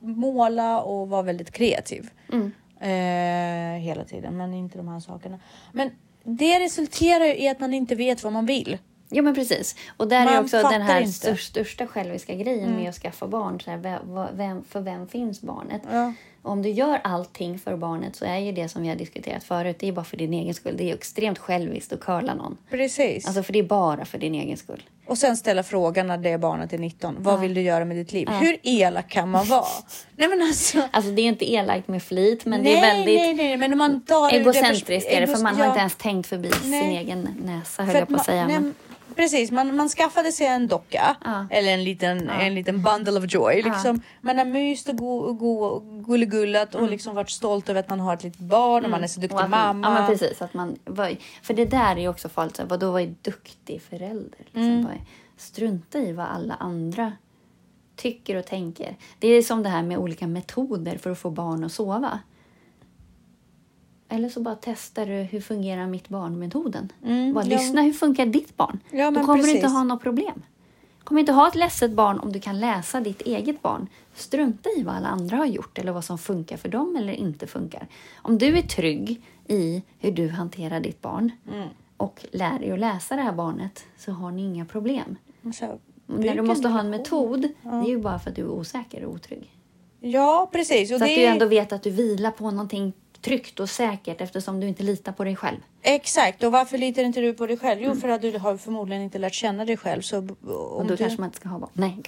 måla 0.00 0.80
och 0.80 1.08
vara 1.08 1.22
väldigt 1.22 1.50
kreativ. 1.50 2.10
Mm. 2.32 2.52
Eh, 2.80 3.80
hela 3.82 4.04
tiden, 4.04 4.36
men 4.36 4.54
inte 4.54 4.78
de 4.78 4.88
här 4.88 5.00
sakerna. 5.00 5.38
Men 5.72 5.90
det 6.24 6.60
resulterar 6.60 7.24
ju 7.24 7.36
i 7.36 7.48
att 7.48 7.60
man 7.60 7.74
inte 7.74 7.94
vet 7.94 8.24
vad 8.24 8.32
man 8.32 8.46
vill. 8.46 8.78
Ja 9.10 9.22
men 9.22 9.34
precis. 9.34 9.76
Och 9.96 10.08
där 10.08 10.24
Man 10.24 10.34
är 10.34 10.40
också 10.40 10.56
den 10.56 10.82
här. 10.82 10.96
Mm. 10.96 11.12
största, 11.12 11.60
största 11.60 11.86
själviska 11.86 12.34
grejen 12.34 12.76
med 12.76 12.88
att 12.88 12.94
skaffa 12.94 13.26
barn. 13.26 13.60
Så 13.60 13.70
här, 13.70 13.78
vem, 14.36 14.64
för 14.64 14.80
vem 14.80 15.08
finns 15.08 15.40
barnet? 15.40 15.82
Ja. 15.90 16.12
Om 16.42 16.62
du 16.62 16.68
gör 16.68 17.00
allting 17.04 17.58
för 17.58 17.76
barnet 17.76 18.16
så 18.16 18.24
är 18.24 18.38
ju 18.38 18.52
det 18.52 18.68
som 18.68 18.82
vi 18.82 18.88
har 18.88 18.96
diskuterat 18.96 19.44
förut, 19.44 19.76
det 19.78 19.88
är 19.88 19.92
bara 19.92 20.04
för 20.04 20.16
din 20.16 20.34
egen 20.34 20.54
skull. 20.54 20.74
Det 20.76 20.90
är 20.90 20.94
extremt 20.94 21.38
själviskt 21.38 21.92
att 21.92 22.00
curla 22.00 22.34
någon. 22.34 22.56
Precis. 22.70 23.26
Alltså 23.26 23.42
för 23.42 23.52
det 23.52 23.58
är 23.58 23.62
bara 23.62 24.04
för 24.04 24.18
din 24.18 24.34
egen 24.34 24.56
skull. 24.56 24.82
Och 25.06 25.18
sen 25.18 25.36
ställa 25.36 25.62
frågan 25.62 26.06
när 26.06 26.18
det 26.18 26.38
barnet 26.38 26.72
är 26.72 26.78
19. 26.78 27.16
Vad 27.18 27.40
vill 27.40 27.54
du 27.54 27.60
göra 27.60 27.84
med 27.84 27.96
ditt 27.96 28.12
liv? 28.12 28.28
Hur 28.28 28.58
elak 28.62 29.08
kan 29.08 29.30
man 29.30 29.46
vara? 29.46 29.64
nej 30.16 30.28
men 30.28 30.42
alltså. 30.42 30.88
Alltså 30.90 31.10
det 31.10 31.22
är 31.22 31.26
inte 31.26 31.52
elakt 31.52 31.88
med 31.88 32.02
flit 32.02 32.44
men 32.44 32.62
nej, 32.62 32.72
det 32.72 32.78
är 32.78 32.94
väldigt 32.94 33.16
nej, 33.16 33.34
nej, 33.34 33.56
men 33.56 33.78
man 33.78 34.00
tar 34.00 34.30
det 34.30 34.36
egocentriskt 34.36 35.10
är 35.10 35.20
det 35.20 35.26
för 35.26 35.42
man 35.42 35.54
har 35.54 35.64
ja. 35.64 35.68
inte 35.68 35.80
ens 35.80 35.96
tänkt 35.96 36.26
förbi 36.26 36.50
sin 36.50 36.74
egen 36.74 37.28
näsa 37.44 37.82
höll 37.82 37.96
jag 37.96 38.08
på 38.08 38.14
att 38.14 38.24
säga. 38.24 38.46
men, 38.46 38.74
precis. 39.16 39.50
Man, 39.50 39.76
man 39.76 39.88
skaffade 39.88 40.32
sig 40.32 40.46
en 40.46 40.68
docka 40.68 41.16
Ja. 41.24 41.46
eller 41.50 41.72
en 41.72 41.84
liten, 41.84 42.30
en 42.30 42.54
liten 42.54 42.82
bundle 42.82 43.18
of 43.18 43.24
joy. 43.34 43.62
Liksom. 43.62 44.02
Man 44.20 44.38
har 44.38 44.44
myst 44.44 44.88
och 44.88 44.96
go, 44.96 45.32
go, 45.32 45.78
gulligullat 46.06 46.74
och 46.74 46.90
liksom 46.90 47.14
varit 47.14 47.30
stolt 47.30 47.68
över 47.68 47.80
att 47.80 47.88
man 47.88 48.00
har 48.00 48.14
ett 48.14 48.22
litet 48.24 48.40
barn 48.40 48.84
och 48.84 48.90
man 48.90 49.02
är 49.04 49.08
så 49.08 49.20
duktig 49.20 49.36
Och 49.36 49.42
att 49.44 49.50
mamma. 49.50 49.88
Ja, 49.88 49.94
men 49.94 50.06
precis. 50.06 50.42
Att 50.42 50.54
man 50.54 50.76
var, 50.84 51.16
för 51.42 51.54
det 51.54 51.64
där 51.64 51.96
är 51.96 52.00
ju 52.00 52.08
också 52.08 52.28
farligt. 52.28 52.56
så 52.56 52.64
Vadå, 52.64 52.90
vad 52.92 53.02
är 53.02 53.14
duktig 53.22 53.82
förälder? 53.82 54.38
Liksom, 54.38 54.62
Mm. 54.62 54.84
Vad 54.84 54.92
är- 54.92 55.00
Strunta 55.36 55.98
i 55.98 56.12
vad 56.12 56.26
alla 56.26 56.54
andra 56.54 57.12
tycker 57.96 58.36
och 58.36 58.46
tänker. 58.46 58.96
Det 59.18 59.28
är 59.28 59.42
som 59.42 59.62
det 59.62 59.68
här 59.68 59.82
med 59.82 59.98
olika 59.98 60.26
metoder 60.26 60.98
för 60.98 61.10
att 61.10 61.18
få 61.18 61.30
barn 61.30 61.64
att 61.64 61.72
sova. 61.72 62.18
Eller 64.12 64.28
så 64.28 64.40
bara 64.40 64.56
testar 64.60 65.06
du 65.06 65.12
hur 65.12 65.40
fungerar 65.40 65.86
mitt 65.86 66.08
barn-metoden. 66.08 66.92
Mm, 67.04 67.32
bara 67.34 67.44
ja. 67.44 67.50
lyssna, 67.58 67.82
hur 67.82 67.92
funkar 67.92 68.26
ditt 68.26 68.56
barn? 68.56 68.80
Ja, 68.90 69.10
Då 69.10 69.20
kommer 69.24 69.42
du 69.42 69.48
inte 69.50 69.60
precis. 69.60 69.72
ha 69.76 69.84
något 69.84 70.02
problem. 70.02 70.42
Du 70.98 71.04
kommer 71.04 71.20
inte 71.20 71.32
ha 71.32 71.48
ett 71.48 71.54
ledset 71.54 71.92
barn 71.92 72.18
om 72.20 72.32
du 72.32 72.40
kan 72.40 72.60
läsa 72.60 73.00
ditt 73.00 73.22
eget 73.22 73.62
barn. 73.62 73.86
Strunta 74.14 74.68
i 74.78 74.82
vad 74.82 74.94
alla 74.94 75.08
andra 75.08 75.36
har 75.36 75.46
gjort 75.46 75.78
eller 75.78 75.92
vad 75.92 76.04
som 76.04 76.18
funkar 76.18 76.56
för 76.56 76.68
dem 76.68 76.96
eller 76.96 77.12
inte 77.12 77.46
funkar. 77.46 77.86
Om 78.16 78.38
du 78.38 78.58
är 78.58 78.62
trygg 78.62 79.22
i 79.48 79.82
hur 79.98 80.12
du 80.12 80.28
hanterar 80.28 80.80
ditt 80.80 81.00
barn 81.02 81.30
Mm. 81.52 81.68
och 81.96 82.26
lär 82.32 82.58
dig 82.58 82.70
att 82.72 82.78
läsa 82.78 83.16
det 83.16 83.22
här 83.22 83.32
barnet 83.32 83.84
så 83.98 84.12
har 84.12 84.30
ni 84.30 84.42
inga 84.44 84.64
problem. 84.64 85.16
Så, 85.54 85.78
När 86.06 86.34
du 86.34 86.42
måste 86.42 86.68
ha 86.68 86.80
en 86.80 86.90
metod, 86.90 87.40
det 87.62 87.68
är 87.68 87.88
ju 87.88 87.98
bara 87.98 88.18
för 88.18 88.30
att 88.30 88.36
du 88.36 88.42
är 88.42 88.48
osäker 88.50 89.04
och 89.04 89.12
otrygg. 89.14 89.50
Ja, 90.00 90.48
precis. 90.52 90.92
Och 90.92 90.98
Så 90.98 91.04
det 91.04 91.10
att 91.10 91.16
du 91.16 91.24
ändå 91.24 91.46
vet 91.46 91.72
att 91.72 91.82
du 91.82 91.90
vilar 91.90 92.30
på 92.30 92.50
någonting 92.50 92.92
tryggt 93.22 93.60
och 93.60 93.70
säkert 93.70 94.20
eftersom 94.20 94.60
du 94.60 94.68
inte 94.68 94.82
litar 94.82 95.12
på 95.12 95.24
dig 95.24 95.36
själv. 95.36 95.56
Exakt. 95.82 96.42
Och 96.42 96.52
varför 96.52 96.78
litar 96.78 97.02
inte 97.02 97.20
du 97.20 97.32
på 97.32 97.46
dig 97.46 97.58
själv? 97.58 97.80
Jo, 97.82 97.94
för 97.94 98.08
att 98.08 98.22
du 98.22 98.38
har 98.38 98.56
förmodligen 98.56 99.02
inte 99.02 99.18
lärt 99.18 99.34
känna 99.34 99.64
dig 99.64 99.76
själv. 99.76 100.02
Så 100.02 100.18
Och 100.18 100.84
då 100.84 100.88
du... 100.88 100.96
kanske 100.96 101.20
man 101.20 101.28
inte 101.28 101.36
ska 101.36 101.48
ha 101.48 101.58
barn. 101.58 101.70
Nej. 101.72 102.02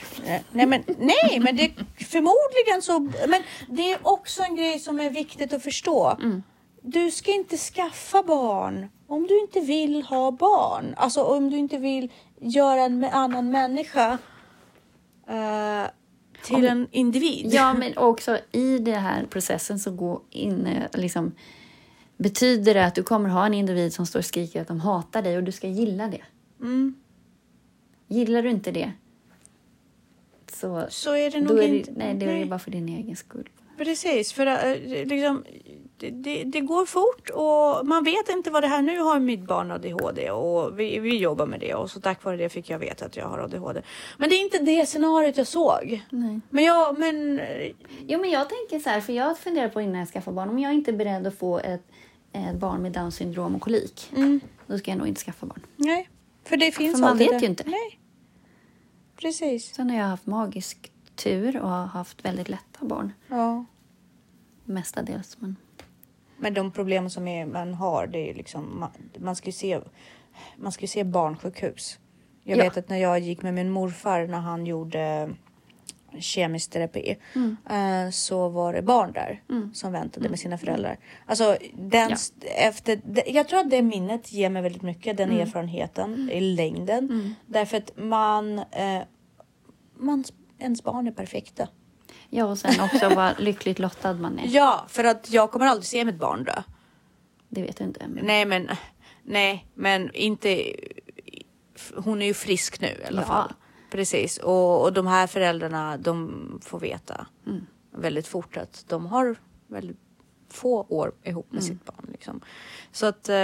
Nej 0.53 0.66
men, 0.66 0.85
nej, 0.87 1.40
men 1.40 1.57
det 1.57 1.70
förmodligen 2.07 2.83
så. 2.83 3.01
Men 3.29 3.42
det 3.68 3.92
är 3.92 3.98
också 4.03 4.42
en 4.42 4.57
grej 4.57 4.79
som 4.79 5.01
är 5.01 5.11
viktigt 5.11 5.53
att 5.53 5.62
förstå. 5.62 6.16
Du 6.83 7.11
ska 7.11 7.33
inte 7.33 7.57
skaffa 7.57 8.22
barn 8.22 8.88
om 9.07 9.27
du 9.27 9.40
inte 9.40 9.61
vill 9.61 10.03
ha 10.03 10.31
barn. 10.31 10.94
Alltså 10.96 11.22
om 11.22 11.51
du 11.51 11.57
inte 11.57 11.79
vill 11.79 12.12
göra 12.40 12.81
en 12.83 13.05
annan 13.05 13.51
människa 13.51 14.18
eh, 15.29 15.85
till 16.44 16.57
Om- 16.57 16.64
en 16.64 16.88
individ. 16.90 17.46
Ja, 17.55 17.74
men 17.74 17.96
också 17.98 18.38
i 18.52 18.78
den 18.78 19.00
här 19.02 19.26
processen 19.26 19.78
så 19.78 19.90
går 19.90 20.20
in, 20.31 20.66
eh, 20.66 21.00
liksom, 21.00 21.33
betyder 22.16 22.74
det 22.74 22.85
att 22.87 22.94
du 22.94 23.02
kommer 23.02 23.28
ha 23.28 23.46
en 23.46 23.55
individ 23.55 23.92
som 23.92 24.07
står 24.07 24.18
och 24.18 24.24
skriker 24.24 24.61
att 24.62 24.68
de 24.68 24.81
hatar 24.81 25.22
dig 25.22 25.37
och 25.37 25.42
du 25.44 25.52
ska 25.52 25.68
gilla 25.68 26.09
det. 26.09 26.22
Mm. 26.61 26.94
Gillar 28.09 28.42
du 28.42 28.50
inte 28.50 28.70
det 28.70 28.92
så 30.52 30.87
Så 30.90 31.14
är 31.16 31.31
det 31.31 31.40
nog 31.40 31.50
är 31.59 31.68
det, 31.68 31.78
inte. 31.78 31.92
nej, 31.96 32.14
det 32.14 32.26
är 32.26 32.38
det 32.40 32.46
bara 32.46 32.59
för 32.59 32.70
din 32.70 32.88
egen 32.88 33.16
skull. 33.16 33.48
Precis, 33.78 34.33
för 34.33 34.46
äh, 34.46 35.07
liksom, 35.07 35.44
det, 36.02 36.10
det, 36.10 36.44
det 36.44 36.60
går 36.60 36.86
fort 36.86 37.30
och 37.30 37.86
man 37.86 38.04
vet 38.04 38.28
inte 38.28 38.50
vad 38.50 38.62
det 38.62 38.68
här... 38.68 38.82
Nu 38.82 38.98
har 39.00 39.18
mitt 39.20 39.40
barn 39.46 39.70
ADHD 39.70 40.30
och 40.30 40.78
vi, 40.80 40.98
vi 40.98 41.16
jobbar 41.18 41.46
med 41.46 41.60
det 41.60 41.74
och 41.74 41.90
så 41.90 42.00
tack 42.00 42.24
vare 42.24 42.36
det 42.36 42.48
fick 42.48 42.70
jag 42.70 42.78
veta 42.78 43.04
att 43.06 43.16
jag 43.16 43.26
har 43.28 43.38
ADHD. 43.38 43.82
Men 44.18 44.28
det 44.30 44.34
är 44.36 44.40
inte 44.40 44.58
det 44.58 44.86
scenariot 44.86 45.36
jag 45.36 45.46
såg. 45.46 46.02
Nej. 46.10 46.40
Men 46.50 46.64
jag, 46.64 46.98
men... 46.98 47.40
Jo, 48.06 48.20
men 48.20 48.30
jag 48.30 48.48
tänker 48.48 48.78
så 48.78 48.90
här, 48.90 49.00
för 49.00 49.12
jag 49.12 49.38
funderar 49.38 49.68
på 49.68 49.80
innan 49.80 49.98
jag 49.98 50.08
skaffar 50.08 50.32
barn, 50.32 50.48
om 50.48 50.58
jag 50.58 50.74
inte 50.74 50.90
är 50.90 50.96
beredd 50.96 51.26
att 51.26 51.38
få 51.38 51.58
ett, 51.58 51.82
ett 52.32 52.56
barn 52.56 52.82
med 52.82 52.92
Downs 52.92 53.14
syndrom 53.16 53.54
och 53.54 53.60
kolik, 53.62 54.10
Mm, 54.16 54.40
då 54.66 54.78
ska 54.78 54.90
jag 54.90 54.98
nog 54.98 55.08
inte 55.08 55.20
skaffa 55.20 55.46
barn. 55.46 55.60
nej, 55.76 56.08
för 56.44 56.56
det 56.56 56.72
finns 56.72 56.92
För 56.94 57.00
man 57.00 57.18
vet 57.18 57.30
det. 57.30 57.38
ju 57.38 57.46
inte. 57.46 57.64
Nej, 57.66 57.98
precis. 59.16 59.74
Sen 59.74 59.90
har 59.90 59.96
jag 59.98 60.04
haft 60.06 60.26
magisk 60.26 60.92
tur 61.14 61.60
och 61.60 61.68
har 61.68 61.86
haft 61.86 62.24
väldigt 62.24 62.48
lätta 62.48 62.84
barn, 62.84 63.12
Ja. 63.28 63.64
mestadels. 64.64 65.36
Men... 65.40 65.56
Men 66.42 66.55
de 66.55 66.70
problem 66.72 67.11
som 67.11 67.28
är, 67.28 67.46
man 67.46 67.74
har, 67.74 68.07
det 68.07 68.31
är 68.31 68.35
liksom... 68.35 68.81
Man, 68.81 68.90
man 69.18 69.37
ska 69.37 69.46
ju 69.46 69.52
se, 69.52 69.81
man 70.57 70.72
ska 70.72 70.87
se 70.87 71.05
barnsjukhus. 71.05 71.98
Jag 72.44 72.59
Ja. 72.59 72.64
vet 72.64 72.76
att 72.76 72.88
när 72.88 72.96
jag 72.96 73.18
gick 73.18 73.42
med 73.42 73.55
min 73.55 73.70
morfar 73.70 74.26
när 74.26 74.38
han 74.38 74.66
gjorde 74.66 75.31
kemisk 76.18 76.70
terapi 76.70 77.16
Mm. 77.35 77.57
eh, 77.70 78.11
så 78.11 78.48
var 78.48 78.72
det 78.72 78.83
barn 78.83 79.12
där 79.12 79.42
som 79.74 79.92
väntade 79.92 80.28
med 80.28 80.38
sina 80.38 80.59
föräldrar. 80.59 80.98
Alltså, 81.26 81.57
den, 81.74 82.11
Ja. 82.11 82.16
efter, 82.57 83.00
jag 83.26 83.48
tror 83.48 83.61
att 83.61 83.70
det 83.70 83.83
minnet 83.83 84.33
ger 84.33 84.50
mig 84.50 84.62
väldigt 84.62 84.83
mycket, 84.83 85.20
Mm. 85.20 85.31
den 85.31 85.40
erfarenheten 85.46 86.31
i 86.33 86.40
längden. 86.40 87.35
Därför 87.46 87.76
att 87.76 87.92
man, 87.96 88.59
eh, 88.59 89.02
man, 89.96 90.24
ens 90.59 90.83
barn 90.85 91.07
är 91.07 91.12
perfekta. 91.12 91.68
Ja, 92.35 92.45
och 92.45 92.59
sen 92.59 92.81
också 92.81 93.09
vad 93.09 93.40
lyckligt 93.40 93.79
lottad 93.79 94.12
man 94.14 94.38
är. 94.38 94.47
Ja, 94.49 94.85
för 94.88 95.05
att 95.05 95.31
jag 95.31 95.51
kommer 95.51 95.66
aldrig 95.66 95.87
se 95.87 96.05
mitt 96.05 96.18
barn 96.18 96.45
dö. 96.45 96.62
Det 97.49 97.62
vet 97.62 97.77
du 97.77 97.85
inte. 97.85 98.09
Men... 98.09 98.25
Nej, 98.27 98.45
men 98.45 98.68
nej, 99.23 99.66
men 99.75 100.14
inte. 100.14 100.73
Hon 101.97 102.23
är 102.23 102.27
ju 102.27 102.35
frisk 102.35 102.81
nu 102.81 102.87
i 102.87 103.05
alla 103.09 103.21
Ja. 103.23 103.27
fall. 103.27 103.53
Precis, 103.90 104.38
och, 104.38 104.83
och 104.83 104.92
de 104.92 105.07
här 105.07 105.27
föräldrarna, 105.27 105.97
de 105.97 106.61
får 106.64 106.81
veta 106.81 107.27
väldigt 107.95 108.27
fort 108.27 108.57
att 108.57 108.85
de 108.88 109.07
har 109.07 109.37
väldigt 109.66 109.99
få 110.51 110.87
år 110.88 111.12
ihop 111.23 111.53
med 111.53 111.64
sitt 111.64 111.85
barn. 111.85 112.07
Liksom. 112.12 112.40
Så 112.92 113.07
att, 113.07 113.29
eh, 113.29 113.35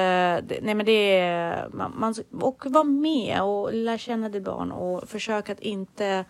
nej 0.63 0.75
men 0.75 0.87
det 0.87 1.19
är, 1.19 1.69
man, 1.69 1.93
man, 1.99 2.15
och 2.41 2.67
vara 2.67 2.85
med 2.85 3.43
och 3.43 3.75
lära 3.75 3.99
känna 3.99 4.29
ditt 4.29 4.45
barn 4.45 4.73
och 4.73 5.09
försöka 5.09 5.53
att 5.53 5.61
inte 5.61 6.25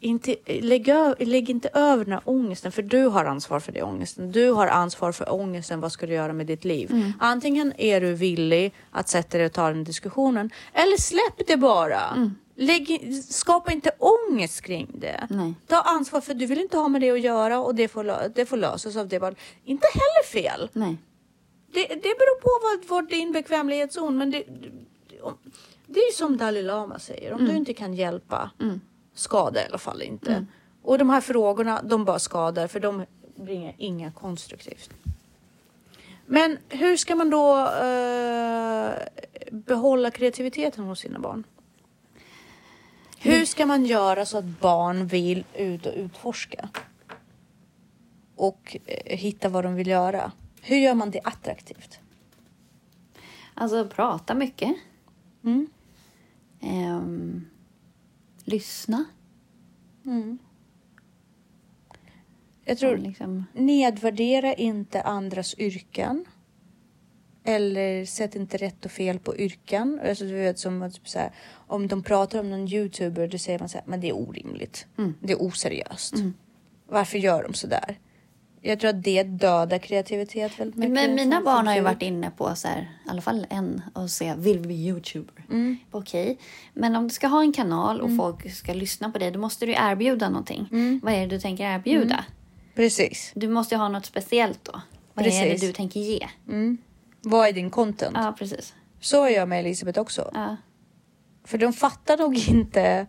inte, 0.00 0.36
lägg, 0.46 0.88
lägg 1.18 1.50
inte 1.50 1.68
över 1.72 2.04
den 2.04 2.12
här 2.12 2.22
ångesten, 2.24 2.72
för 2.72 2.82
du 2.82 3.04
har 3.04 3.24
ansvar 3.24 3.60
för 3.60 3.72
det 3.72 3.82
ångesten. 3.82 4.32
Du 4.32 4.50
har 4.50 4.66
ansvar 4.66 5.12
för 5.12 5.32
ångesten, 5.32 5.80
vad 5.80 5.92
ska 5.92 6.06
du 6.06 6.12
göra 6.14 6.32
med 6.32 6.46
ditt 6.46 6.64
liv? 6.64 7.12
Antingen 7.18 7.72
är 7.78 8.00
du 8.00 8.12
villig 8.14 8.74
att 8.90 9.08
sätta 9.08 9.38
dig 9.38 9.46
och 9.46 9.52
ta 9.52 9.68
den 9.68 9.84
diskussionen, 9.84 10.50
eller 10.72 10.96
släpp 10.96 11.46
det 11.46 11.56
bara. 11.56 12.30
Lägg, 12.54 13.14
skapa 13.24 13.72
inte 13.72 13.90
ångest 13.98 14.60
kring 14.60 14.90
det. 14.94 15.26
Nej. 15.30 15.54
Ta 15.66 15.80
ansvar 15.80 16.20
för 16.20 16.34
du 16.34 16.46
vill 16.46 16.60
inte 16.60 16.76
ha 16.76 16.88
med 16.88 17.00
det 17.00 17.10
att 17.10 17.20
göra 17.20 17.60
och 17.60 17.74
det 17.74 17.88
får, 17.88 18.28
det 18.34 18.46
får 18.46 18.56
lösas 18.56 18.96
av 18.96 19.08
det. 19.08 19.34
Inte 19.64 19.86
heller 19.92 20.26
fel. 20.42 20.68
Nej. 20.72 20.96
Det, 21.72 21.86
det 21.86 22.18
beror 22.18 22.40
på 22.40 22.50
vad, 22.62 22.88
vad 22.88 23.10
din 23.10 23.32
bekvämlighetszon, 23.32 24.18
men 24.18 24.30
det, 24.30 24.38
det, 24.38 25.16
det 25.86 26.00
är 26.00 26.12
som 26.12 26.36
Dalai 26.36 26.62
Lama 26.62 26.98
säger, 26.98 27.32
om 27.32 27.44
du 27.44 27.56
inte 27.56 27.74
kan 27.74 27.94
hjälpa, 27.94 28.50
skada 29.14 29.62
i 29.62 29.66
alla 29.68 29.78
fall 29.78 30.02
inte. 30.02 30.46
Och 30.82 30.98
de 30.98 31.10
här 31.10 31.20
frågorna, 31.20 31.82
de 31.82 32.04
bara 32.04 32.18
skadar 32.18 32.66
för 32.66 32.80
de 32.80 33.04
bringar 33.36 33.74
inga 33.78 34.12
konstruktivt. 34.12 34.90
Men 36.26 36.58
hur 36.68 36.96
ska 36.96 37.16
man 37.16 37.30
då 37.30 37.58
eh, 37.58 38.92
behålla 39.50 40.10
kreativiteten 40.10 40.84
hos 40.84 41.00
sina 41.00 41.18
barn? 41.18 41.44
Hur 43.18 43.44
ska 43.44 43.66
man 43.66 43.84
göra 43.84 44.26
så 44.26 44.38
att 44.38 44.44
barn 44.44 45.06
vill 45.06 45.44
ut 45.54 45.86
och 45.86 45.92
utforska? 45.96 46.68
Och 48.36 48.76
eh, 48.86 49.18
hitta 49.18 49.48
vad 49.48 49.64
de 49.64 49.74
vill 49.74 49.86
göra. 49.86 50.32
Hur 50.62 50.76
gör 50.76 50.94
man 50.94 51.10
det 51.10 51.20
attraktivt? 51.24 51.98
Alltså 53.54 53.88
prata 53.88 54.34
mycket. 54.34 54.74
Mm. 55.44 55.66
Ehm, 56.60 57.46
lyssna. 58.50 59.04
Jag 62.64 62.78
tror, 62.78 62.96
Liksom, 62.96 63.44
nedvärdera 63.52 64.54
inte 64.54 65.02
andras 65.02 65.54
yrken. 65.58 66.24
Eller 67.44 68.04
sätt 68.04 68.34
inte 68.34 68.56
rätt 68.56 68.84
och 68.84 68.90
fel 68.90 69.18
på 69.18 69.36
yrken. 69.36 70.00
Alltså, 70.08 70.24
du 70.24 70.32
vet, 70.32 70.58
som, 70.58 70.90
typ 70.92 71.08
så 71.08 71.18
här, 71.18 71.30
om 71.52 71.86
de 71.88 72.02
pratar 72.02 72.40
om 72.40 72.50
någon 72.50 72.68
youtuber, 72.68 73.28
då 73.28 73.38
säger 73.38 73.58
man 73.58 73.68
så 73.68 73.78
här, 73.78 73.84
men 73.86 74.00
det 74.00 74.08
är 74.08 74.16
orimligt. 74.16 74.86
Det 75.20 75.32
är 75.32 75.42
oseriöst. 75.42 76.14
Varför 76.86 77.18
gör 77.18 77.42
de 77.42 77.54
så 77.54 77.66
där? 77.66 77.98
Jag 78.62 78.80
tror 78.80 78.90
att 78.90 79.02
det 79.02 79.22
dödar 79.22 79.78
kreativitet 79.78 80.60
väldigt 80.60 80.76
mycket. 80.76 80.92
men 80.92 81.14
mina 81.14 81.36
från 81.36 81.44
barn 81.44 81.66
har 81.66 81.74
ju 81.74 81.80
varit 81.80 82.02
inne 82.02 82.30
på, 82.30 82.54
så 82.54 82.68
här, 82.68 82.80
i 83.06 83.10
alla 83.10 83.20
fall 83.20 83.46
en, 83.50 83.82
och 83.94 84.10
säga 84.10 84.36
vill 84.36 84.58
vi 84.58 84.66
bli 84.66 84.74
youtuber? 84.74 85.44
Mm. 85.50 85.76
Okej, 85.90 86.38
men 86.74 86.96
om 86.96 87.08
du 87.08 87.14
ska 87.14 87.26
ha 87.26 87.40
en 87.42 87.52
kanal 87.52 88.00
och 88.00 88.16
folk 88.16 88.52
ska 88.54 88.74
lyssna 88.74 89.10
på 89.10 89.18
dig, 89.18 89.30
då 89.30 89.38
måste 89.38 89.66
du 89.66 89.72
erbjuda 89.72 90.28
någonting. 90.28 90.68
Mm. 90.72 91.00
Vad 91.02 91.14
är 91.14 91.20
det 91.20 91.26
du 91.26 91.40
tänker 91.40 91.64
erbjuda? 91.64 92.24
Precis. 92.74 93.32
Du 93.34 93.48
måste 93.48 93.74
ju 93.74 93.78
ha 93.78 93.88
något 93.88 94.06
speciellt 94.06 94.64
då. 94.64 94.80
Vad 95.14 95.26
är 95.26 95.30
det 95.30 95.50
Precis. 95.50 95.68
du 95.68 95.72
tänker 95.72 96.00
ge? 96.00 96.28
Vad 97.20 97.48
är 97.48 97.52
din 97.52 97.70
content? 97.70 98.16
Ja, 98.16 98.34
precis. 98.38 98.74
Så 99.00 99.24
är 99.24 99.30
jag 99.30 99.48
med 99.48 99.60
Elisabeth 99.60 100.00
också. 100.00 100.30
Ja. 100.34 100.56
För 101.44 101.58
de 101.58 101.72
fattar 101.72 102.16
nog 102.16 102.48
inte 102.48 103.06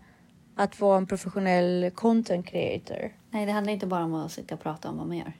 att 0.55 0.79
vara 0.79 0.97
en 0.97 1.07
professionell 1.07 1.91
content 1.95 2.47
creator. 2.47 3.15
Nej, 3.29 3.45
det 3.45 3.51
handlar 3.51 3.73
inte 3.73 3.87
bara 3.87 4.03
om 4.03 4.13
att 4.13 4.31
sitta 4.31 4.55
och 4.55 4.61
prata 4.61 4.89
om 4.89 4.97
vad 4.97 5.07
man 5.07 5.17
gör. 5.17 5.33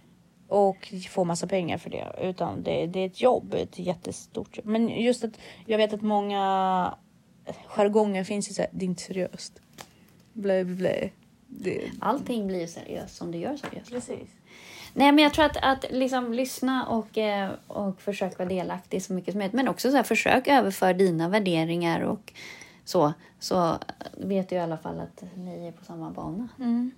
Och 0.51 0.93
få 1.09 1.23
massa 1.23 1.47
pengar 1.47 1.77
för 1.77 1.89
det. 1.89 2.15
Utan 2.21 2.63
det, 2.63 2.87
det 2.87 2.99
är 2.99 3.05
ett 3.05 3.21
jobb, 3.21 3.53
ett 3.53 3.79
jättestort 3.79 4.57
jobb. 4.57 4.65
Men 4.65 4.89
just 4.89 5.23
att 5.23 5.39
jag 5.65 5.77
vet 5.77 5.93
att 5.93 6.01
många 6.01 6.97
jargongen 7.67 8.25
finns 8.25 8.49
ju 8.49 8.53
så 8.53 8.61
här, 8.61 8.69
det 8.73 8.85
är 8.85 8.87
inte 8.87 9.01
seriöst. 9.01 9.61
Blä, 10.33 10.63
blä. 10.63 11.09
Det, 11.47 11.91
Allting 11.99 12.47
blir 12.47 12.67
seriöst 12.67 13.15
som 13.15 13.31
du 13.31 13.37
gör 13.37 13.57
seriöst. 13.57 13.91
precis. 13.91 14.29
Nej, 14.93 15.11
men 15.11 15.23
jag 15.23 15.33
tror 15.33 15.45
att, 15.45 15.57
att 15.57 15.85
liksom 15.91 16.33
lyssna 16.33 16.87
och, 16.87 17.17
eh, 17.17 17.51
och 17.67 18.01
försöka 18.01 18.37
vara 18.37 18.49
delaktig 18.49 19.03
så 19.03 19.13
mycket 19.13 19.31
som 19.33 19.39
möjligt. 19.39 19.53
Men 19.53 19.67
också 19.67 19.89
så 19.89 19.95
här, 19.95 20.03
försök 20.03 20.47
överföra 20.47 20.93
dina 20.93 21.29
värderingar 21.29 22.01
och 22.01 22.33
så. 22.85 23.13
Så 23.39 23.77
vet 24.17 24.49
du 24.49 24.55
i 24.55 24.59
alla 24.59 24.77
fall 24.77 24.99
att 24.99 25.23
ni 25.35 25.67
är 25.67 25.71
på 25.71 25.85
samma 25.85 26.11
bana. 26.11 26.47
Mm. 26.59 26.91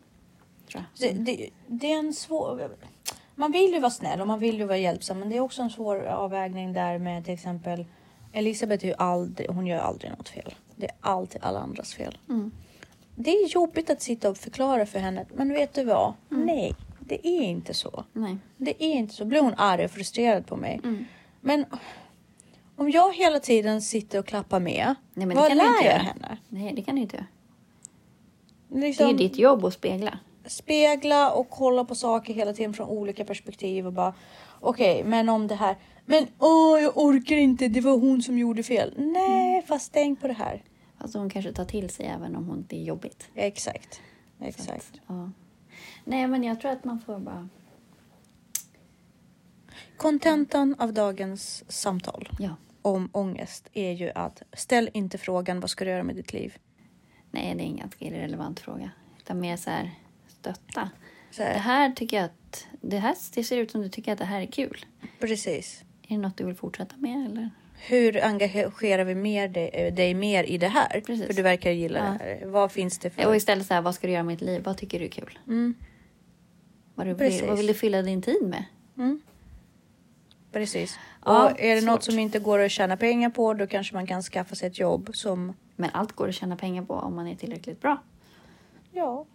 Det, 1.00 1.12
det, 1.12 1.50
det 1.68 1.92
är 1.92 2.00
en 2.00 2.14
svår... 2.14 2.70
Man 3.36 3.52
vill 3.52 3.74
ju 3.74 3.80
vara 3.80 3.92
snäll 3.92 4.22
och 4.22 4.28
man 4.28 4.40
vill 4.40 4.58
ju 4.58 4.66
vara 4.66 4.78
hjälpsam 4.78 5.20
men 5.20 5.30
det 5.30 5.38
är 5.38 5.42
också 5.42 5.62
en 5.62 5.70
svår 5.70 6.06
avvägning 6.06 6.74
där 6.74 6.98
med 6.98 7.26
till 7.26 7.34
exempel 7.34 7.86
Elisabeth 8.32 8.86
är 8.86 8.90
ju 8.90 8.96
aldrig, 8.98 9.50
hon 9.50 9.68
gör 9.68 9.80
aldrig 9.80 10.12
något 10.12 10.30
fel. 10.30 10.56
Det 10.76 10.86
är 10.86 10.92
alltid 11.02 11.42
alla 11.44 11.60
andras 11.60 11.94
fel. 11.94 12.18
Mm. 12.30 12.52
Det 13.16 13.32
är 13.32 13.48
jobbigt 13.48 13.90
att 13.90 14.02
sitta 14.02 14.30
och 14.30 14.38
förklara 14.38 14.86
för 14.86 15.00
henne 15.00 15.26
men 15.34 15.50
vet 15.50 15.74
du 15.74 15.84
vad? 15.84 16.14
Nej, 16.30 16.74
det 17.00 17.28
är 17.28 17.42
inte 17.42 17.74
så. 17.74 18.04
Nej. 18.14 18.38
Det 18.58 18.84
är 18.84 18.94
inte 18.94 19.14
så. 19.14 19.26
Blir 19.26 19.42
hon 19.42 19.54
arg 19.58 19.86
och 19.86 19.92
frustrerad 19.92 20.46
på 20.46 20.56
mig. 20.56 20.80
Mm. 20.84 21.06
Men 21.42 21.66
om 22.76 22.90
jag 22.92 23.14
hela 23.16 23.40
tiden 23.40 23.82
sitter 23.82 24.20
och 24.20 24.26
klappar 24.26 24.60
med, 24.60 24.96
Nej, 25.14 25.26
men 25.26 25.30
det 25.30 25.36
vad 25.36 25.56
lär 25.56 25.64
jag 25.64 25.84
göra. 25.86 25.98
henne? 25.98 26.38
Nej, 26.50 26.74
det 26.76 26.82
kan 26.82 26.96
du 26.96 27.02
inte 27.02 27.16
göra. 27.16 27.26
Det 28.68 28.78
är 28.78 28.82
Liksom, 28.82 29.18
ditt 29.18 29.38
jobb 29.38 29.66
att 29.66 29.74
spegla. 29.74 30.20
Spegla 30.46 31.32
och 31.32 31.50
kolla 31.50 31.86
på 31.86 31.96
saker 31.96 32.34
hela 32.34 32.54
tiden 32.54 32.74
från 32.74 32.90
olika 32.90 33.26
perspektiv 33.26 33.88
och 33.88 33.94
bara 33.94 34.14
okej, 34.60 35.04
men 35.04 35.30
om 35.30 35.48
det 35.48 35.56
här. 35.56 35.76
Men 36.06 36.28
åh, 36.40 36.82
jag 36.82 36.98
orkar 36.98 37.36
inte. 37.36 37.68
Det 37.68 37.82
var 37.82 37.98
hon 37.98 38.22
som 38.22 38.38
gjorde 38.38 38.64
fel. 38.64 38.94
Nej, 38.98 39.62
fast 39.62 39.94
tänk 39.94 40.22
på 40.22 40.28
det 40.28 40.34
här. 40.34 40.64
Alltså 40.98 41.20
hon 41.20 41.30
kanske 41.30 41.54
tar 41.54 41.66
till 41.66 41.90
sig 41.90 42.06
även 42.06 42.36
om 42.36 42.48
hon, 42.48 42.66
det 42.70 42.78
är 42.78 42.84
jobbigt. 42.84 43.30
Exakt, 43.36 44.02
exakt. 44.42 44.92
att, 44.94 45.00
ja. 45.08 45.32
Nej, 46.04 46.28
men 46.28 46.44
jag 46.44 46.62
tror 46.62 46.72
att 46.72 46.84
man 46.84 47.00
får 47.00 47.20
bara... 47.20 47.50
Kontentan 49.98 50.76
av 50.80 50.94
dagens 50.94 51.64
samtal 51.72 52.30
Ja. 52.40 52.56
om 52.82 53.10
ångest 53.12 53.70
är 53.74 53.92
ju 53.92 54.12
att 54.16 54.44
ställ 54.54 54.90
inte 54.94 55.18
frågan 55.18 55.60
vad 55.60 55.70
ska 55.70 55.86
du 55.86 55.92
göra 55.92 56.04
med 56.04 56.16
ditt 56.16 56.34
liv? 56.34 56.58
Nej, 57.32 57.56
det 57.56 57.64
är 57.64 57.66
en 57.66 57.78
ganska 57.78 58.06
irrelevant 58.06 58.60
fråga. 58.60 58.92
Utan 59.20 59.40
mer 59.40 59.58
så 59.58 59.70
här, 59.70 59.92
stötta. 60.44 60.90
Det 61.38 61.44
här, 61.44 61.92
tycker 61.92 62.18
jag 62.18 62.26
att... 62.26 62.68
Det, 62.82 62.98
här, 62.98 63.16
det 63.36 63.44
ser 63.44 63.58
ut 63.58 63.72
som 63.72 63.82
du 63.82 63.90
tycker 63.90 64.12
att 64.14 64.20
det 64.20 64.26
här 64.26 64.42
är 64.42 64.46
kul. 64.46 64.86
precis. 65.20 65.84
Är 66.08 66.16
det 66.16 66.22
något 66.22 66.38
du 66.38 66.46
vill 66.46 66.56
fortsätta 66.56 66.96
med 66.98 67.26
eller? 67.26 67.50
Hur 67.88 68.24
engagerar 68.24 69.04
vi 69.04 69.16
mer 69.16 69.48
dig, 69.48 69.92
dig 69.92 70.14
mer 70.14 70.44
i 70.44 70.58
det 70.58 70.68
här? 70.68 71.02
Precis. 71.06 71.28
För 71.28 71.34
du 71.34 71.42
verkar 71.42 71.72
gilla 71.72 72.00
Ja. 72.00 72.04
det 72.06 72.10
här. 72.40 72.46
Vad 72.46 72.72
finns 72.72 72.98
det 73.00 73.10
för? 73.10 73.28
Och 73.28 73.36
istället 73.36 73.66
så 73.68 73.74
här, 73.74 73.82
vad 73.82 73.96
ska 73.96 74.08
du 74.08 74.14
göra 74.14 74.24
med 74.24 74.34
ditt 74.34 74.42
liv? 74.42 74.64
Vad 74.64 74.78
tycker 74.78 75.00
du 75.00 75.06
är 75.06 75.10
kul? 75.10 75.40
Mm, 75.48 75.74
Vad, 76.96 77.08
du 77.08 77.14
vill, 77.14 77.44
vad 77.48 77.58
vill 77.58 77.68
du 77.68 77.74
fylla 77.74 78.02
din 78.02 78.22
tid 78.22 78.42
med? 78.44 78.66
mm. 78.98 79.22
Precis. 80.52 81.00
Ja, 81.26 81.52
och 81.52 81.60
är 81.62 81.76
det 81.76 81.82
något 81.82 82.04
svårt. 82.04 82.12
som 82.14 82.20
inte 82.20 82.40
går 82.40 82.60
att 82.60 82.72
tjäna 82.72 82.98
pengar 82.98 83.30
på 83.30 83.54
då 83.54 83.68
kanske 83.68 83.96
man 83.96 84.08
kan 84.08 84.22
skaffa 84.22 84.56
sig 84.56 84.68
ett 84.68 84.80
jobb 84.80 85.10
som 85.14 85.54
Men 85.76 85.90
allt 85.94 86.12
går 86.12 86.30
att 86.30 86.36
tjäna 86.36 86.56
pengar 86.56 86.84
på 86.84 86.94
om 86.94 87.16
man 87.16 87.28
är 87.28 87.36
tillräckligt 87.36 87.82
bra. 87.82 88.04
Ja. 88.92 89.26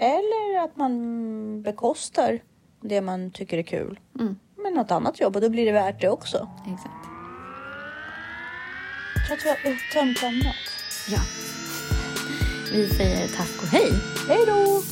Eller 0.00 0.64
att 0.64 0.76
man 0.76 1.62
bekostar 1.62 2.38
det 2.80 3.00
man 3.00 3.30
tycker 3.30 3.58
är 3.58 3.62
kul 3.62 4.00
Mm, 4.20 4.36
med 4.62 4.72
något 4.72 4.90
annat 4.90 5.20
jobb 5.20 5.36
och 5.36 5.42
då 5.42 5.48
blir 5.48 5.66
det 5.66 5.72
värt 5.72 6.00
det 6.00 6.08
också. 6.08 6.48
exakt. 6.74 6.94
Jag 9.30 9.40
tror 9.40 9.52
att 9.52 9.58
vi 9.64 9.68
har 9.68 9.74
uttömt 9.74 10.22
ämnet. 10.22 10.56
Ja. 11.08 11.18
Vi 12.72 12.88
säger 12.88 13.28
tack 13.28 13.62
och 13.62 13.68
hej. 13.68 13.92
Hej 14.28 14.46
då! 14.46 14.82